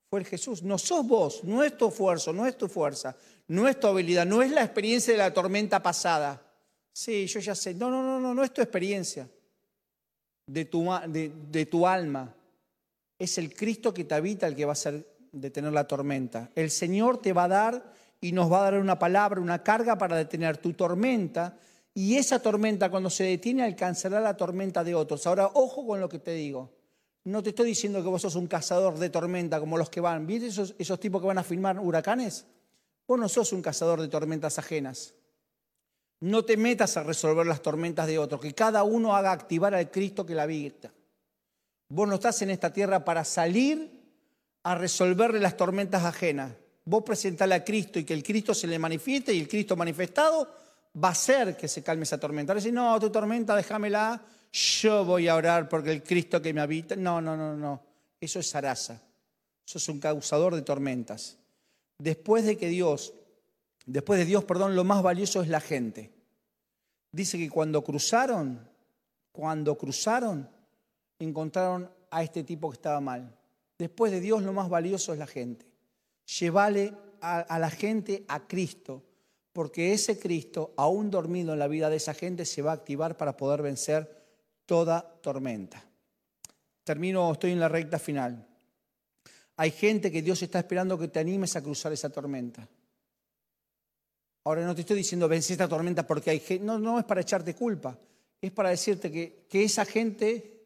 fue 0.08 0.20
el 0.20 0.26
Jesús. 0.26 0.62
No 0.62 0.78
sos 0.78 1.06
vos, 1.06 1.44
no 1.44 1.62
es 1.62 1.76
tu 1.76 1.88
esfuerzo, 1.88 2.32
no 2.32 2.46
es 2.46 2.56
tu 2.56 2.66
fuerza, 2.66 3.14
no 3.48 3.68
es 3.68 3.78
tu 3.78 3.86
habilidad, 3.86 4.24
no 4.24 4.40
es 4.40 4.50
la 4.50 4.64
experiencia 4.64 5.12
de 5.12 5.18
la 5.18 5.34
tormenta 5.34 5.82
pasada. 5.82 6.40
Sí, 6.90 7.26
yo 7.26 7.38
ya 7.38 7.54
sé. 7.54 7.74
No, 7.74 7.90
no, 7.90 8.02
no, 8.02 8.18
no, 8.18 8.32
no 8.32 8.42
es 8.42 8.54
tu 8.54 8.62
experiencia 8.62 9.28
de 10.46 10.64
tu 10.64 11.86
alma. 11.86 12.34
Es 13.18 13.36
el 13.36 13.54
Cristo 13.54 13.92
que 13.92 14.04
te 14.04 14.14
habita 14.14 14.46
el 14.46 14.56
que 14.56 14.64
va 14.64 14.72
a 14.72 14.76
ser 14.76 15.19
detener 15.32 15.72
la 15.72 15.86
tormenta. 15.86 16.50
El 16.54 16.70
Señor 16.70 17.18
te 17.18 17.32
va 17.32 17.44
a 17.44 17.48
dar 17.48 17.92
y 18.20 18.32
nos 18.32 18.50
va 18.52 18.60
a 18.60 18.70
dar 18.70 18.80
una 18.80 18.98
palabra, 18.98 19.40
una 19.40 19.62
carga 19.62 19.96
para 19.96 20.16
detener 20.16 20.58
tu 20.58 20.72
tormenta. 20.74 21.56
Y 21.94 22.16
esa 22.16 22.40
tormenta 22.40 22.90
cuando 22.90 23.10
se 23.10 23.24
detiene 23.24 23.64
alcanzará 23.64 24.20
la 24.20 24.36
tormenta 24.36 24.84
de 24.84 24.94
otros. 24.94 25.26
Ahora, 25.26 25.50
ojo 25.54 25.86
con 25.86 26.00
lo 26.00 26.08
que 26.08 26.18
te 26.18 26.32
digo. 26.32 26.70
No 27.24 27.42
te 27.42 27.50
estoy 27.50 27.66
diciendo 27.66 28.02
que 28.02 28.08
vos 28.08 28.22
sos 28.22 28.34
un 28.34 28.46
cazador 28.46 28.98
de 28.98 29.10
tormenta 29.10 29.60
como 29.60 29.76
los 29.76 29.90
que 29.90 30.00
van. 30.00 30.26
¿Viste 30.26 30.46
esos, 30.78 31.00
tipos 31.00 31.20
que 31.20 31.26
van 31.26 31.38
a 31.38 31.42
filmar 31.42 31.78
huracanes? 31.78 32.46
Vos 33.06 33.18
no 33.18 33.28
sos 33.28 33.52
un 33.52 33.60
cazador 33.60 34.00
de 34.00 34.08
tormentas 34.08 34.58
ajenas. 34.58 35.14
No 36.20 36.44
te 36.44 36.56
metas 36.56 36.96
a 36.96 37.02
resolver 37.02 37.46
las 37.46 37.62
tormentas 37.62 38.06
de 38.06 38.18
otros, 38.18 38.40
que 38.40 38.54
cada 38.54 38.84
uno 38.84 39.16
haga 39.16 39.32
activar 39.32 39.74
al 39.74 39.90
Cristo 39.90 40.24
que 40.24 40.34
la 40.34 40.42
habita. 40.42 40.92
Vos 41.88 42.06
no 42.06 42.14
estás 42.14 42.40
en 42.42 42.50
esta 42.50 42.72
tierra 42.72 43.04
para 43.04 43.24
salir 43.24 43.99
a 44.62 44.74
resolverle 44.74 45.40
las 45.40 45.56
tormentas 45.56 46.04
ajenas. 46.04 46.52
Vos 46.84 47.02
presentale 47.04 47.54
a 47.54 47.64
Cristo 47.64 47.98
y 47.98 48.04
que 48.04 48.14
el 48.14 48.22
Cristo 48.22 48.54
se 48.54 48.66
le 48.66 48.78
manifieste 48.78 49.32
y 49.32 49.40
el 49.40 49.48
Cristo 49.48 49.76
manifestado 49.76 50.48
va 51.02 51.08
a 51.08 51.12
hacer 51.12 51.56
que 51.56 51.68
se 51.68 51.82
calme 51.82 52.04
esa 52.04 52.18
tormenta. 52.18 52.52
Ahora 52.52 52.64
no, 52.70 52.98
tu 52.98 53.10
tormenta 53.10 53.54
déjamela, 53.54 54.20
yo 54.52 55.04
voy 55.04 55.28
a 55.28 55.36
orar 55.36 55.68
porque 55.68 55.92
el 55.92 56.02
Cristo 56.02 56.42
que 56.42 56.52
me 56.52 56.60
habita. 56.60 56.96
No, 56.96 57.20
no, 57.20 57.36
no, 57.36 57.56
no. 57.56 57.80
Eso 58.20 58.40
es 58.40 58.50
zaraza. 58.50 59.00
Eso 59.66 59.78
es 59.78 59.88
un 59.88 60.00
causador 60.00 60.54
de 60.54 60.62
tormentas. 60.62 61.38
Después 61.98 62.44
de 62.44 62.56
que 62.56 62.68
Dios, 62.68 63.12
después 63.86 64.18
de 64.18 64.26
Dios, 64.26 64.44
perdón, 64.44 64.74
lo 64.74 64.84
más 64.84 65.02
valioso 65.02 65.42
es 65.42 65.48
la 65.48 65.60
gente. 65.60 66.10
Dice 67.12 67.38
que 67.38 67.48
cuando 67.48 67.82
cruzaron, 67.82 68.68
cuando 69.32 69.76
cruzaron, 69.76 70.48
encontraron 71.18 71.90
a 72.10 72.22
este 72.22 72.42
tipo 72.42 72.70
que 72.70 72.74
estaba 72.74 73.00
mal. 73.00 73.36
Después 73.80 74.12
de 74.12 74.20
Dios 74.20 74.42
lo 74.42 74.52
más 74.52 74.68
valioso 74.68 75.14
es 75.14 75.18
la 75.18 75.26
gente. 75.26 75.64
Llévale 76.38 76.92
a, 77.22 77.58
la 77.58 77.70
gente 77.70 78.26
a 78.28 78.46
Cristo, 78.46 79.02
porque 79.54 79.94
ese 79.94 80.18
Cristo, 80.18 80.74
aún 80.76 81.10
dormido 81.10 81.54
en 81.54 81.60
la 81.60 81.66
vida 81.66 81.88
de 81.88 81.96
esa 81.96 82.12
gente, 82.12 82.44
se 82.44 82.60
va 82.60 82.72
a 82.72 82.74
activar 82.74 83.16
para 83.16 83.38
poder 83.38 83.62
vencer 83.62 84.22
toda 84.66 85.00
tormenta. 85.22 85.82
Termino, 86.84 87.32
estoy 87.32 87.52
en 87.52 87.60
la 87.60 87.70
recta 87.70 87.98
final. 87.98 88.46
Hay 89.56 89.70
gente 89.70 90.12
que 90.12 90.20
Dios 90.20 90.42
está 90.42 90.58
esperando 90.58 90.98
que 90.98 91.08
te 91.08 91.18
animes 91.18 91.56
a 91.56 91.62
cruzar 91.62 91.90
esa 91.90 92.10
tormenta. 92.10 92.68
Ahora 94.44 94.62
no 94.66 94.74
te 94.74 94.82
estoy 94.82 94.98
diciendo 94.98 95.26
vence 95.26 95.54
esta 95.54 95.68
tormenta 95.68 96.06
porque 96.06 96.28
hay 96.28 96.40
gente, 96.40 96.66
no, 96.66 96.78
no 96.78 96.98
es 96.98 97.06
para 97.06 97.22
echarte 97.22 97.54
culpa, 97.54 97.98
es 98.42 98.50
para 98.50 98.68
decirte 98.68 99.10
que, 99.10 99.46
que 99.48 99.64
esa 99.64 99.86
gente 99.86 100.59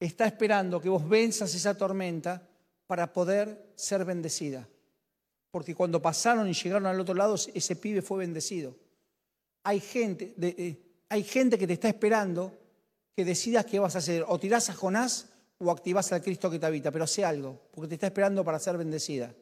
está 0.00 0.26
esperando 0.26 0.80
que 0.80 0.88
vos 0.88 1.06
venzas 1.06 1.54
esa 1.54 1.76
tormenta 1.76 2.42
para 2.86 3.12
poder 3.12 3.70
ser 3.76 4.04
bendecida. 4.04 4.66
Porque 5.50 5.74
cuando 5.74 6.00
pasaron 6.00 6.48
y 6.48 6.54
llegaron 6.54 6.86
al 6.86 6.98
otro 6.98 7.14
lado, 7.14 7.34
ese 7.34 7.76
pibe 7.76 8.02
fue 8.02 8.18
bendecido. 8.18 8.74
Hay 9.62 9.78
gente, 9.80 10.34
eh, 10.40 10.80
hay 11.08 11.22
gente 11.22 11.58
que 11.58 11.66
te 11.66 11.74
está 11.74 11.88
esperando 11.88 12.56
que 13.14 13.24
decidas 13.24 13.66
qué 13.66 13.78
vas 13.78 13.94
a 13.94 13.98
hacer. 13.98 14.24
O 14.26 14.40
tirás 14.40 14.70
a 14.70 14.74
Jonás 14.74 15.28
o 15.58 15.70
activás 15.70 16.10
al 16.12 16.22
Cristo 16.22 16.50
que 16.50 16.58
te 16.58 16.66
habita. 16.66 16.90
Pero 16.90 17.06
sé 17.06 17.24
algo, 17.24 17.60
porque 17.72 17.88
te 17.88 17.94
está 17.94 18.06
esperando 18.06 18.42
para 18.42 18.58
ser 18.58 18.78
bendecida. 18.78 19.34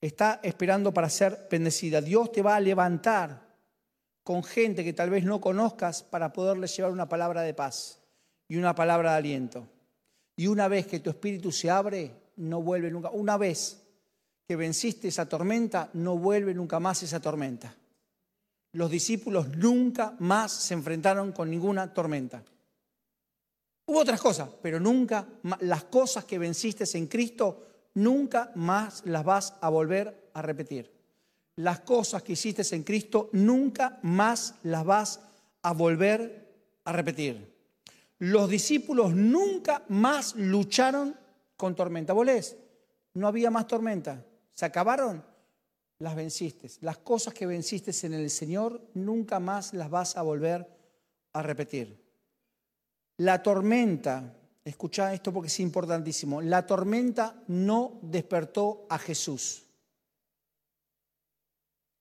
Está 0.00 0.40
esperando 0.42 0.92
para 0.92 1.08
ser 1.08 1.46
bendecida. 1.50 2.00
Dios 2.00 2.32
te 2.32 2.42
va 2.42 2.56
a 2.56 2.60
levantar 2.60 3.54
con 4.24 4.42
gente 4.42 4.82
que 4.82 4.92
tal 4.92 5.10
vez 5.10 5.24
no 5.24 5.40
conozcas 5.40 6.02
para 6.02 6.32
poderle 6.32 6.66
llevar 6.66 6.90
una 6.90 7.08
palabra 7.08 7.42
de 7.42 7.54
paz 7.54 8.00
y 8.48 8.56
una 8.56 8.74
palabra 8.74 9.12
de 9.12 9.16
aliento. 9.18 9.68
Y 10.36 10.46
una 10.46 10.68
vez 10.68 10.86
que 10.86 11.00
tu 11.00 11.10
espíritu 11.10 11.52
se 11.52 11.70
abre, 11.70 12.12
no 12.36 12.62
vuelve 12.62 12.90
nunca. 12.90 13.10
Una 13.10 13.36
vez 13.36 13.82
que 14.46 14.56
venciste 14.56 15.08
esa 15.08 15.28
tormenta, 15.28 15.90
no 15.94 16.18
vuelve 16.18 16.54
nunca 16.54 16.80
más 16.80 17.02
esa 17.02 17.20
tormenta. 17.20 17.74
Los 18.72 18.90
discípulos 18.90 19.48
nunca 19.56 20.16
más 20.18 20.52
se 20.52 20.74
enfrentaron 20.74 21.32
con 21.32 21.48
ninguna 21.50 21.94
tormenta. 21.94 22.42
Hubo 23.86 24.00
otras 24.00 24.20
cosas, 24.20 24.48
pero 24.62 24.80
nunca 24.80 25.26
las 25.60 25.84
cosas 25.84 26.24
que 26.24 26.38
venciste 26.38 26.84
en 26.96 27.06
Cristo, 27.06 27.66
nunca 27.94 28.50
más 28.56 29.02
las 29.06 29.24
vas 29.24 29.54
a 29.60 29.68
volver 29.68 30.30
a 30.34 30.42
repetir. 30.42 30.92
Las 31.56 31.80
cosas 31.80 32.22
que 32.22 32.32
hiciste 32.32 32.62
en 32.74 32.82
Cristo, 32.82 33.30
nunca 33.32 34.00
más 34.02 34.56
las 34.64 34.84
vas 34.84 35.20
a 35.62 35.72
volver 35.72 36.80
a 36.84 36.92
repetir 36.92 37.53
los 38.18 38.48
discípulos 38.48 39.14
nunca 39.14 39.84
más 39.88 40.34
lucharon 40.36 41.16
con 41.56 41.74
tormenta. 41.74 42.12
¿Vos? 42.12 42.56
No 43.14 43.28
había 43.28 43.50
más 43.50 43.66
tormenta. 43.66 44.24
¿Se 44.54 44.64
acabaron? 44.64 45.24
Las 45.98 46.16
venciste. 46.16 46.70
Las 46.80 46.98
cosas 46.98 47.34
que 47.34 47.46
venciste 47.46 47.92
en 48.06 48.14
el 48.14 48.30
Señor 48.30 48.80
nunca 48.94 49.40
más 49.40 49.74
las 49.74 49.90
vas 49.90 50.16
a 50.16 50.22
volver 50.22 50.68
a 51.32 51.42
repetir. 51.42 52.02
La 53.18 53.42
tormenta, 53.42 54.36
escucha 54.64 55.14
esto 55.14 55.32
porque 55.32 55.48
es 55.48 55.60
importantísimo, 55.60 56.40
la 56.40 56.66
tormenta 56.66 57.42
no 57.46 57.98
despertó 58.02 58.86
a 58.88 58.98
Jesús. 58.98 59.64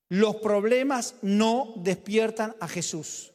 Los 0.09 0.37
problemas 0.37 1.15
no 1.21 1.73
despiertan 1.77 2.55
a 2.59 2.67
Jesús. 2.67 3.32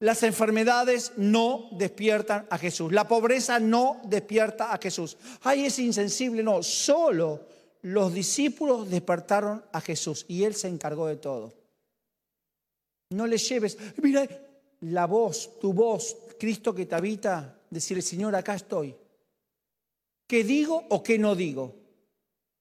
Las 0.00 0.22
enfermedades 0.22 1.12
no 1.16 1.68
despiertan 1.72 2.46
a 2.50 2.58
Jesús. 2.58 2.92
La 2.92 3.08
pobreza 3.08 3.58
no 3.58 4.00
despierta 4.04 4.72
a 4.72 4.78
Jesús. 4.78 5.16
Ay, 5.42 5.66
es 5.66 5.78
insensible. 5.80 6.42
No, 6.42 6.62
solo 6.62 7.46
los 7.82 8.14
discípulos 8.14 8.88
despertaron 8.88 9.64
a 9.72 9.80
Jesús 9.80 10.24
y 10.28 10.44
Él 10.44 10.54
se 10.54 10.68
encargó 10.68 11.06
de 11.06 11.16
todo. 11.16 11.52
No 13.10 13.26
le 13.26 13.38
lleves, 13.38 13.76
mira, 14.00 14.28
la 14.80 15.06
voz, 15.06 15.58
tu 15.58 15.72
voz, 15.72 16.16
Cristo 16.38 16.74
que 16.74 16.86
te 16.86 16.94
habita, 16.94 17.58
decirle, 17.68 18.02
Señor, 18.02 18.36
acá 18.36 18.54
estoy. 18.54 18.94
¿Qué 20.28 20.44
digo 20.44 20.84
o 20.90 21.02
qué 21.02 21.18
no 21.18 21.34
digo? 21.34 21.74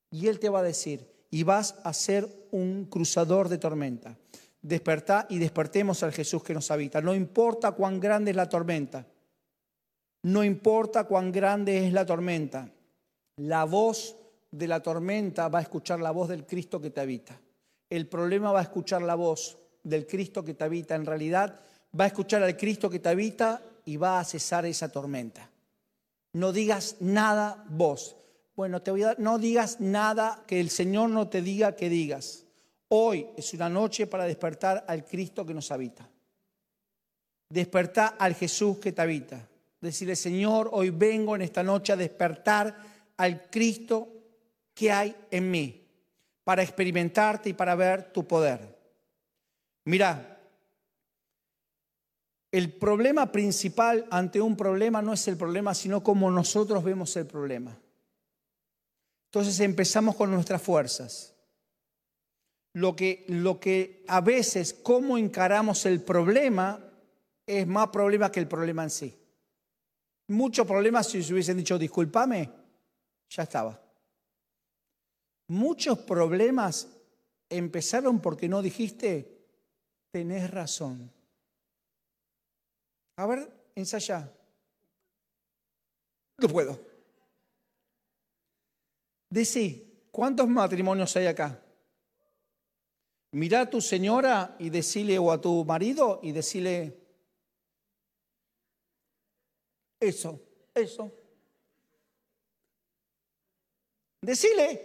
Y 0.09 0.27
Él 0.27 0.39
te 0.39 0.49
va 0.49 0.59
a 0.59 0.63
decir, 0.63 1.05
y 1.29 1.43
vas 1.43 1.75
a 1.83 1.93
ser 1.93 2.27
un 2.51 2.85
cruzador 2.85 3.49
de 3.49 3.57
tormenta 3.57 4.17
despertá 4.61 5.25
y 5.29 5.39
despertemos 5.39 6.03
al 6.03 6.13
Jesús 6.13 6.43
que 6.43 6.53
nos 6.53 6.69
habita. 6.71 7.01
No 7.01 7.13
importa 7.13 7.71
cuán 7.71 7.99
grande 7.99 8.31
es 8.31 8.37
la 8.37 8.49
tormenta, 8.49 9.05
no 10.23 10.43
importa 10.43 11.05
cuán 11.05 11.31
grande 11.31 11.85
es 11.85 11.93
la 11.93 12.05
tormenta, 12.05 12.69
la 13.37 13.63
voz 13.65 14.15
de 14.51 14.67
la 14.67 14.81
tormenta 14.81 15.47
va 15.47 15.59
a 15.59 15.61
escuchar 15.61 15.99
la 15.99 16.11
voz 16.11 16.29
del 16.29 16.45
Cristo 16.45 16.81
que 16.81 16.89
te 16.89 17.01
habita. 17.01 17.39
El 17.89 18.07
problema 18.07 18.51
va 18.51 18.59
a 18.59 18.63
escuchar 18.63 19.01
la 19.01 19.15
voz 19.15 19.57
del 19.83 20.05
Cristo 20.05 20.43
que 20.43 20.53
te 20.53 20.63
habita. 20.63 20.95
En 20.95 21.05
realidad 21.05 21.59
va 21.97 22.05
a 22.05 22.07
escuchar 22.07 22.43
al 22.43 22.57
Cristo 22.57 22.89
que 22.89 22.99
te 22.99 23.09
habita 23.09 23.61
y 23.85 23.97
va 23.97 24.19
a 24.19 24.25
cesar 24.25 24.65
esa 24.65 24.89
tormenta. 24.89 25.49
No 26.33 26.51
digas 26.51 26.97
nada 26.99 27.63
vos. 27.69 28.17
Bueno, 28.55 28.81
te 28.81 28.91
voy 28.91 29.03
a 29.03 29.15
no 29.17 29.37
digas 29.37 29.79
nada 29.79 30.43
que 30.47 30.59
el 30.59 30.69
Señor 30.69 31.09
no 31.09 31.29
te 31.29 31.41
diga 31.41 31.75
que 31.75 31.89
digas. 31.89 32.46
Hoy 32.89 33.27
es 33.35 33.53
una 33.53 33.67
noche 33.67 34.07
para 34.07 34.25
despertar 34.25 34.85
al 34.87 35.05
Cristo 35.05 35.45
que 35.45 35.53
nos 35.53 35.71
habita. 35.71 36.09
Despertar 37.49 38.15
al 38.17 38.35
Jesús 38.35 38.77
que 38.77 38.93
te 38.93 39.01
habita. 39.01 39.47
Decirle, 39.81 40.15
Señor, 40.15 40.69
hoy 40.71 40.89
vengo 40.89 41.35
en 41.35 41.41
esta 41.41 41.63
noche 41.63 41.93
a 41.93 41.97
despertar 41.97 42.75
al 43.17 43.49
Cristo 43.49 44.09
que 44.73 44.91
hay 44.91 45.15
en 45.31 45.49
mí, 45.49 45.87
para 46.43 46.61
experimentarte 46.61 47.49
y 47.49 47.53
para 47.53 47.75
ver 47.75 48.11
tu 48.11 48.25
poder. 48.25 48.77
Mira, 49.85 50.39
el 52.51 52.73
problema 52.73 53.31
principal 53.31 54.07
ante 54.09 54.39
un 54.39 54.55
problema 54.55 55.01
no 55.01 55.13
es 55.13 55.27
el 55.27 55.35
problema, 55.35 55.73
sino 55.73 56.03
cómo 56.03 56.31
nosotros 56.31 56.83
vemos 56.83 57.15
el 57.17 57.25
problema. 57.25 57.77
Entonces 59.25 59.59
empezamos 59.59 60.15
con 60.15 60.31
nuestras 60.31 60.61
fuerzas 60.61 61.36
lo 62.77 62.95
que, 62.95 63.25
lo 63.27 63.59
que 63.59 64.03
a 64.07 64.21
veces, 64.21 64.73
cómo 64.73 65.17
encaramos 65.17 65.85
el 65.87 66.03
problema, 66.03 66.79
es 67.45 67.65
más 67.65 67.89
problema 67.89 68.31
que 68.31 68.39
el 68.39 68.47
problema 68.47 68.83
en 68.83 68.91
sí. 68.91 69.17
Muchos 70.27 70.67
problemas, 70.67 71.07
si 71.07 71.23
se 71.23 71.33
hubiesen 71.33 71.57
dicho, 71.57 71.79
discúlpame, 71.79 72.51
ya 73.29 73.43
estaba. 73.43 73.81
Muchos 75.47 75.97
problemas 75.99 76.87
empezaron 77.49 78.19
porque 78.19 78.47
no 78.47 78.61
dijiste, 78.61 79.47
tenés 80.11 80.51
razón. 80.51 81.11
A 83.15 83.25
ver, 83.25 83.51
ensaya. 83.73 84.31
No 86.37 86.47
puedo. 86.47 86.79
Decí, 89.31 90.07
¿cuántos 90.11 90.47
matrimonios 90.47 91.15
hay 91.15 91.25
acá? 91.25 91.63
Mira 93.37 93.61
a 93.61 93.69
tu 93.69 93.81
señora 93.81 94.55
y 94.57 94.71
decirle, 94.71 95.19
o 95.19 95.31
a 95.31 95.39
tu 95.39 95.63
marido 95.63 96.19
y 96.23 96.31
decirle, 96.31 96.97
eso, 99.99 100.41
eso. 100.73 101.11
Decile, 104.21 104.81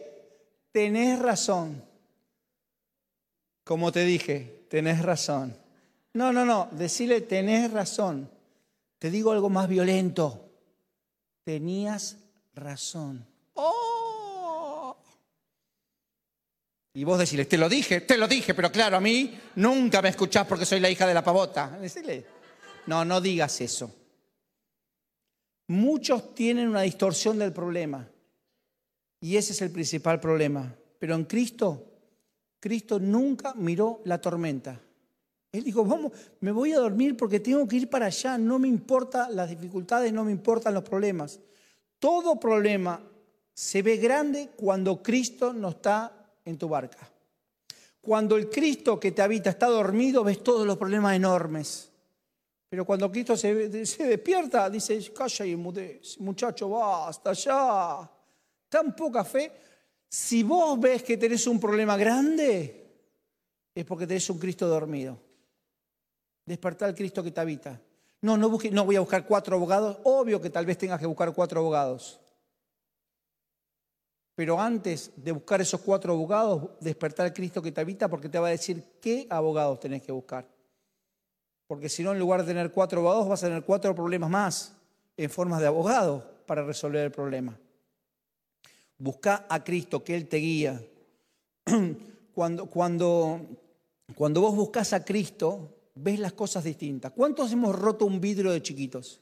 tenés 0.71 1.19
razón. 1.19 1.83
Como 3.65 3.91
te 3.91 4.05
dije, 4.05 4.67
tenés 4.69 5.01
razón. 5.01 5.57
No, 6.13 6.31
no, 6.31 6.45
no, 6.45 6.69
decile, 6.73 7.23
tenés 7.23 7.73
razón. 7.73 8.31
Te 8.99 9.11
digo 9.11 9.33
algo 9.33 9.49
más 9.49 9.67
violento. 9.67 10.51
Tenías 11.43 12.19
razón. 12.53 13.27
¡Oh! 13.55 13.92
Y 16.95 17.05
vos 17.05 17.19
decirle, 17.19 17.47
te 17.47 17.57
lo 17.57 17.69
dije, 17.69 18.03
te 18.03 18.19
lo 18.19 18.29
dije, 18.29 18.53
pero 18.53 18.71
claro, 18.71 18.99
a 18.99 19.01
mí 19.01 19.39
nunca 19.57 20.03
me 20.03 20.11
escuchás 20.11 20.47
porque 20.47 20.67
soy 20.67 20.81
la 20.81 20.91
hija 20.91 21.07
de 21.07 21.15
la 21.15 21.25
pavota. 21.25 21.79
Decirle, 21.81 22.27
no, 22.87 23.05
no 23.05 23.21
digas 23.21 23.61
eso. 23.63 23.95
Muchos 25.69 26.35
tienen 26.35 26.69
una 26.69 26.83
distorsión 26.83 27.39
del 27.39 27.53
problema. 27.53 28.07
Y 29.21 29.37
ese 29.37 29.53
es 29.53 29.63
el 29.63 29.71
principal 29.71 30.21
problema. 30.21 30.75
Pero 30.99 31.15
en 31.15 31.25
Cristo, 31.25 31.93
Cristo 32.61 32.99
nunca 32.99 33.55
miró 33.55 34.03
la 34.05 34.21
tormenta. 34.21 34.79
Él 35.51 35.65
dijo, 35.65 35.85
vamos, 35.85 36.13
me 36.41 36.51
voy 36.51 36.73
a 36.73 36.79
dormir 36.79 37.17
porque 37.17 37.41
tengo 37.41 37.67
que 37.67 37.77
ir 37.77 37.89
para 37.89 38.07
allá. 38.07 38.37
No 38.37 38.59
me 38.59 38.69
importan 38.69 39.35
las 39.35 39.49
dificultades, 39.49 40.13
no 40.13 40.25
me 40.25 40.33
importan 40.33 40.75
los 40.75 40.83
problemas. 40.83 41.41
Todo 41.99 42.39
problema 42.39 43.03
se 43.55 43.81
ve 43.81 43.97
grande 43.97 44.51
cuando 44.57 45.03
Cristo 45.03 45.53
no 45.53 45.71
está 45.71 46.22
en 46.45 46.59
tu 46.59 46.69
barca. 46.69 47.11
Cuando 48.01 48.37
el 48.37 48.51
Cristo 48.51 48.99
que 48.99 49.13
te 49.13 49.23
habita 49.23 49.51
está 49.51 49.67
dormido, 49.67 50.25
ves 50.25 50.43
todos 50.43 50.67
los 50.67 50.77
problemas 50.77 51.15
enormes. 51.15 51.93
Pero 52.69 52.85
cuando 52.85 53.13
Cristo 53.13 53.37
se, 53.37 53.69
despierta, 53.69 54.69
dice, 54.71 55.13
calla 55.13 55.45
y 55.45 55.55
mudez, 55.55 56.19
muchacho, 56.19 56.71
basta 56.71 57.33
ya. 57.35 58.11
Tan 58.69 58.97
poca 58.97 59.25
fe. 59.25 59.53
Si 60.09 60.43
vos 60.43 60.81
ves 60.81 61.03
que 61.03 61.17
tenés 61.17 61.47
un 61.47 61.61
problema 61.61 61.97
grande, 61.97 62.83
es 63.75 63.85
porque 63.85 64.07
tenés 64.07 64.29
un 64.31 64.39
Cristo 64.39 64.67
dormido. 64.67 65.19
Despertar 66.47 66.89
al 66.89 66.95
Cristo 66.95 67.23
que 67.23 67.31
te 67.31 67.41
habita. 67.41 67.81
No, 68.23 68.37
no, 68.37 68.49
no 68.49 68.85
voy 68.85 68.97
a 68.97 69.01
buscar 69.01 69.27
cuatro 69.27 69.57
abogados. 69.57 69.99
Obvio 70.05 70.41
que 70.41 70.51
tal 70.51 70.65
vez 70.65 70.79
tengas 70.79 70.99
que 70.99 71.07
buscar 71.07 71.33
cuatro 71.35 71.61
abogados. 71.61 72.22
Pero 74.35 74.61
antes 74.61 75.13
de 75.17 75.33
buscar 75.33 75.61
esos 75.61 75.81
cuatro 75.81 76.15
abogados, 76.15 76.71
despertar 76.81 77.27
al 77.27 77.33
Cristo 77.33 77.61
que 77.61 77.73
te 77.73 77.81
habita, 77.81 78.09
porque 78.09 78.29
te 78.29 78.39
va 78.39 78.49
a 78.49 78.53
decir 78.53 78.83
qué 79.01 79.27
abogados 79.29 79.81
tenés 79.81 80.03
que 80.03 80.13
buscar. 80.13 80.49
Porque 81.67 81.89
si 81.89 82.03
no, 82.03 82.13
en 82.13 82.19
lugar 82.19 82.41
de 82.41 82.47
tener 82.47 82.71
cuatro 82.71 83.01
abogados, 83.01 83.29
vas 83.29 83.43
a 83.43 83.47
tener 83.47 83.65
cuatro 83.65 83.95
problemas 83.95 84.31
más 84.31 84.77
en 85.17 85.31
formas 85.31 85.61
de 85.61 85.67
abogados 85.67 86.25
para 86.47 86.65
resolver 86.65 87.05
el 87.05 87.11
problema. 87.11 87.59
Busca 88.99 89.47
a 89.49 89.63
Cristo, 89.63 90.03
que 90.03 90.17
Él 90.17 90.29
te 90.29 90.39
guía. 90.39 90.83
Cuando, 92.35 92.65
cuando, 92.65 93.47
cuando 94.15 94.41
vos 94.41 94.57
buscas 94.57 94.95
a 94.95 95.05
Cristo, 95.05 95.83
ves 95.95 96.19
las 96.19 96.33
cosas 96.33 96.65
distintas. 96.65 97.13
¿Cuántos 97.13 97.53
hemos 97.53 97.79
roto 97.79 98.07
un 98.07 98.23
vidrio 98.23 98.53
de 98.53 98.63
chiquitos? 98.63 99.21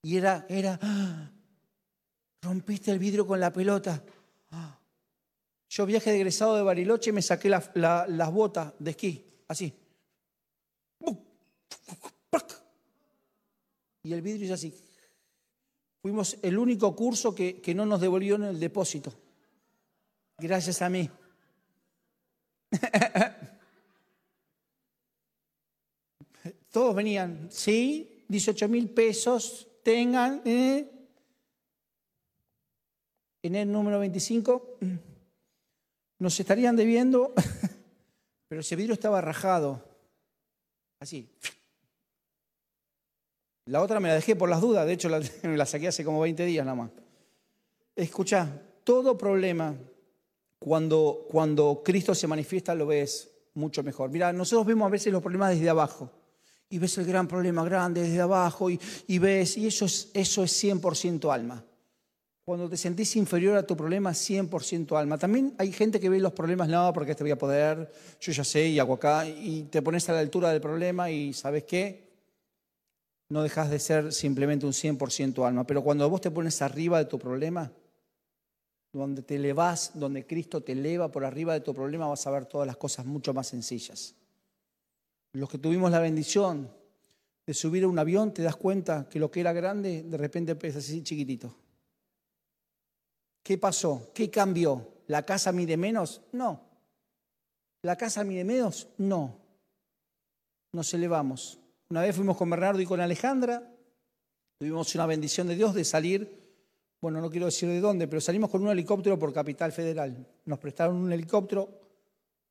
Y 0.00 0.16
era, 0.16 0.46
era, 0.48 0.78
¡ah! 0.80 1.30
rompiste 2.40 2.90
el 2.90 2.98
vidrio 2.98 3.26
con 3.26 3.38
la 3.38 3.52
pelota. 3.52 4.02
Yo 5.68 5.86
viaje 5.86 6.10
de 6.10 6.16
egresado 6.16 6.56
de 6.56 6.62
Bariloche 6.62 7.10
y 7.10 7.12
me 7.14 7.22
saqué 7.22 7.48
las 7.48 8.32
botas 8.32 8.74
de 8.78 8.90
esquí, 8.90 9.24
así. 9.48 9.74
Y 14.02 14.12
el 14.12 14.20
vidrio 14.20 14.46
es 14.46 14.52
así. 14.52 14.74
Fuimos 16.02 16.36
el 16.42 16.58
único 16.58 16.94
curso 16.94 17.34
que, 17.34 17.60
que 17.60 17.74
no 17.74 17.86
nos 17.86 18.00
devolvió 18.00 18.34
en 18.34 18.42
el 18.44 18.60
depósito. 18.60 19.14
Gracias 20.36 20.82
a 20.82 20.88
mí. 20.90 21.08
Todos 26.70 26.94
venían, 26.94 27.48
sí, 27.50 28.24
18 28.28 28.68
mil 28.68 28.90
pesos, 28.90 29.68
tengan. 29.82 30.42
¿eh? 30.44 30.91
En 33.42 33.56
el 33.56 33.70
número 33.70 33.98
25 33.98 34.78
nos 36.18 36.38
estarían 36.38 36.76
debiendo, 36.76 37.34
pero 38.48 38.60
ese 38.60 38.76
vidrio 38.76 38.94
estaba 38.94 39.20
rajado. 39.20 39.84
Así. 41.00 41.28
La 43.66 43.82
otra 43.82 44.00
me 44.00 44.08
la 44.08 44.14
dejé 44.14 44.36
por 44.36 44.48
las 44.48 44.60
dudas, 44.60 44.86
de 44.86 44.92
hecho 44.92 45.08
la, 45.08 45.20
la 45.42 45.66
saqué 45.66 45.88
hace 45.88 46.04
como 46.04 46.20
20 46.20 46.44
días 46.44 46.64
nada 46.64 46.76
más. 46.76 46.90
Escucha, 47.96 48.62
todo 48.84 49.18
problema, 49.18 49.74
cuando, 50.58 51.26
cuando 51.28 51.82
Cristo 51.84 52.14
se 52.14 52.28
manifiesta, 52.28 52.74
lo 52.74 52.86
ves 52.86 53.30
mucho 53.54 53.82
mejor. 53.82 54.10
Mira, 54.10 54.32
nosotros 54.32 54.66
vemos 54.66 54.86
a 54.86 54.90
veces 54.90 55.12
los 55.12 55.22
problemas 55.22 55.50
desde 55.50 55.68
abajo. 55.68 56.10
Y 56.70 56.78
ves 56.78 56.96
el 56.98 57.04
gran 57.04 57.28
problema 57.28 57.64
grande 57.64 58.00
desde 58.00 58.20
abajo 58.20 58.70
y, 58.70 58.80
y 59.06 59.18
ves, 59.18 59.58
y 59.58 59.66
eso 59.66 59.84
es, 59.84 60.10
eso 60.14 60.42
es 60.42 60.64
100% 60.64 61.30
alma. 61.30 61.62
Cuando 62.44 62.68
te 62.68 62.76
sentís 62.76 63.14
inferior 63.14 63.56
a 63.56 63.64
tu 63.64 63.76
problema, 63.76 64.10
100% 64.10 64.98
alma. 64.98 65.16
También 65.16 65.54
hay 65.58 65.70
gente 65.70 66.00
que 66.00 66.08
ve 66.08 66.18
los 66.18 66.32
problemas, 66.32 66.68
no, 66.68 66.92
porque 66.92 67.14
te 67.14 67.22
voy 67.22 67.30
a 67.30 67.38
poder, 67.38 67.92
yo 68.20 68.32
ya 68.32 68.42
sé 68.42 68.66
y 68.66 68.80
hago 68.80 68.94
acá, 68.94 69.28
y 69.28 69.62
te 69.64 69.80
pones 69.80 70.08
a 70.08 70.12
la 70.12 70.18
altura 70.18 70.50
del 70.50 70.60
problema 70.60 71.08
y 71.08 71.32
¿sabes 71.32 71.62
qué? 71.64 72.10
No 73.28 73.44
dejas 73.44 73.70
de 73.70 73.78
ser 73.78 74.12
simplemente 74.12 74.66
un 74.66 74.72
100% 74.72 75.46
alma. 75.46 75.64
Pero 75.64 75.84
cuando 75.84 76.10
vos 76.10 76.20
te 76.20 76.32
pones 76.32 76.60
arriba 76.62 76.98
de 76.98 77.04
tu 77.04 77.16
problema, 77.16 77.72
donde 78.92 79.22
te 79.22 79.36
elevás, 79.36 79.92
donde 79.94 80.26
Cristo 80.26 80.62
te 80.62 80.72
eleva 80.72 81.10
por 81.10 81.24
arriba 81.24 81.54
de 81.54 81.60
tu 81.60 81.72
problema, 81.72 82.08
vas 82.08 82.26
a 82.26 82.30
ver 82.32 82.46
todas 82.46 82.66
las 82.66 82.76
cosas 82.76 83.06
mucho 83.06 83.32
más 83.32 83.46
sencillas. 83.46 84.16
Los 85.32 85.48
que 85.48 85.58
tuvimos 85.58 85.92
la 85.92 86.00
bendición 86.00 86.68
de 87.46 87.54
subir 87.54 87.84
a 87.84 87.88
un 87.88 87.98
avión, 87.98 88.34
te 88.34 88.42
das 88.42 88.56
cuenta 88.56 89.08
que 89.08 89.20
lo 89.20 89.30
que 89.30 89.40
era 89.40 89.52
grande, 89.52 90.02
de 90.02 90.16
repente 90.16 90.56
es 90.60 90.76
así 90.76 91.02
chiquitito. 91.02 91.54
¿Qué 93.42 93.58
pasó? 93.58 94.10
¿Qué 94.14 94.30
cambió? 94.30 94.88
¿La 95.08 95.22
casa 95.22 95.52
mide 95.52 95.76
menos? 95.76 96.22
No. 96.32 96.60
¿La 97.82 97.96
casa 97.96 98.24
mide 98.24 98.44
menos? 98.44 98.88
No. 98.98 99.38
Nos 100.72 100.94
elevamos. 100.94 101.58
Una 101.90 102.02
vez 102.02 102.14
fuimos 102.14 102.36
con 102.36 102.48
Bernardo 102.48 102.80
y 102.80 102.86
con 102.86 103.00
Alejandra, 103.00 103.62
tuvimos 104.58 104.94
una 104.94 105.06
bendición 105.06 105.48
de 105.48 105.56
Dios 105.56 105.74
de 105.74 105.84
salir, 105.84 106.42
bueno, 107.02 107.20
no 107.20 107.30
quiero 107.30 107.46
decir 107.46 107.68
de 107.68 107.80
dónde, 107.80 108.06
pero 108.06 108.20
salimos 108.20 108.48
con 108.48 108.62
un 108.62 108.70
helicóptero 108.70 109.18
por 109.18 109.32
Capital 109.32 109.72
Federal. 109.72 110.24
Nos 110.44 110.58
prestaron 110.60 110.96
un 110.96 111.12
helicóptero 111.12 111.68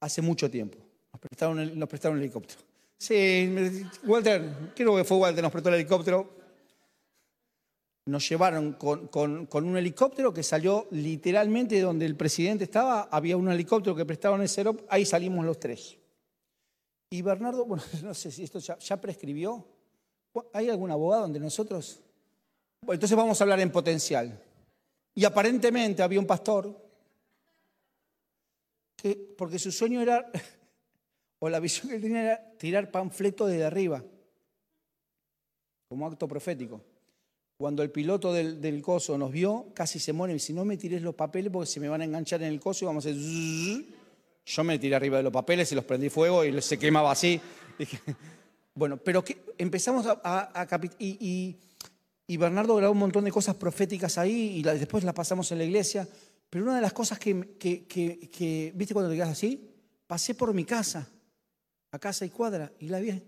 hace 0.02 0.22
mucho 0.22 0.52
tiempo. 0.52 0.78
Nos 1.14 1.22
prestaron, 1.22 1.58
un 1.58 2.20
helicóptero. 2.20 2.60
Sí, 2.98 3.84
Walter, 4.04 4.74
creo 4.76 4.96
que 4.98 5.06
fue 5.06 5.18
Walter, 5.18 5.42
nos 5.42 5.52
prestó 5.54 5.70
el 5.70 5.76
helicóptero 5.76 6.41
nos 8.12 8.28
llevaron 8.28 8.74
con, 8.74 9.48
un 9.54 9.78
helicóptero 9.78 10.34
que 10.34 10.44
salió 10.44 10.88
literalmente 10.92 11.76
de 11.76 11.82
donde 11.82 12.06
el 12.06 12.16
presidente 12.16 12.66
estaba, 12.66 13.04
había 13.04 13.38
un 13.38 13.50
helicóptero 13.50 13.96
que 13.96 14.06
prestaban 14.06 14.42
ese 14.42 14.62
aeropuerto, 14.62 14.92
ahí 14.92 15.06
salimos 15.06 15.46
los 15.46 15.60
tres. 15.60 15.98
Y 17.10 17.22
Bernardo, 17.22 17.66
bueno, 17.66 17.84
no 18.04 18.14
sé 18.14 18.32
si 18.32 18.44
esto 18.44 18.60
ya, 18.60 19.02
prescribió. 19.02 19.66
¿Hay 20.54 20.70
algún 20.70 20.92
abogado 20.92 21.24
donde 21.24 21.40
nosotros? 21.40 22.02
Bueno, 22.82 22.96
entonces 22.96 23.18
vamos 23.18 23.40
a 23.40 23.44
hablar 23.44 23.60
en 23.60 23.72
potencial. 23.72 24.40
Y 25.16 25.26
aparentemente 25.26 26.04
había 26.04 26.20
un 26.20 26.28
pastor 26.28 26.80
que, 28.96 29.34
porque 29.38 29.58
su 29.58 29.72
sueño 29.72 30.02
era, 30.02 30.30
o 31.40 31.50
la 31.50 31.60
visión 31.60 31.90
que 31.90 32.00
tenía 32.00 32.22
era 32.22 32.58
tirar 32.58 32.92
panfleto 32.92 33.46
desde 33.46 33.66
arriba, 33.66 34.04
como 35.90 36.08
acto 36.08 36.28
profético. 36.28 36.91
Cuando 37.62 37.84
el 37.84 37.92
piloto 37.92 38.34
del, 38.34 38.82
coso 38.82 39.20
nos 39.20 39.32
vio, 39.32 39.68
casi 39.76 40.00
se 40.00 40.14
muere. 40.14 40.34
Y 40.34 40.40
si 40.40 40.52
no 40.52 40.66
me 40.66 40.78
tires 40.78 41.04
los 41.04 41.14
papeles 41.14 41.52
porque 41.54 41.68
se 41.68 41.80
me 41.80 41.88
van 41.88 42.02
a 42.02 42.06
enganchar 42.06 42.42
en 42.42 42.48
el 42.48 42.60
coso 42.60 42.84
y 42.84 42.88
vamos 42.88 43.06
a 43.06 43.10
hacer... 43.10 43.22
Yo 44.44 44.64
me 44.64 44.80
tiré 44.80 44.96
arriba 44.96 45.18
de 45.18 45.24
los 45.24 45.32
papeles 45.32 45.72
y 45.72 45.76
los 45.76 45.86
prendí 45.86 46.10
fuego 46.10 46.44
y 46.44 46.60
se 46.60 46.80
quemaba 46.80 47.12
así. 47.12 47.40
bueno, 48.74 48.98
pero 48.98 49.24
que 49.24 49.44
empezamos 49.60 50.08
a... 50.08 50.68
y, 50.98 51.56
y, 52.26 52.38
Bernardo 52.38 52.76
grabó 52.78 52.94
un 52.94 52.98
montón 52.98 53.26
de 53.26 53.32
cosas 53.32 53.56
proféticas 53.56 54.18
ahí 54.18 54.58
y 54.58 54.64
después 54.64 55.04
las 55.04 55.14
pasamos 55.14 55.52
en 55.52 55.60
la 55.60 55.64
iglesia. 55.64 56.08
Pero 56.50 56.66
una 56.66 56.78
de 56.78 56.82
las 56.82 56.94
cosas 56.94 57.20
que, 57.20 57.58
que, 57.60 58.72
¿viste 58.74 58.94
cuando 58.96 59.12
te 59.12 59.18
quedas 59.18 59.30
así? 59.30 59.70
Pasé 60.08 60.34
por 60.34 60.52
mi 60.52 60.66
casa, 60.66 61.08
a 61.92 62.00
casa 62.00 62.26
y 62.26 62.30
cuadra, 62.32 62.74
y 62.80 62.88
la 62.88 63.00
vi. 63.00 63.22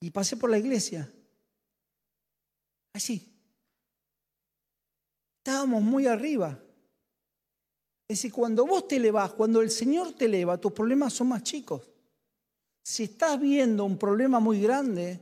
Y 0.00 0.10
pasé 0.10 0.36
por 0.36 0.50
la 0.50 0.58
iglesia. 0.58 1.08
Así. 2.98 3.32
Estábamos 5.36 5.82
muy 5.82 6.08
arriba. 6.08 6.58
Es 8.08 8.18
decir, 8.18 8.32
cuando 8.32 8.66
vos 8.66 8.88
te 8.88 8.96
elevás, 8.96 9.34
cuando 9.34 9.62
el 9.62 9.70
Señor 9.70 10.14
te 10.14 10.24
eleva, 10.24 10.58
tus 10.58 10.72
problemas 10.72 11.12
son 11.12 11.28
más 11.28 11.44
chicos. 11.44 11.88
Si 12.82 13.04
estás 13.04 13.40
viendo 13.40 13.84
un 13.84 13.98
problema 13.98 14.40
muy 14.40 14.60
grande, 14.60 15.20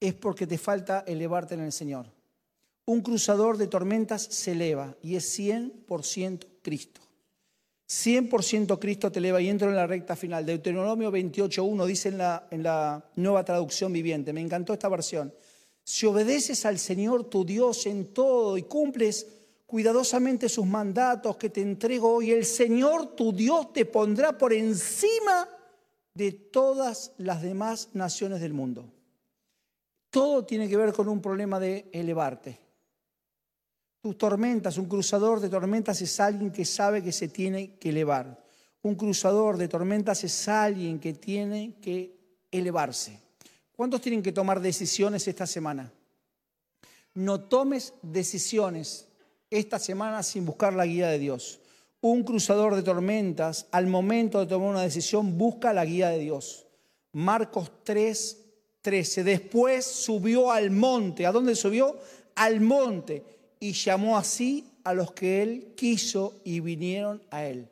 es 0.00 0.14
porque 0.14 0.48
te 0.48 0.58
falta 0.58 1.04
elevarte 1.06 1.54
en 1.54 1.60
el 1.60 1.70
Señor. 1.70 2.12
Un 2.86 3.02
cruzador 3.02 3.56
de 3.56 3.68
tormentas 3.68 4.22
se 4.22 4.50
eleva 4.50 4.96
y 5.00 5.14
es 5.14 5.38
100% 5.38 6.44
Cristo. 6.60 7.02
100% 7.88 8.80
Cristo 8.80 9.12
te 9.12 9.20
eleva 9.20 9.40
y 9.40 9.48
entro 9.48 9.68
en 9.68 9.76
la 9.76 9.86
recta 9.86 10.16
final. 10.16 10.44
Deuteronomio 10.44 11.12
28.1 11.12 11.86
dice 11.86 12.08
en 12.08 12.18
la, 12.18 12.48
en 12.50 12.64
la 12.64 13.08
nueva 13.14 13.44
traducción 13.44 13.92
viviente. 13.92 14.32
Me 14.32 14.40
encantó 14.40 14.72
esta 14.72 14.88
versión. 14.88 15.32
Si 15.86 16.04
obedeces 16.04 16.66
al 16.66 16.80
Señor 16.80 17.30
tu 17.30 17.44
Dios 17.44 17.86
en 17.86 18.12
todo 18.12 18.58
y 18.58 18.64
cumples 18.64 19.24
cuidadosamente 19.66 20.48
sus 20.48 20.66
mandatos 20.66 21.36
que 21.36 21.48
te 21.48 21.62
entrego 21.62 22.12
hoy, 22.12 22.32
el 22.32 22.44
Señor 22.44 23.14
tu 23.14 23.32
Dios 23.32 23.72
te 23.72 23.84
pondrá 23.84 24.36
por 24.36 24.52
encima 24.52 25.48
de 26.12 26.32
todas 26.32 27.12
las 27.18 27.40
demás 27.40 27.90
naciones 27.92 28.40
del 28.40 28.52
mundo. 28.52 28.92
Todo 30.10 30.44
tiene 30.44 30.68
que 30.68 30.76
ver 30.76 30.92
con 30.92 31.08
un 31.08 31.22
problema 31.22 31.60
de 31.60 31.88
elevarte. 31.92 32.58
Tus 34.00 34.18
tormentas, 34.18 34.78
un 34.78 34.86
cruzador 34.86 35.38
de 35.38 35.48
tormentas 35.48 36.02
es 36.02 36.18
alguien 36.18 36.50
que 36.50 36.64
sabe 36.64 37.00
que 37.00 37.12
se 37.12 37.28
tiene 37.28 37.76
que 37.76 37.90
elevar. 37.90 38.44
Un 38.82 38.96
cruzador 38.96 39.56
de 39.56 39.68
tormentas 39.68 40.24
es 40.24 40.48
alguien 40.48 40.98
que 40.98 41.12
tiene 41.12 41.76
que 41.80 42.18
elevarse. 42.50 43.25
¿Cuántos 43.76 44.00
tienen 44.00 44.22
que 44.22 44.32
tomar 44.32 44.60
decisiones 44.60 45.28
esta 45.28 45.46
semana? 45.46 45.92
No 47.12 47.40
tomes 47.40 47.92
decisiones 48.00 49.06
esta 49.50 49.78
semana 49.78 50.22
sin 50.22 50.46
buscar 50.46 50.72
la 50.72 50.86
guía 50.86 51.08
de 51.08 51.18
Dios. 51.18 51.60
Un 52.00 52.24
cruzador 52.24 52.74
de 52.74 52.82
tormentas, 52.82 53.66
al 53.70 53.86
momento 53.86 54.40
de 54.40 54.46
tomar 54.46 54.70
una 54.70 54.82
decisión, 54.82 55.36
busca 55.36 55.74
la 55.74 55.84
guía 55.84 56.08
de 56.08 56.20
Dios. 56.20 56.66
Marcos 57.12 57.70
3, 57.84 58.38
13. 58.80 59.24
Después 59.24 59.84
subió 59.84 60.50
al 60.50 60.70
monte. 60.70 61.26
¿A 61.26 61.32
dónde 61.32 61.54
subió? 61.54 61.98
Al 62.34 62.62
monte. 62.62 63.24
Y 63.60 63.72
llamó 63.72 64.16
así 64.16 64.70
a 64.84 64.94
los 64.94 65.12
que 65.12 65.42
él 65.42 65.74
quiso 65.76 66.40
y 66.44 66.60
vinieron 66.60 67.22
a 67.30 67.44
él. 67.44 67.68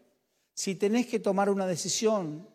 Si 0.53 0.75
tenés 0.75 1.07
que 1.07 1.19
tomar 1.19 1.49
una 1.49 1.67
decisión 1.67 2.47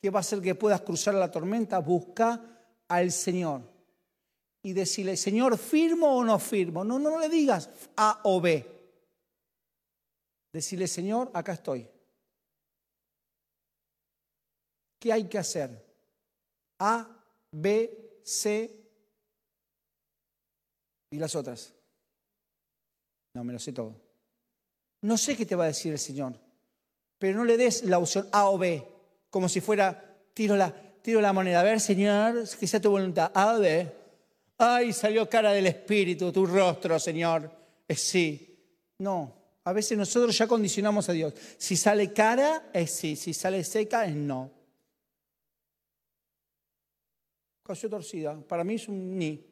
que 0.00 0.10
va 0.10 0.18
a 0.18 0.20
hacer 0.20 0.40
que 0.40 0.54
puedas 0.54 0.80
cruzar 0.80 1.14
la 1.14 1.30
tormenta, 1.30 1.78
busca 1.78 2.55
al 2.88 3.12
Señor 3.12 3.62
y 4.62 4.72
decirle, 4.72 5.16
Señor, 5.16 5.56
¿firmo 5.58 6.16
o 6.16 6.24
no 6.24 6.38
firmo? 6.38 6.84
No, 6.84 6.98
no 6.98 7.20
le 7.20 7.28
digas 7.28 7.70
A 7.96 8.20
o 8.24 8.40
B. 8.40 8.66
Decirle, 10.52 10.88
Señor, 10.88 11.30
acá 11.34 11.52
estoy. 11.52 11.88
¿Qué 14.98 15.12
hay 15.12 15.28
que 15.28 15.38
hacer? 15.38 15.84
A, 16.78 17.08
B, 17.52 18.20
C 18.24 18.76
y 21.10 21.18
las 21.18 21.34
otras. 21.36 21.72
No, 23.34 23.44
me 23.44 23.52
lo 23.52 23.58
sé 23.58 23.72
todo. 23.72 23.94
No 25.02 25.16
sé 25.16 25.36
qué 25.36 25.46
te 25.46 25.54
va 25.54 25.64
a 25.64 25.68
decir 25.68 25.92
el 25.92 25.98
Señor, 25.98 26.38
pero 27.18 27.38
no 27.38 27.44
le 27.44 27.56
des 27.56 27.84
la 27.84 27.98
opción 27.98 28.28
A 28.32 28.50
o 28.50 28.58
B, 28.58 28.84
como 29.30 29.48
si 29.48 29.60
fuera, 29.60 30.18
tiro 30.34 30.56
la, 30.56 30.74
tiro 31.06 31.20
la 31.20 31.32
moneda. 31.32 31.60
A 31.60 31.62
ver, 31.62 31.78
Señor, 31.78 32.48
que 32.58 32.66
sea 32.66 32.80
tu 32.80 32.90
voluntad. 32.90 33.30
A 33.32 33.56
B. 33.58 33.92
Ay, 34.58 34.92
salió 34.92 35.30
cara 35.30 35.52
del 35.52 35.68
Espíritu, 35.68 36.32
tu 36.32 36.44
rostro, 36.44 36.98
Señor. 36.98 37.48
Es 37.86 38.00
sí. 38.00 38.58
No, 38.98 39.32
a 39.62 39.72
veces 39.72 39.96
nosotros 39.96 40.36
ya 40.36 40.48
condicionamos 40.48 41.08
a 41.08 41.12
Dios. 41.12 41.32
Si 41.58 41.76
sale 41.76 42.12
cara, 42.12 42.70
es 42.72 42.90
sí. 42.90 43.14
Si 43.14 43.32
sale 43.32 43.62
seca, 43.62 44.04
es 44.04 44.16
no. 44.16 44.50
Cayó 47.62 47.88
torcida. 47.88 48.36
Para 48.40 48.64
mí 48.64 48.74
es 48.74 48.88
un 48.88 49.16
ni. 49.16 49.46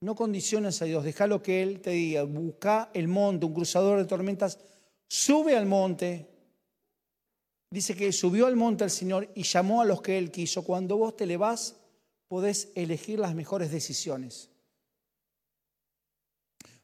No 0.00 0.14
condiciones 0.14 0.80
a 0.80 0.86
Dios. 0.86 1.04
Déjalo 1.04 1.42
que 1.42 1.62
Él 1.62 1.82
te 1.82 1.90
diga. 1.90 2.22
Busca 2.22 2.90
el 2.94 3.08
monte, 3.08 3.44
un 3.44 3.52
cruzador 3.52 3.98
de 3.98 4.06
tormentas. 4.06 4.58
Sube 5.06 5.54
al 5.54 5.66
monte. 5.66 6.33
Dice 7.74 7.96
que 7.96 8.12
subió 8.12 8.46
al 8.46 8.54
monte 8.54 8.84
el 8.84 8.90
Señor 8.90 9.28
y 9.34 9.42
llamó 9.42 9.82
a 9.82 9.84
los 9.84 10.00
que 10.00 10.16
Él 10.16 10.30
quiso. 10.30 10.62
Cuando 10.62 10.96
vos 10.96 11.16
te 11.16 11.26
le 11.26 11.36
vas, 11.36 11.74
podés 12.28 12.68
elegir 12.76 13.18
las 13.18 13.34
mejores 13.34 13.72
decisiones. 13.72 14.48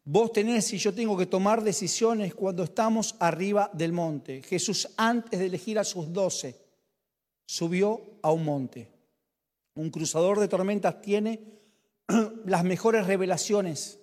Vos 0.02 0.32
tenés 0.32 0.72
y 0.72 0.78
yo 0.78 0.92
tengo 0.92 1.16
que 1.16 1.26
tomar 1.26 1.62
decisiones 1.62 2.34
cuando 2.34 2.64
estamos 2.64 3.14
arriba 3.20 3.70
del 3.72 3.92
monte. 3.92 4.42
Jesús 4.42 4.88
antes 4.96 5.38
de 5.38 5.46
elegir 5.46 5.78
a 5.78 5.84
sus 5.84 6.12
doce 6.12 6.60
subió 7.46 8.18
a 8.20 8.32
un 8.32 8.44
monte. 8.44 8.90
Un 9.76 9.90
cruzador 9.90 10.40
de 10.40 10.48
tormentas 10.48 11.00
tiene 11.00 11.40
las 12.46 12.64
mejores 12.64 13.06
revelaciones. 13.06 14.00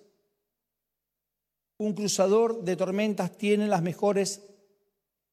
Un 1.76 1.92
cruzador 1.92 2.64
de 2.64 2.76
tormentas 2.76 3.36
tiene 3.36 3.68
las 3.68 3.82
mejores 3.82 4.40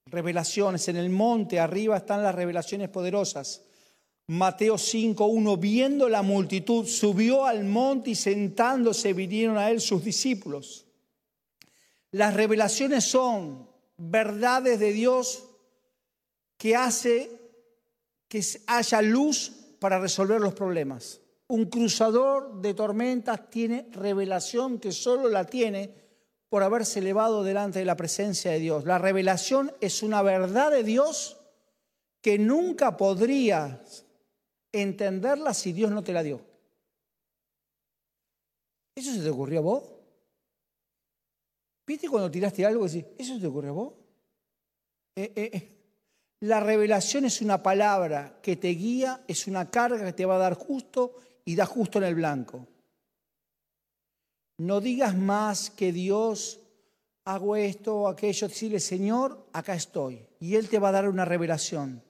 revelaciones. 0.05 0.87
En 0.87 0.97
el 0.97 1.09
monte 1.09 1.59
arriba 1.59 1.97
están 1.97 2.23
las 2.23 2.35
revelaciones 2.35 2.89
poderosas. 2.89 3.63
Mateo 4.27 4.75
5.1, 4.75 5.59
viendo 5.59 6.09
la 6.09 6.23
multitud, 6.23 6.87
subió 6.87 7.45
al 7.45 7.63
monte 7.63 8.11
y 8.11 8.15
sentándose 8.15 9.13
vinieron 9.13 9.57
a 9.57 9.69
él 9.69 9.81
sus 9.81 10.03
discípulos. 10.03 10.85
Las 12.11 12.33
revelaciones 12.33 13.03
son 13.03 13.69
verdades 13.97 14.79
de 14.79 14.93
Dios 14.93 15.43
que 16.57 16.75
hace 16.75 17.31
que 18.27 18.43
haya 18.67 19.01
luz 19.01 19.51
para 19.79 19.99
resolver 19.99 20.41
los 20.41 20.53
problemas. 20.53 21.21
Un 21.47 21.65
cruzador 21.65 22.61
de 22.61 22.73
tormentas 22.73 23.49
tiene 23.51 23.87
revelación 23.91 24.79
que 24.79 24.91
solo 24.91 25.29
la 25.29 25.45
tiene 25.45 26.04
por 26.49 26.63
haberse 26.63 26.99
elevado 26.99 27.43
delante 27.43 27.79
de 27.79 27.85
la 27.85 27.97
presencia 27.97 28.51
de 28.51 28.59
Dios. 28.59 28.85
La 28.85 28.97
revelación 28.97 29.71
es 29.81 30.03
una 30.03 30.21
verdad 30.21 30.71
de 30.71 30.83
Dios 30.83 31.37
que 32.21 32.37
nunca 32.37 32.97
podrías 32.97 34.05
entenderla 34.71 35.53
si 35.53 35.73
Dios 35.73 35.91
no 35.91 36.03
te 36.03 36.13
la 36.13 36.23
dio. 36.23 36.41
¿Eso 38.95 39.13
se 39.13 39.21
te 39.21 39.29
ocurrió 39.29 39.59
a 39.59 39.63
vos? 39.63 39.83
¿Viste 41.85 42.09
cuando 42.09 42.31
tiraste 42.31 42.65
algo 42.65 42.85
y 42.85 42.89
decís, 42.89 43.05
¿eso 43.17 43.35
se 43.35 43.41
te 43.41 43.47
ocurrió 43.47 43.71
a 43.71 43.73
vos? 43.73 43.93
Eh, 45.15 45.33
eh, 45.35 45.49
eh. 45.53 45.71
La 46.41 46.59
revelación 46.59 47.25
es 47.25 47.41
una 47.41 47.61
palabra 47.61 48.39
que 48.41 48.55
te 48.55 48.69
guía, 48.69 49.23
es 49.27 49.47
una 49.47 49.69
carga 49.69 50.03
que 50.03 50.13
te 50.13 50.25
va 50.25 50.35
a 50.35 50.39
dar 50.39 50.55
justo 50.55 51.15
y 51.45 51.55
da 51.55 51.65
justo 51.65 51.99
en 51.99 52.05
el 52.05 52.15
blanco. 52.15 52.67
No 54.57 54.79
digas 54.79 55.15
más 55.15 55.69
que 55.69 55.91
Dios, 55.91 56.59
hago 57.25 57.55
esto 57.55 57.95
o 57.95 58.07
aquello, 58.07 58.47
decirle, 58.47 58.79
Señor, 58.79 59.47
acá 59.51 59.75
estoy. 59.75 60.25
Y 60.39 60.55
Él 60.55 60.69
te 60.69 60.79
va 60.79 60.89
a 60.89 60.93
dar 60.93 61.09
una 61.09 61.25
revelación. 61.25 62.01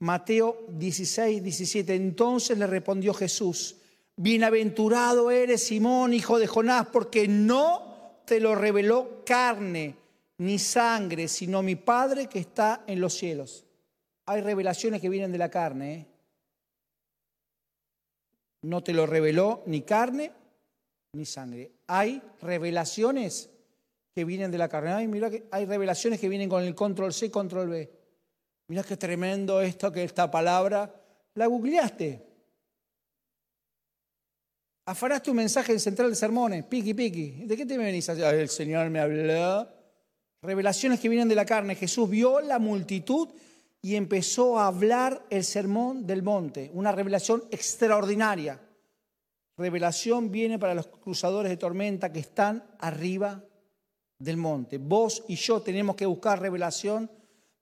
Mateo 0.00 0.66
16, 0.68 1.42
17. 1.42 1.94
Entonces 1.94 2.58
le 2.58 2.66
respondió 2.66 3.14
Jesús, 3.14 3.76
bienaventurado 4.16 5.30
eres 5.30 5.64
Simón, 5.64 6.12
hijo 6.12 6.38
de 6.38 6.46
Jonás, 6.46 6.88
porque 6.88 7.28
no 7.28 8.20
te 8.26 8.40
lo 8.40 8.54
reveló 8.54 9.22
carne 9.24 9.94
ni 10.38 10.58
sangre, 10.58 11.28
sino 11.28 11.62
mi 11.62 11.76
Padre 11.76 12.26
que 12.26 12.40
está 12.40 12.84
en 12.86 13.00
los 13.00 13.14
cielos. 13.14 13.64
Hay 14.26 14.42
revelaciones 14.42 15.00
que 15.00 15.08
vienen 15.08 15.32
de 15.32 15.38
la 15.38 15.48
carne. 15.48 15.94
¿eh? 15.94 16.06
No 18.62 18.82
te 18.82 18.92
lo 18.92 19.06
reveló 19.06 19.62
ni 19.64 19.80
carne 19.82 20.32
ni 21.16 21.24
sangre. 21.24 21.72
Hay 21.86 22.22
revelaciones 22.42 23.50
que 24.14 24.24
vienen 24.24 24.50
de 24.50 24.58
la 24.58 24.68
carne. 24.68 24.92
Ay, 24.92 25.08
mira 25.08 25.30
que 25.30 25.48
hay 25.50 25.64
revelaciones 25.64 26.20
que 26.20 26.28
vienen 26.28 26.48
con 26.48 26.62
el 26.62 26.74
control 26.74 27.12
C, 27.12 27.30
control 27.30 27.68
B. 27.68 27.90
Mira 28.68 28.82
qué 28.82 28.96
tremendo 28.96 29.60
esto, 29.60 29.90
que 29.92 30.04
esta 30.04 30.30
palabra. 30.30 30.94
La 31.34 31.46
googleaste. 31.46 32.24
Afaraste 34.86 35.30
un 35.30 35.36
mensaje 35.36 35.72
en 35.72 35.80
Central 35.80 36.10
de 36.10 36.16
Sermones, 36.16 36.64
piqui, 36.64 36.94
piqui. 36.94 37.44
¿De 37.44 37.56
qué 37.56 37.66
te 37.66 37.76
venís? 37.76 38.08
El 38.08 38.48
Señor 38.48 38.88
me 38.88 39.00
habló. 39.00 39.68
Revelaciones 40.42 41.00
que 41.00 41.08
vienen 41.08 41.28
de 41.28 41.34
la 41.34 41.44
carne. 41.44 41.74
Jesús 41.74 42.08
vio 42.08 42.40
la 42.40 42.58
multitud 42.58 43.28
y 43.82 43.96
empezó 43.96 44.58
a 44.58 44.68
hablar 44.68 45.26
el 45.28 45.44
sermón 45.44 46.06
del 46.06 46.22
monte. 46.22 46.70
Una 46.72 46.92
revelación 46.92 47.44
extraordinaria. 47.50 48.60
Revelación 49.56 50.30
viene 50.30 50.58
para 50.58 50.74
los 50.74 50.86
cruzadores 50.86 51.50
de 51.50 51.56
tormenta 51.56 52.12
que 52.12 52.20
están 52.20 52.64
arriba 52.78 53.42
del 54.18 54.36
monte. 54.36 54.78
Vos 54.78 55.24
y 55.28 55.36
yo 55.36 55.62
tenemos 55.62 55.96
que 55.96 56.06
buscar 56.06 56.40
revelación 56.40 57.10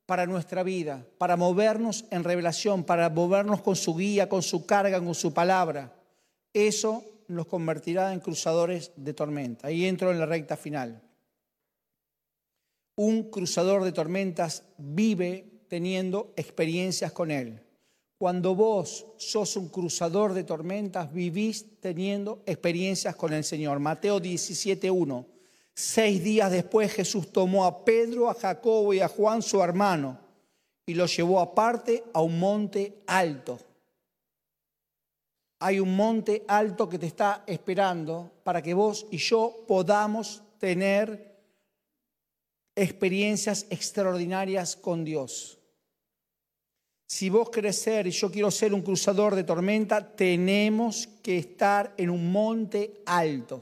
para 0.06 0.26
nuestra 0.26 0.62
vida, 0.62 1.06
para 1.18 1.36
movernos 1.36 2.04
en 2.10 2.24
revelación, 2.24 2.84
para 2.84 3.08
movernos 3.08 3.62
con 3.62 3.76
su 3.76 3.94
guía, 3.94 4.28
con 4.28 4.42
su 4.42 4.66
carga, 4.66 5.02
con 5.02 5.14
su 5.14 5.32
palabra. 5.32 5.94
Eso 6.52 7.04
nos 7.28 7.46
convertirá 7.46 8.12
en 8.12 8.20
cruzadores 8.20 8.92
de 8.96 9.14
tormenta. 9.14 9.68
Ahí 9.68 9.86
entro 9.86 10.10
en 10.10 10.18
la 10.18 10.26
recta 10.26 10.56
final. 10.56 11.00
Un 12.96 13.30
cruzador 13.30 13.82
de 13.82 13.92
tormentas 13.92 14.64
vive 14.78 15.62
teniendo 15.68 16.32
experiencias 16.36 17.12
con 17.12 17.30
él. 17.30 17.63
Cuando 18.18 18.54
vos 18.54 19.06
sos 19.18 19.56
un 19.56 19.68
cruzador 19.68 20.32
de 20.34 20.44
tormentas, 20.44 21.12
vivís 21.12 21.80
teniendo 21.80 22.42
experiencias 22.46 23.16
con 23.16 23.32
el 23.32 23.44
Señor. 23.44 23.80
Mateo 23.80 24.20
17.1. 24.20 25.26
Seis 25.74 26.22
días 26.22 26.52
después 26.52 26.92
Jesús 26.92 27.32
tomó 27.32 27.64
a 27.64 27.84
Pedro, 27.84 28.30
a 28.30 28.34
Jacobo 28.34 28.94
y 28.94 29.00
a 29.00 29.08
Juan, 29.08 29.42
su 29.42 29.60
hermano, 29.60 30.20
y 30.86 30.94
los 30.94 31.16
llevó 31.16 31.40
aparte 31.40 32.04
a 32.12 32.22
un 32.22 32.38
monte 32.38 33.02
alto. 33.08 33.58
Hay 35.58 35.80
un 35.80 35.96
monte 35.96 36.44
alto 36.46 36.88
que 36.88 36.98
te 36.98 37.06
está 37.06 37.42
esperando 37.46 38.30
para 38.44 38.62
que 38.62 38.74
vos 38.74 39.06
y 39.10 39.16
yo 39.16 39.64
podamos 39.66 40.42
tener 40.58 41.34
experiencias 42.76 43.66
extraordinarias 43.70 44.76
con 44.76 45.04
Dios. 45.04 45.58
Si 47.06 47.28
vos 47.30 47.50
querés 47.50 47.80
ser 47.80 48.06
y 48.06 48.10
yo 48.10 48.30
quiero 48.30 48.50
ser 48.50 48.72
un 48.72 48.82
cruzador 48.82 49.34
de 49.34 49.44
tormenta, 49.44 50.14
tenemos 50.16 51.06
que 51.22 51.38
estar 51.38 51.94
en 51.96 52.10
un 52.10 52.32
monte 52.32 53.02
alto. 53.06 53.60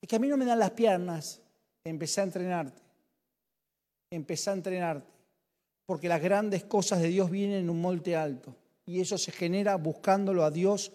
Es 0.00 0.08
que 0.08 0.16
a 0.16 0.18
mí 0.18 0.28
no 0.28 0.36
me 0.36 0.44
dan 0.44 0.58
las 0.58 0.72
piernas. 0.72 1.40
Empecé 1.84 2.20
a 2.20 2.24
entrenarte. 2.24 2.82
Empecé 4.10 4.50
a 4.50 4.54
entrenarte. 4.54 5.10
Porque 5.86 6.08
las 6.08 6.20
grandes 6.20 6.64
cosas 6.64 7.00
de 7.00 7.08
Dios 7.08 7.30
vienen 7.30 7.58
en 7.58 7.70
un 7.70 7.80
monte 7.80 8.16
alto. 8.16 8.54
Y 8.84 9.00
eso 9.00 9.16
se 9.16 9.32
genera 9.32 9.76
buscándolo 9.76 10.44
a 10.44 10.50
Dios 10.50 10.92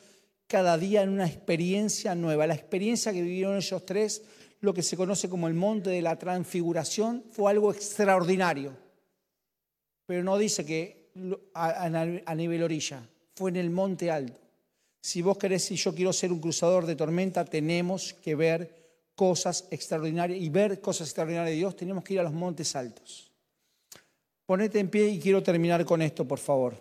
cada 0.48 0.78
día 0.78 1.02
en 1.02 1.10
una 1.10 1.28
experiencia 1.28 2.16
nueva. 2.16 2.48
La 2.48 2.54
experiencia 2.54 3.12
que 3.12 3.22
vivieron 3.22 3.58
ellos 3.58 3.86
tres, 3.86 4.24
lo 4.62 4.74
que 4.74 4.84
se 4.84 4.98
conoce 4.98 5.30
como 5.30 5.48
el 5.48 5.54
monte 5.54 5.90
de 5.90 6.02
la 6.02 6.18
transfiguración, 6.18 7.24
fue 7.32 7.52
algo 7.52 7.72
extraordinario. 7.72 8.87
Pero 10.08 10.24
no 10.24 10.40
dice 10.40 10.66
que 10.66 11.12
a, 11.54 12.36
nivel 12.36 12.64
orilla, 12.64 13.08
fue 13.36 13.52
en 13.52 13.58
el 13.58 13.70
monte 13.70 14.10
alto. 14.10 14.40
Si 15.00 15.22
vos 15.22 15.38
querés 15.38 15.70
y 15.70 15.76
yo 15.76 15.94
quiero 15.94 16.12
ser 16.12 16.32
un 16.32 16.40
cruzador 16.40 16.88
de 16.88 16.96
tormenta, 16.96 17.46
tenemos 17.46 18.16
que 18.16 18.34
ver 18.34 18.76
cosas 19.14 19.68
extraordinarias 19.70 20.42
y 20.42 20.50
ver 20.50 20.82
cosas 20.82 21.10
extraordinarias 21.10 21.52
de 21.52 21.58
Dios, 21.58 21.76
tenemos 21.76 22.04
que 22.04 22.16
ir 22.16 22.20
a 22.20 22.24
los 22.24 22.34
montes 22.34 22.76
altos. 22.76 23.32
Ponete 24.48 24.80
en 24.80 24.90
pie 24.90 25.10
y 25.10 25.20
quiero 25.20 25.44
terminar 25.44 25.86
con 25.86 26.02
esto, 26.02 26.28
por 26.28 26.40
favor. 26.40 26.76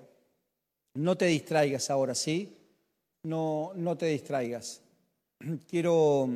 No 0.94 1.14
te 1.16 1.26
distraigas 1.26 1.90
ahora, 1.90 2.14
¿sí? 2.14 2.56
no, 3.26 3.72
no 3.74 3.96
te 3.96 4.06
distraigas. 4.06 4.80
Quiero, 5.68 6.28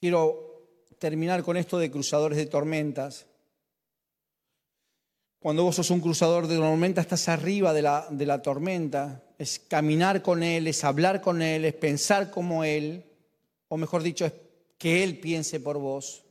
quiero 0.00 0.51
terminar 1.02 1.42
con 1.42 1.56
esto 1.56 1.78
de 1.78 1.90
cruzadores 1.90 2.38
de 2.38 2.46
tormentas. 2.46 3.26
Cuando 5.40 5.64
vos 5.64 5.74
sos 5.74 5.90
un 5.90 6.00
cruzador 6.00 6.46
de 6.46 6.54
tormenta, 6.54 7.00
estás 7.00 7.28
arriba 7.28 7.72
de 7.72 7.82
la, 7.82 8.06
de 8.08 8.24
la 8.24 8.40
tormenta. 8.40 9.20
Es 9.36 9.58
caminar 9.58 10.22
con 10.22 10.44
Él, 10.44 10.68
es 10.68 10.84
hablar 10.84 11.20
con 11.20 11.42
Él, 11.42 11.64
es 11.64 11.74
pensar 11.74 12.30
como 12.30 12.62
Él, 12.62 13.04
o 13.66 13.76
mejor 13.76 14.04
dicho, 14.04 14.24
es 14.24 14.32
que 14.78 15.02
Él 15.02 15.18
piense 15.18 15.58
por 15.58 15.78
vos. 15.78 16.22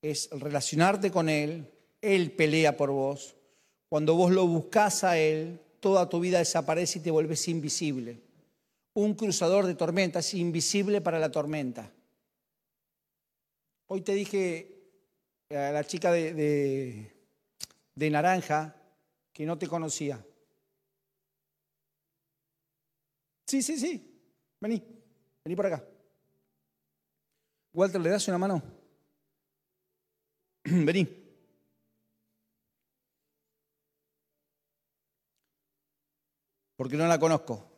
Es 0.00 0.30
relacionarte 0.32 1.10
con 1.10 1.28
Él, 1.28 1.70
Él 2.00 2.32
pelea 2.32 2.74
por 2.74 2.90
vos. 2.90 3.36
Cuando 3.90 4.14
vos 4.14 4.32
lo 4.32 4.46
buscas 4.46 5.04
a 5.04 5.18
Él, 5.18 5.60
toda 5.80 6.08
tu 6.08 6.20
vida 6.20 6.38
desaparece 6.38 7.00
y 7.00 7.02
te 7.02 7.10
vuelves 7.10 7.46
invisible. 7.48 8.18
Un 8.94 9.12
cruzador 9.12 9.66
de 9.66 9.74
tormentas, 9.74 10.32
invisible 10.32 11.02
para 11.02 11.18
la 11.18 11.30
tormenta. 11.30 11.92
Hoy 13.88 14.02
te 14.02 14.12
dije 14.14 14.74
a 15.50 15.72
la 15.72 15.84
chica 15.84 16.12
de, 16.12 17.12
de, 17.94 18.10
naranja 18.10 18.76
que 19.32 19.44
no 19.44 19.58
te 19.58 19.66
conocía. 19.66 20.24
Sí, 23.46 23.62
sí, 23.62 23.78
sí. 23.78 23.92
Vení, 24.60 24.82
vení 25.44 25.56
por 25.56 25.66
acá. 25.66 25.84
Walter, 27.72 28.00
¿le 28.00 28.10
das 28.10 28.28
una 28.28 28.38
mano? 28.38 28.62
Vení. 30.64 31.28
porque 36.78 36.96
no 36.96 37.08
la 37.08 37.18
conozco. 37.18 37.68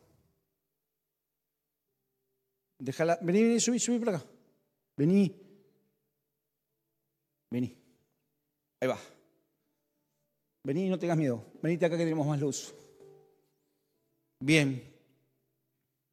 Déjala. 2.77 3.17
Vení, 3.21 3.41
vení, 3.41 3.59
subí, 3.59 3.79
subí 3.79 3.97
por 3.97 4.09
acá. 4.09 4.23
Vení. 4.95 5.40
Vení. 7.51 7.75
Ahí 8.79 8.87
va. 8.87 8.97
Vení, 10.63 10.89
no 10.89 10.97
tengas 10.97 11.17
miedo. 11.17 11.43
Venite 11.61 11.85
acá 11.85 11.97
que 11.97 12.03
tenemos 12.03 12.25
más 12.25 12.39
luz. 12.39 12.73
Bien. 14.39 14.81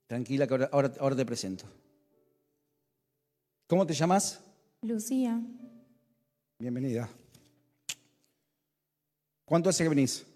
Tranquila 0.09 0.47
que 0.47 0.55
ahora, 0.72 0.93
ahora 0.99 1.16
te 1.16 1.24
presento. 1.24 1.64
¿Cómo 3.68 3.86
te 3.86 3.95
llamas? 3.95 4.43
Lucía. 4.82 5.41
Bienvenida. 6.59 7.09
¿Cuánto 9.45 9.70
hace 9.70 9.84
que 9.84 9.91
venís? 9.91 10.26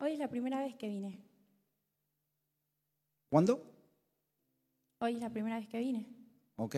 Hoy 0.00 0.12
es 0.12 0.18
la 0.18 0.28
primera 0.28 0.60
vez 0.60 0.76
que 0.76 0.88
vine. 0.88 1.18
¿Cuándo? 3.28 3.62
Hoy 5.00 5.14
es 5.14 5.20
la 5.20 5.30
primera 5.30 5.58
vez 5.58 5.68
que 5.68 5.78
vine. 5.78 6.06
Ok. 6.56 6.76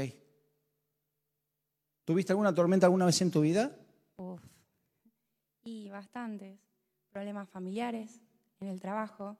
¿Tuviste 2.11 2.33
alguna 2.33 2.53
tormenta 2.53 2.87
alguna 2.87 3.07
vez 3.07 3.23
en 3.23 3.31
tu 3.31 3.41
vida? 3.41 3.71
Uf. 4.17 4.43
Y 5.63 5.89
bastantes. 5.91 6.59
Problemas 7.13 7.49
familiares, 7.49 8.21
en 8.59 8.67
el 8.67 8.81
trabajo, 8.81 9.37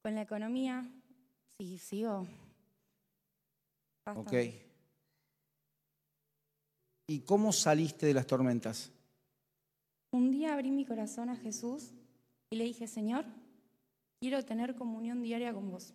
con 0.00 0.14
la 0.14 0.22
economía. 0.22 0.90
Sí, 1.58 1.76
sigo. 1.76 2.26
Ok. 4.06 4.32
¿Y 7.08 7.20
cómo 7.26 7.52
saliste 7.52 8.06
de 8.06 8.14
las 8.14 8.26
tormentas? 8.26 8.90
Un 10.10 10.30
día 10.30 10.54
abrí 10.54 10.70
mi 10.70 10.86
corazón 10.86 11.28
a 11.28 11.36
Jesús 11.36 11.92
y 12.48 12.56
le 12.56 12.64
dije, 12.64 12.86
Señor, 12.86 13.26
quiero 14.18 14.42
tener 14.46 14.76
comunión 14.76 15.22
diaria 15.22 15.52
con 15.52 15.70
vos. 15.70 15.92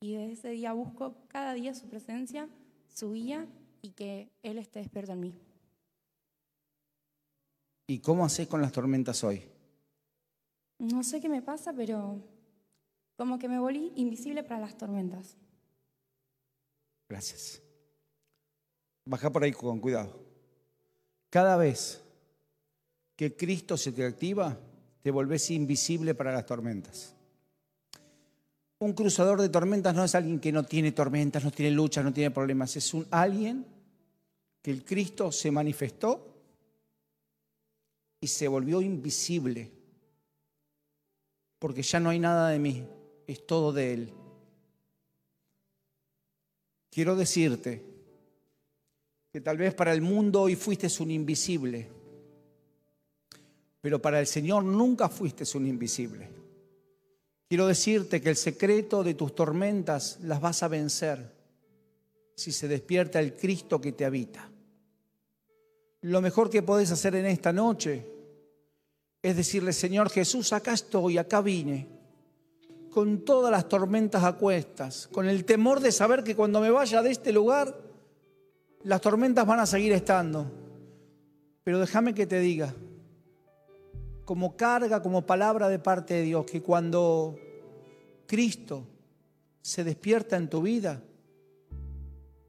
Y 0.00 0.14
desde 0.14 0.32
ese 0.32 0.48
día 0.52 0.72
busco 0.72 1.16
cada 1.28 1.52
día 1.52 1.74
su 1.74 1.86
presencia, 1.86 2.48
su 2.88 3.12
guía 3.12 3.46
y 3.82 3.90
que 3.90 4.30
Él 4.42 4.56
esté 4.56 4.78
despierto 4.78 5.12
en 5.12 5.20
mí. 5.20 5.34
¿Y 7.90 7.98
cómo 7.98 8.24
haces 8.24 8.46
con 8.46 8.62
las 8.62 8.70
tormentas 8.70 9.24
hoy? 9.24 9.42
No 10.78 11.02
sé 11.02 11.20
qué 11.20 11.28
me 11.28 11.42
pasa, 11.42 11.72
pero 11.72 12.22
como 13.16 13.36
que 13.36 13.48
me 13.48 13.58
volví 13.58 13.90
invisible 13.96 14.44
para 14.44 14.60
las 14.60 14.78
tormentas. 14.78 15.36
Gracias. 17.08 17.60
Baja 19.04 19.32
por 19.32 19.42
ahí 19.42 19.50
con 19.50 19.80
cuidado. 19.80 20.24
Cada 21.30 21.56
vez 21.56 22.00
que 23.16 23.34
Cristo 23.34 23.76
se 23.76 23.90
te 23.90 24.06
activa, 24.06 24.56
te 25.02 25.10
volvés 25.10 25.50
invisible 25.50 26.14
para 26.14 26.32
las 26.32 26.46
tormentas. 26.46 27.16
Un 28.78 28.92
cruzador 28.92 29.40
de 29.40 29.48
tormentas 29.48 29.96
no 29.96 30.04
es 30.04 30.14
alguien 30.14 30.38
que 30.38 30.52
no 30.52 30.62
tiene 30.62 30.92
tormentas, 30.92 31.42
no 31.42 31.50
tiene 31.50 31.72
luchas, 31.72 32.04
no 32.04 32.12
tiene 32.12 32.30
problemas. 32.30 32.76
Es 32.76 32.94
un 32.94 33.08
alguien 33.10 33.66
que 34.62 34.70
el 34.70 34.84
Cristo 34.84 35.32
se 35.32 35.50
manifestó 35.50 36.29
y 38.20 38.26
se 38.26 38.48
volvió 38.48 38.80
invisible. 38.80 39.70
Porque 41.58 41.82
ya 41.82 42.00
no 42.00 42.10
hay 42.10 42.18
nada 42.18 42.50
de 42.50 42.58
mí, 42.58 42.84
es 43.26 43.46
todo 43.46 43.72
de 43.72 43.92
Él. 43.92 44.12
Quiero 46.90 47.16
decirte 47.16 47.84
que 49.32 49.40
tal 49.40 49.56
vez 49.56 49.74
para 49.74 49.92
el 49.92 50.02
mundo 50.02 50.42
hoy 50.42 50.56
fuiste 50.56 50.88
un 51.00 51.10
invisible, 51.10 51.88
pero 53.80 54.02
para 54.02 54.20
el 54.20 54.26
Señor 54.26 54.64
nunca 54.64 55.08
fuiste 55.08 55.44
un 55.56 55.66
invisible. 55.66 56.28
Quiero 57.48 57.66
decirte 57.66 58.20
que 58.20 58.30
el 58.30 58.36
secreto 58.36 59.02
de 59.02 59.14
tus 59.14 59.34
tormentas 59.34 60.18
las 60.22 60.40
vas 60.40 60.62
a 60.62 60.68
vencer 60.68 61.32
si 62.34 62.52
se 62.52 62.68
despierta 62.68 63.20
el 63.20 63.36
Cristo 63.36 63.80
que 63.80 63.92
te 63.92 64.04
habita. 64.04 64.49
Lo 66.02 66.20
mejor 66.20 66.48
que 66.48 66.62
podés 66.62 66.90
hacer 66.90 67.14
en 67.14 67.26
esta 67.26 67.52
noche 67.52 68.06
es 69.22 69.36
decirle, 69.36 69.72
Señor 69.72 70.08
Jesús, 70.10 70.52
acá 70.52 70.72
estoy, 70.72 71.18
acá 71.18 71.42
vine, 71.42 71.86
con 72.90 73.24
todas 73.24 73.50
las 73.50 73.68
tormentas 73.68 74.24
a 74.24 74.32
cuestas, 74.32 75.08
con 75.08 75.28
el 75.28 75.44
temor 75.44 75.80
de 75.80 75.92
saber 75.92 76.24
que 76.24 76.34
cuando 76.34 76.60
me 76.60 76.70
vaya 76.70 77.02
de 77.02 77.10
este 77.10 77.32
lugar, 77.32 77.76
las 78.82 79.00
tormentas 79.00 79.46
van 79.46 79.60
a 79.60 79.66
seguir 79.66 79.92
estando. 79.92 80.50
Pero 81.62 81.78
déjame 81.78 82.14
que 82.14 82.26
te 82.26 82.40
diga, 82.40 82.74
como 84.24 84.56
carga, 84.56 85.02
como 85.02 85.26
palabra 85.26 85.68
de 85.68 85.78
parte 85.78 86.14
de 86.14 86.22
Dios, 86.22 86.46
que 86.46 86.62
cuando 86.62 87.36
Cristo 88.26 88.86
se 89.60 89.84
despierta 89.84 90.36
en 90.36 90.48
tu 90.48 90.62
vida, 90.62 91.02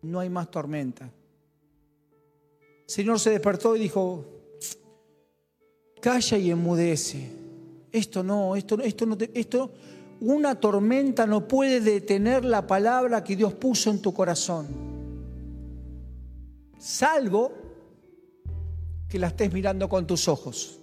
no 0.03 0.19
hay 0.19 0.29
más 0.29 0.49
tormenta. 0.49 1.11
Señor 2.91 3.21
se 3.21 3.29
despertó 3.29 3.77
y 3.77 3.79
dijo, 3.79 4.25
calla 6.01 6.37
y 6.37 6.51
enmudece. 6.51 7.25
Esto 7.89 8.21
no, 8.21 8.53
esto, 8.57 8.81
esto 8.81 9.05
no, 9.05 9.17
esto, 9.33 9.71
una 10.19 10.59
tormenta 10.59 11.25
no 11.25 11.47
puede 11.47 11.79
detener 11.79 12.43
la 12.43 12.67
palabra 12.67 13.23
que 13.23 13.37
Dios 13.37 13.53
puso 13.53 13.91
en 13.91 14.01
tu 14.01 14.13
corazón. 14.13 14.67
Salvo 16.79 17.53
que 19.07 19.17
la 19.17 19.27
estés 19.27 19.53
mirando 19.53 19.87
con 19.87 20.05
tus 20.05 20.27
ojos. 20.27 20.81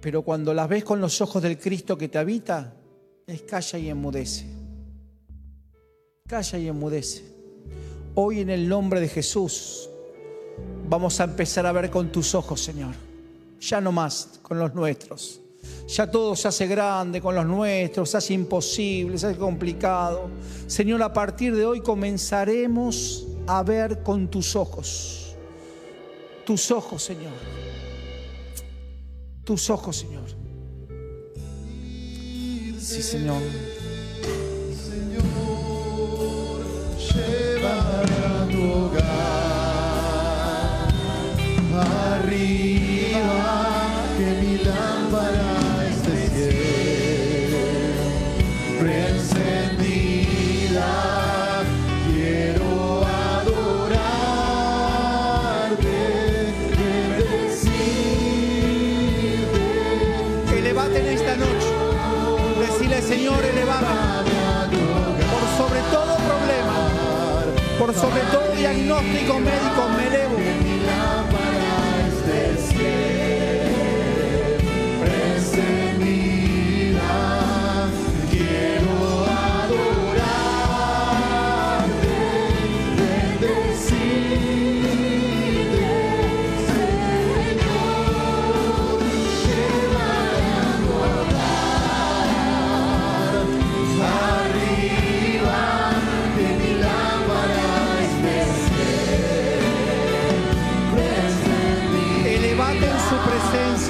Pero 0.00 0.22
cuando 0.22 0.52
las 0.52 0.68
ves 0.68 0.82
con 0.82 1.00
los 1.00 1.20
ojos 1.20 1.40
del 1.44 1.60
Cristo 1.60 1.96
que 1.96 2.08
te 2.08 2.18
habita, 2.18 2.74
es 3.24 3.42
calla 3.42 3.78
y 3.78 3.88
enmudece. 3.88 4.46
Calla 6.26 6.58
y 6.58 6.66
enmudece. 6.66 7.22
Hoy 8.16 8.40
en 8.40 8.50
el 8.50 8.68
nombre 8.68 8.98
de 8.98 9.06
Jesús 9.06 9.89
vamos 10.88 11.20
a 11.20 11.24
empezar 11.24 11.66
a 11.66 11.72
ver 11.72 11.90
con 11.90 12.10
tus 12.10 12.34
ojos, 12.34 12.60
Señor. 12.62 12.94
Ya 13.60 13.80
no 13.80 13.92
más 13.92 14.40
con 14.42 14.58
los 14.58 14.74
nuestros. 14.74 15.40
Ya 15.88 16.10
todo 16.10 16.36
se 16.36 16.48
hace 16.48 16.66
grande 16.66 17.20
con 17.20 17.34
los 17.34 17.46
nuestros, 17.46 18.10
se 18.10 18.16
hace 18.16 18.34
imposible, 18.34 19.18
se 19.18 19.26
hace 19.26 19.38
complicado. 19.38 20.30
Señor, 20.66 21.02
a 21.02 21.12
partir 21.12 21.54
de 21.54 21.66
hoy 21.66 21.80
comenzaremos 21.80 23.26
a 23.46 23.62
ver 23.62 24.02
con 24.02 24.28
tus 24.28 24.54
ojos. 24.56 25.34
Tus 26.46 26.70
ojos, 26.70 27.02
Señor. 27.02 27.32
Tus 29.44 29.68
ojos, 29.70 29.96
Señor. 29.96 30.24
Sí, 32.78 33.02
Señor. 33.02 33.42
Llévame 36.98 38.16
a 38.26 38.48
tu 38.50 38.72
hogar, 38.72 39.19
que 42.30 44.28
mi 44.40 44.54
lámpara 44.58 45.50
esté 45.90 46.16
siempre 48.68 48.92
encendida. 49.08 50.90
Quiero 52.06 52.70
adorarte, 53.04 53.58
bendecirte. 56.78 57.76
Elevate 60.56 60.98
en 61.00 61.06
esta 61.06 61.34
noche. 61.34 61.68
Decile, 62.60 63.02
Señor, 63.02 63.44
elevame. 63.44 63.88
Por 65.32 65.44
sobre 65.58 65.80
todo 65.90 66.12
problema, 66.30 66.76
por 67.76 67.92
sobre 67.92 68.22
todo 68.30 68.54
diagnóstico 68.54 69.38
médico, 69.40 69.88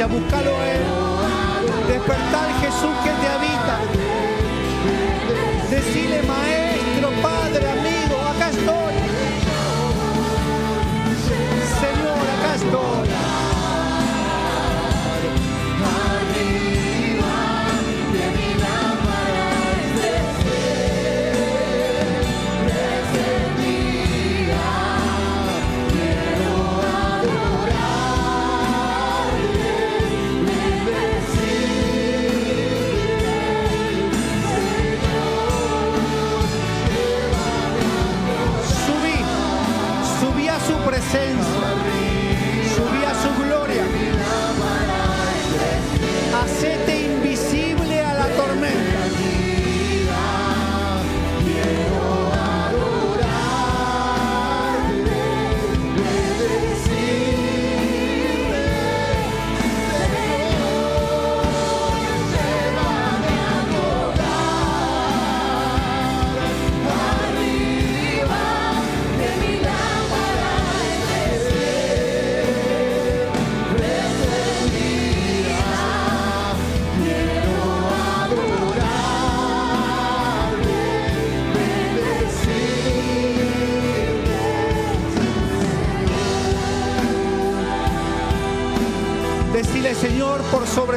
presencia, 0.01 0.07
búscalo 0.07 0.59
a 0.59 0.70
Él. 0.70 0.82
Despertar 1.88 2.48
Jesús 2.61 2.94
que 3.05 3.20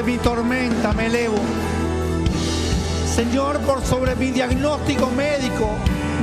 mi 0.06 0.18
tormenta 0.18 0.92
me 0.94 1.06
elevo. 1.06 1.38
Señor, 3.16 3.60
por 3.60 3.82
sobre 3.84 4.16
mi 4.16 4.32
diagnóstico 4.32 5.10
médico 5.12 5.70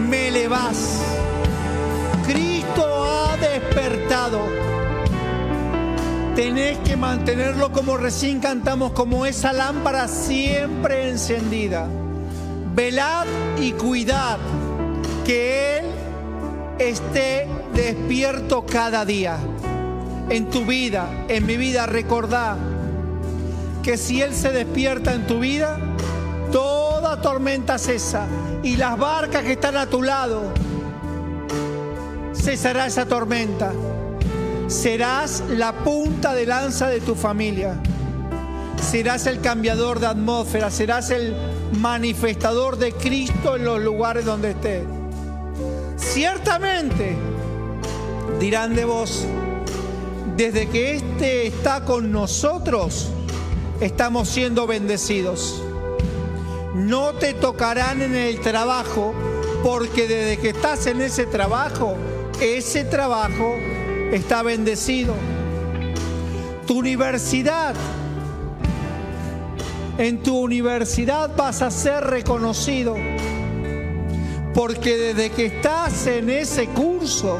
me 0.08 0.28
elevas. 0.28 1.00
Cristo 2.26 2.84
ha 3.04 3.36
despertado. 3.36 4.40
Tenés 6.36 6.78
que 6.78 6.96
mantenerlo 6.96 7.72
como 7.72 7.96
recién 7.96 8.40
cantamos, 8.40 8.92
como 8.92 9.24
esa 9.24 9.52
lámpara 9.52 10.08
siempre 10.08 11.10
encendida. 11.10 11.86
Velad 12.74 13.26
y 13.58 13.72
cuidad 13.72 14.38
que 15.24 15.78
Él 15.78 15.84
esté 16.78 17.48
despierto 17.74 18.66
cada 18.66 19.04
día. 19.04 19.38
En 20.28 20.50
tu 20.50 20.64
vida, 20.64 21.08
en 21.28 21.46
mi 21.46 21.56
vida, 21.56 21.86
recordá 21.86 22.56
que 23.82 23.96
si 23.96 24.20
Él 24.20 24.34
se 24.34 24.52
despierta 24.52 25.14
en 25.14 25.26
tu 25.26 25.40
vida, 25.40 25.78
toda 26.52 27.20
tormenta 27.20 27.78
cesa 27.78 28.26
y 28.62 28.76
las 28.76 28.98
barcas 28.98 29.42
que 29.42 29.52
están 29.52 29.76
a 29.76 29.86
tu 29.86 30.02
lado, 30.02 30.52
cesará 32.34 32.86
esa 32.86 33.06
tormenta. 33.06 33.72
Serás 34.68 35.42
la 35.48 35.72
punta 35.72 36.34
de 36.34 36.46
lanza 36.46 36.88
de 36.88 37.00
tu 37.00 37.14
familia. 37.14 37.74
Serás 38.80 39.26
el 39.26 39.40
cambiador 39.40 40.00
de 40.00 40.06
atmósfera, 40.06 40.70
serás 40.70 41.10
el 41.10 41.34
manifestador 41.72 42.76
de 42.76 42.92
Cristo 42.92 43.56
en 43.56 43.64
los 43.64 43.80
lugares 43.80 44.24
donde 44.24 44.50
estés. 44.50 44.84
Ciertamente 45.96 47.16
dirán 48.38 48.74
de 48.74 48.84
vos, 48.84 49.26
desde 50.36 50.68
que 50.68 50.94
éste 50.94 51.46
está 51.46 51.84
con 51.84 52.10
nosotros, 52.10 53.10
estamos 53.80 54.28
siendo 54.28 54.66
bendecidos. 54.66 55.62
No 56.74 57.14
te 57.14 57.34
tocarán 57.34 58.02
en 58.02 58.14
el 58.14 58.40
trabajo, 58.40 59.14
porque 59.64 60.06
desde 60.06 60.38
que 60.38 60.50
estás 60.50 60.86
en 60.86 61.00
ese 61.00 61.26
trabajo, 61.26 61.96
ese 62.40 62.84
trabajo 62.84 63.56
está 64.12 64.42
bendecido. 64.42 65.14
Tu 66.66 66.78
universidad, 66.78 67.74
en 69.98 70.22
tu 70.22 70.38
universidad 70.38 71.34
vas 71.36 71.62
a 71.62 71.70
ser 71.70 72.04
reconocido, 72.04 72.96
porque 74.54 74.96
desde 74.96 75.30
que 75.30 75.46
estás 75.46 76.06
en 76.06 76.30
ese 76.30 76.66
curso, 76.68 77.38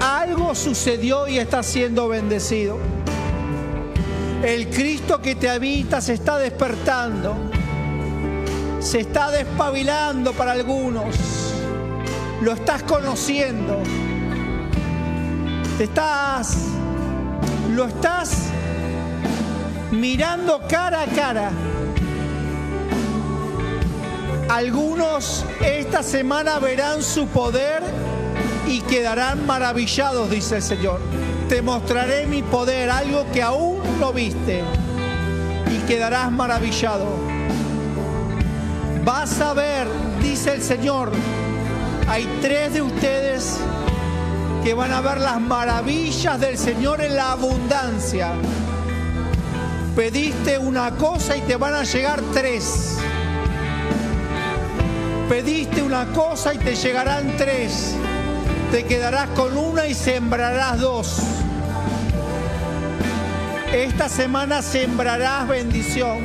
algo 0.00 0.54
sucedió 0.54 1.26
y 1.26 1.38
está 1.38 1.62
siendo 1.62 2.08
bendecido. 2.08 2.78
El 4.44 4.68
Cristo 4.68 5.22
que 5.22 5.36
te 5.36 5.48
habita 5.48 6.02
se 6.02 6.12
está 6.12 6.36
despertando, 6.36 7.34
se 8.78 9.00
está 9.00 9.30
despabilando 9.30 10.34
para 10.34 10.52
algunos, 10.52 11.16
lo 12.42 12.52
estás 12.52 12.82
conociendo, 12.82 13.82
estás, 15.78 16.58
lo 17.74 17.86
estás 17.86 18.48
mirando 19.90 20.60
cara 20.68 21.04
a 21.04 21.06
cara. 21.06 21.50
Algunos 24.50 25.46
esta 25.62 26.02
semana 26.02 26.58
verán 26.58 27.02
su 27.02 27.28
poder 27.28 27.82
y 28.66 28.82
quedarán 28.82 29.46
maravillados, 29.46 30.28
dice 30.28 30.56
el 30.56 30.62
Señor. 30.62 31.33
Te 31.48 31.60
mostraré 31.62 32.26
mi 32.26 32.42
poder, 32.42 32.90
algo 32.90 33.26
que 33.32 33.42
aún 33.42 33.78
no 34.00 34.12
viste, 34.12 34.62
y 35.70 35.78
quedarás 35.86 36.32
maravillado. 36.32 37.06
Vas 39.04 39.40
a 39.40 39.52
ver, 39.52 39.86
dice 40.22 40.54
el 40.54 40.62
Señor, 40.62 41.12
hay 42.08 42.26
tres 42.40 42.74
de 42.74 42.82
ustedes 42.82 43.58
que 44.64 44.72
van 44.72 44.92
a 44.92 45.02
ver 45.02 45.20
las 45.20 45.40
maravillas 45.40 46.40
del 46.40 46.56
Señor 46.56 47.02
en 47.02 47.14
la 47.14 47.32
abundancia. 47.32 48.32
Pediste 49.94 50.58
una 50.58 50.92
cosa 50.92 51.36
y 51.36 51.42
te 51.42 51.56
van 51.56 51.74
a 51.74 51.84
llegar 51.84 52.22
tres. 52.32 52.96
Pediste 55.28 55.82
una 55.82 56.06
cosa 56.06 56.54
y 56.54 56.58
te 56.58 56.74
llegarán 56.74 57.36
tres. 57.36 57.94
Te 58.70 58.84
quedarás 58.84 59.28
con 59.30 59.56
una 59.56 59.86
y 59.86 59.94
sembrarás 59.94 60.80
dos. 60.80 61.33
Esta 63.74 64.08
semana 64.08 64.62
sembrarás 64.62 65.48
bendición. 65.48 66.18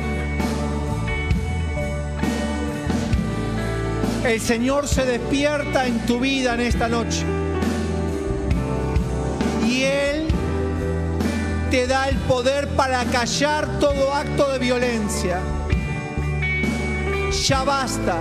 El 4.24 4.40
Señor 4.40 4.86
se 4.86 5.04
despierta 5.04 5.84
en 5.84 5.98
tu 6.06 6.20
vida 6.20 6.54
en 6.54 6.60
esta 6.60 6.88
noche. 6.88 7.24
Y 9.66 9.82
Él 9.82 10.28
te 11.72 11.88
da 11.88 12.08
el 12.08 12.18
poder 12.18 12.68
para 12.76 13.04
callar 13.06 13.80
todo 13.80 14.14
acto 14.14 14.52
de 14.52 14.60
violencia. 14.60 15.40
Ya 17.48 17.64
basta 17.64 18.20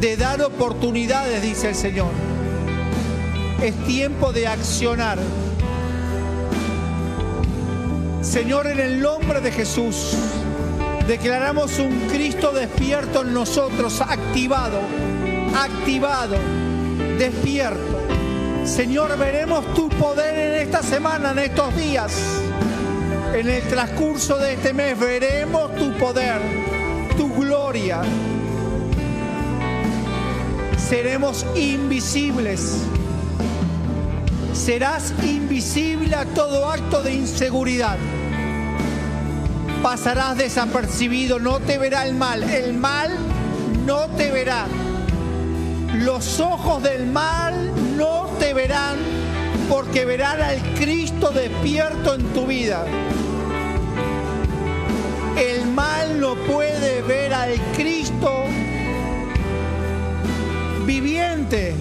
de 0.00 0.16
dar 0.16 0.42
oportunidades, 0.42 1.40
dice 1.40 1.68
el 1.68 1.76
Señor. 1.76 2.10
Es 3.62 3.76
tiempo 3.84 4.32
de 4.32 4.48
accionar. 4.48 5.18
Señor, 8.34 8.66
en 8.66 8.80
el 8.80 9.00
nombre 9.00 9.40
de 9.40 9.52
Jesús, 9.52 10.16
declaramos 11.06 11.78
un 11.78 12.08
Cristo 12.08 12.50
despierto 12.50 13.22
en 13.22 13.32
nosotros, 13.32 14.00
activado, 14.00 14.80
activado, 15.54 16.34
despierto. 17.16 18.00
Señor, 18.64 19.16
veremos 19.18 19.72
tu 19.74 19.88
poder 19.88 20.36
en 20.36 20.62
esta 20.62 20.82
semana, 20.82 21.30
en 21.30 21.38
estos 21.38 21.76
días. 21.76 22.12
En 23.32 23.48
el 23.48 23.62
transcurso 23.68 24.36
de 24.38 24.54
este 24.54 24.74
mes 24.74 24.98
veremos 24.98 25.72
tu 25.76 25.96
poder, 25.96 26.40
tu 27.16 27.32
gloria. 27.32 28.02
Seremos 30.76 31.46
invisibles. 31.54 32.78
Serás 34.52 35.14
invisible 35.22 36.16
a 36.16 36.24
todo 36.24 36.68
acto 36.68 37.00
de 37.00 37.14
inseguridad. 37.14 37.96
Pasarás 39.84 40.38
desapercibido, 40.38 41.38
no 41.38 41.60
te 41.60 41.76
verá 41.76 42.06
el 42.06 42.14
mal. 42.14 42.42
El 42.42 42.72
mal 42.72 43.10
no 43.84 44.06
te 44.16 44.30
verá. 44.30 44.64
Los 45.96 46.40
ojos 46.40 46.82
del 46.82 47.06
mal 47.06 47.70
no 47.94 48.30
te 48.38 48.54
verán 48.54 48.96
porque 49.68 50.06
verán 50.06 50.40
al 50.40 50.58
Cristo 50.72 51.32
despierto 51.32 52.14
en 52.14 52.22
tu 52.32 52.46
vida. 52.46 52.86
El 55.36 55.66
mal 55.66 56.18
no 56.18 56.34
puede 56.34 57.02
ver 57.02 57.34
al 57.34 57.54
Cristo 57.76 58.44
viviente 60.86 61.74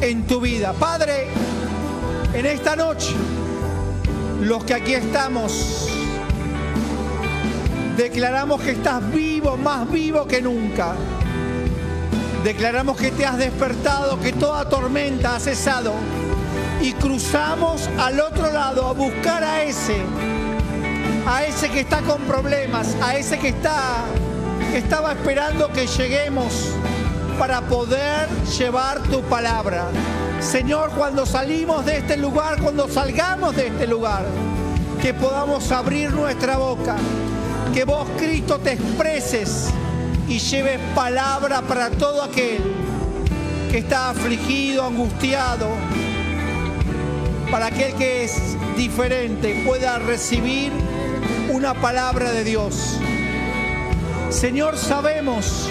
en 0.00 0.26
tu 0.26 0.40
vida. 0.40 0.72
Padre, 0.72 1.28
en 2.34 2.46
esta 2.46 2.74
noche, 2.74 3.14
los 4.40 4.64
que 4.64 4.74
aquí 4.74 4.94
estamos, 4.94 5.87
declaramos 7.98 8.60
que 8.62 8.70
estás 8.70 9.12
vivo, 9.12 9.56
más 9.56 9.90
vivo 9.90 10.24
que 10.24 10.40
nunca. 10.40 10.94
Declaramos 12.44 12.96
que 12.96 13.10
te 13.10 13.26
has 13.26 13.36
despertado, 13.36 14.20
que 14.20 14.32
toda 14.32 14.68
tormenta 14.68 15.34
ha 15.34 15.40
cesado 15.40 15.92
y 16.80 16.92
cruzamos 16.92 17.90
al 17.98 18.20
otro 18.20 18.52
lado 18.52 18.86
a 18.86 18.92
buscar 18.92 19.42
a 19.42 19.64
ese, 19.64 19.96
a 21.26 21.44
ese 21.44 21.68
que 21.70 21.80
está 21.80 22.00
con 22.02 22.22
problemas, 22.22 22.96
a 23.02 23.16
ese 23.16 23.36
que 23.36 23.48
está 23.48 24.04
estaba 24.74 25.12
esperando 25.12 25.72
que 25.72 25.88
lleguemos 25.88 26.70
para 27.36 27.62
poder 27.62 28.28
llevar 28.58 29.02
tu 29.04 29.22
palabra. 29.22 29.86
Señor, 30.40 30.90
cuando 30.90 31.26
salimos 31.26 31.84
de 31.84 31.98
este 31.98 32.16
lugar, 32.16 32.62
cuando 32.62 32.86
salgamos 32.86 33.56
de 33.56 33.66
este 33.66 33.88
lugar, 33.88 34.24
que 35.02 35.14
podamos 35.14 35.72
abrir 35.72 36.12
nuestra 36.12 36.58
boca, 36.58 36.96
que 37.78 37.84
vos, 37.84 38.08
Cristo, 38.18 38.58
te 38.58 38.72
expreses 38.72 39.68
y 40.28 40.40
lleves 40.40 40.80
palabra 40.96 41.62
para 41.62 41.90
todo 41.90 42.24
aquel 42.24 42.60
que 43.70 43.78
está 43.78 44.10
afligido, 44.10 44.84
angustiado, 44.84 45.68
para 47.52 47.66
aquel 47.66 47.94
que 47.94 48.24
es 48.24 48.56
diferente 48.76 49.62
pueda 49.64 50.00
recibir 50.00 50.72
una 51.52 51.72
palabra 51.74 52.32
de 52.32 52.42
Dios. 52.42 52.98
Señor, 54.30 54.76
sabemos, 54.76 55.68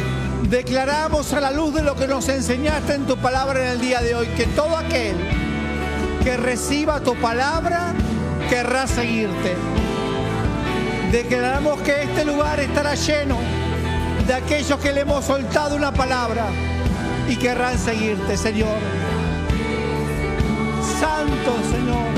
declaramos 0.50 1.34
a 1.34 1.42
la 1.42 1.52
luz 1.52 1.74
de 1.74 1.82
lo 1.82 1.98
que 1.98 2.08
nos 2.08 2.30
enseñaste 2.30 2.94
en 2.94 3.06
tu 3.06 3.18
palabra 3.18 3.66
en 3.66 3.72
el 3.72 3.82
día 3.82 4.00
de 4.00 4.16
hoy, 4.16 4.28
que 4.28 4.46
todo 4.46 4.78
aquel 4.78 5.18
que 6.24 6.38
reciba 6.38 7.02
tu 7.02 7.16
palabra 7.16 7.94
querrá 8.50 8.88
seguirte. 8.88 9.77
Declaramos 11.12 11.80
que 11.82 12.04
este 12.04 12.26
lugar 12.26 12.60
estará 12.60 12.94
lleno 12.96 13.38
de 14.28 14.34
aquellos 14.34 14.78
que 14.80 14.92
le 14.92 15.02
hemos 15.02 15.24
soltado 15.24 15.76
una 15.76 15.94
palabra 15.94 16.48
y 17.30 17.36
querrán 17.38 17.78
seguirte, 17.78 18.36
Señor. 18.36 18.78
Santo 21.00 21.56
Señor. 21.72 22.17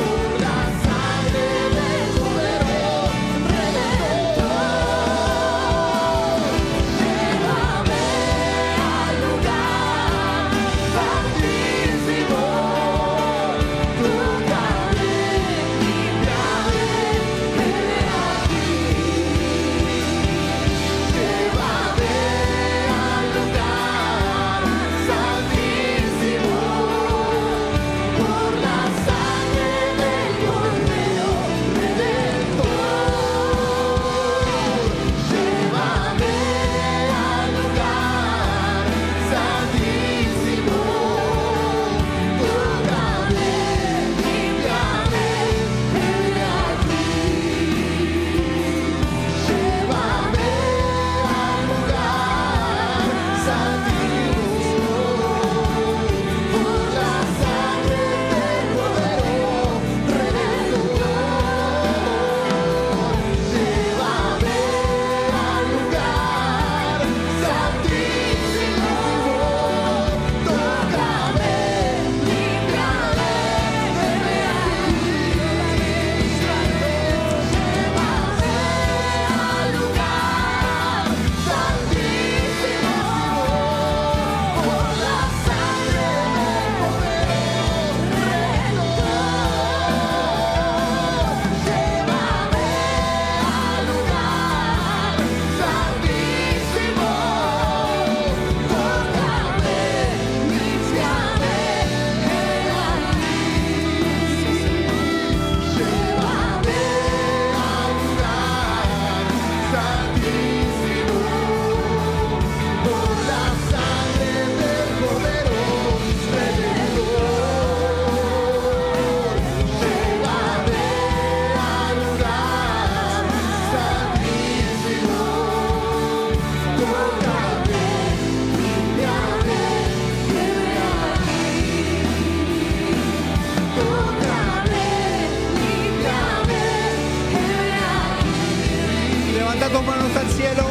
Tus 139.72 139.84
manos 139.84 140.16
al 140.16 140.30
cielo. 140.32 140.64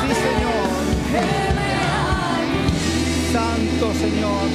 Sí, 0.00 0.08
Señor. 0.24 0.66
Santo 3.32 3.92
Señor. 4.00 4.48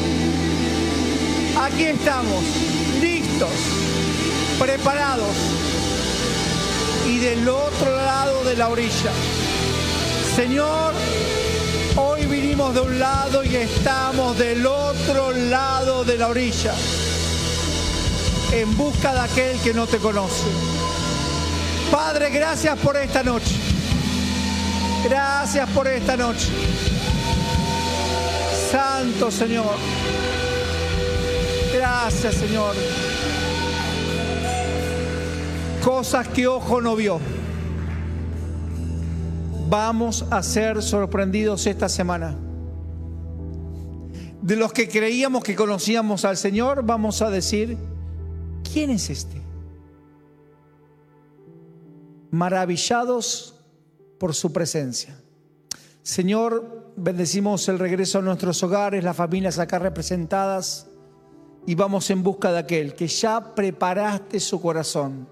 Aquí 1.64 1.84
estamos, 1.84 2.44
listos, 3.00 3.50
preparados. 4.58 5.36
Y 7.08 7.20
del 7.20 7.48
otro 7.48 7.96
lado 7.96 8.44
de 8.44 8.56
la 8.56 8.70
orilla. 8.70 9.12
Señor, 10.36 10.94
hoy 11.96 12.26
vinimos 12.26 12.74
de 12.74 12.82
un 12.82 12.98
lado 12.98 13.44
y 13.44 13.56
estamos 13.56 14.38
del 14.40 14.66
otro 14.66 15.32
lado 15.32 16.04
de 16.06 16.18
la 16.18 16.28
orilla 16.28 16.74
en 18.52 18.76
busca 18.76 19.14
de 19.14 19.20
aquel 19.20 19.60
que 19.60 19.74
no 19.74 19.88
te 19.88 19.98
conoce. 19.98 20.81
Padre, 21.92 22.30
gracias 22.30 22.80
por 22.80 22.96
esta 22.96 23.22
noche. 23.22 23.54
Gracias 25.04 25.70
por 25.72 25.88
esta 25.90 26.16
noche. 26.16 26.48
Santo 28.72 29.30
Señor. 29.30 29.76
Gracias 31.74 32.36
Señor. 32.36 32.76
Cosas 35.84 36.30
que 36.30 36.48
ojo 36.48 36.80
no 36.80 36.96
vio. 36.96 37.20
Vamos 39.68 40.26
a 40.30 40.42
ser 40.44 40.82
sorprendidos 40.82 41.68
esta 41.68 41.90
semana. 41.90 42.38
De 44.42 44.56
los 44.56 44.72
que 44.72 44.88
creíamos 44.88 45.44
que 45.44 45.56
conocíamos 45.56 46.24
al 46.24 46.38
Señor, 46.38 46.84
vamos 46.86 47.22
a 47.22 47.30
decir, 47.30 47.78
¿quién 48.72 48.92
es 48.92 49.10
este? 49.10 49.41
Maravillados 52.32 53.56
por 54.20 54.34
su 54.34 54.52
presencia. 54.52 55.22
Señor, 56.04 56.94
bendecimos 56.96 57.68
el 57.70 57.78
regreso 57.78 58.20
a 58.20 58.22
nuestros 58.22 58.64
hogares, 58.64 59.04
las 59.04 59.16
familias 59.16 59.60
acá 59.60 59.80
representadas 59.80 60.88
y 61.66 61.76
vamos 61.76 62.10
en 62.10 62.24
busca 62.24 62.52
de 62.52 62.60
aquel 62.60 62.96
que 62.96 63.08
ya 63.08 63.54
preparaste 63.54 64.40
su 64.40 64.60
corazón 64.60 65.28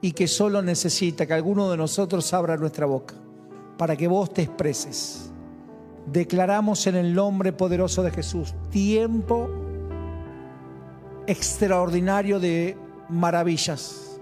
y 0.00 0.12
que 0.12 0.28
solo 0.28 0.60
necesita 0.60 1.26
que 1.26 1.32
alguno 1.32 1.70
de 1.70 1.78
nosotros 1.78 2.32
abra 2.34 2.56
nuestra 2.56 2.84
boca 2.84 3.14
para 3.78 3.96
que 3.96 4.06
vos 4.06 4.32
te 4.32 4.42
expreses. 4.42 5.30
Declaramos 6.06 6.86
en 6.86 6.96
el 6.96 7.14
nombre 7.14 7.52
poderoso 7.52 8.02
de 8.02 8.10
Jesús 8.10 8.54
tiempo 8.70 9.48
extraordinario 11.26 12.38
de 12.38 12.76
maravillas, 13.08 14.18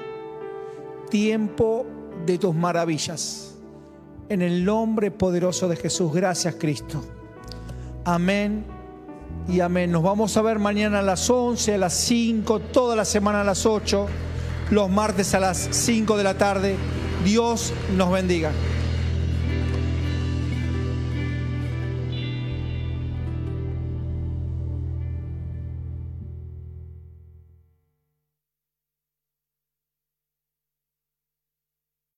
tiempo 1.11 1.85
de 2.25 2.39
tus 2.39 2.55
maravillas. 2.55 3.55
En 4.29 4.43
el 4.43 4.65
nombre 4.65 5.11
poderoso 5.11 5.69
de 5.69 5.77
Jesús, 5.77 6.13
gracias 6.13 6.55
Cristo. 6.59 7.05
Amén 8.05 8.65
y 9.49 9.61
amén. 9.61 9.91
Nos 9.91 10.03
vamos 10.03 10.37
a 10.37 10.43
ver 10.43 10.59
mañana 10.59 11.01
a 11.01 11.03
las 11.03 11.29
11, 11.29 11.75
a 11.75 11.79
las 11.79 11.95
5, 11.95 12.61
toda 12.61 12.97
la 12.97 13.05
semana 13.05 13.43
a 13.43 13.45
las 13.45 13.67
8, 13.67 14.07
los 14.71 14.91
martes 14.91 15.35
a 15.35 15.41
las 15.41 15.69
5 15.71 16.17
de 16.17 16.25
la 16.25 16.39
tarde. 16.39 16.77
Dios 17.25 17.73
nos 17.97 18.11
bendiga. 18.11 18.51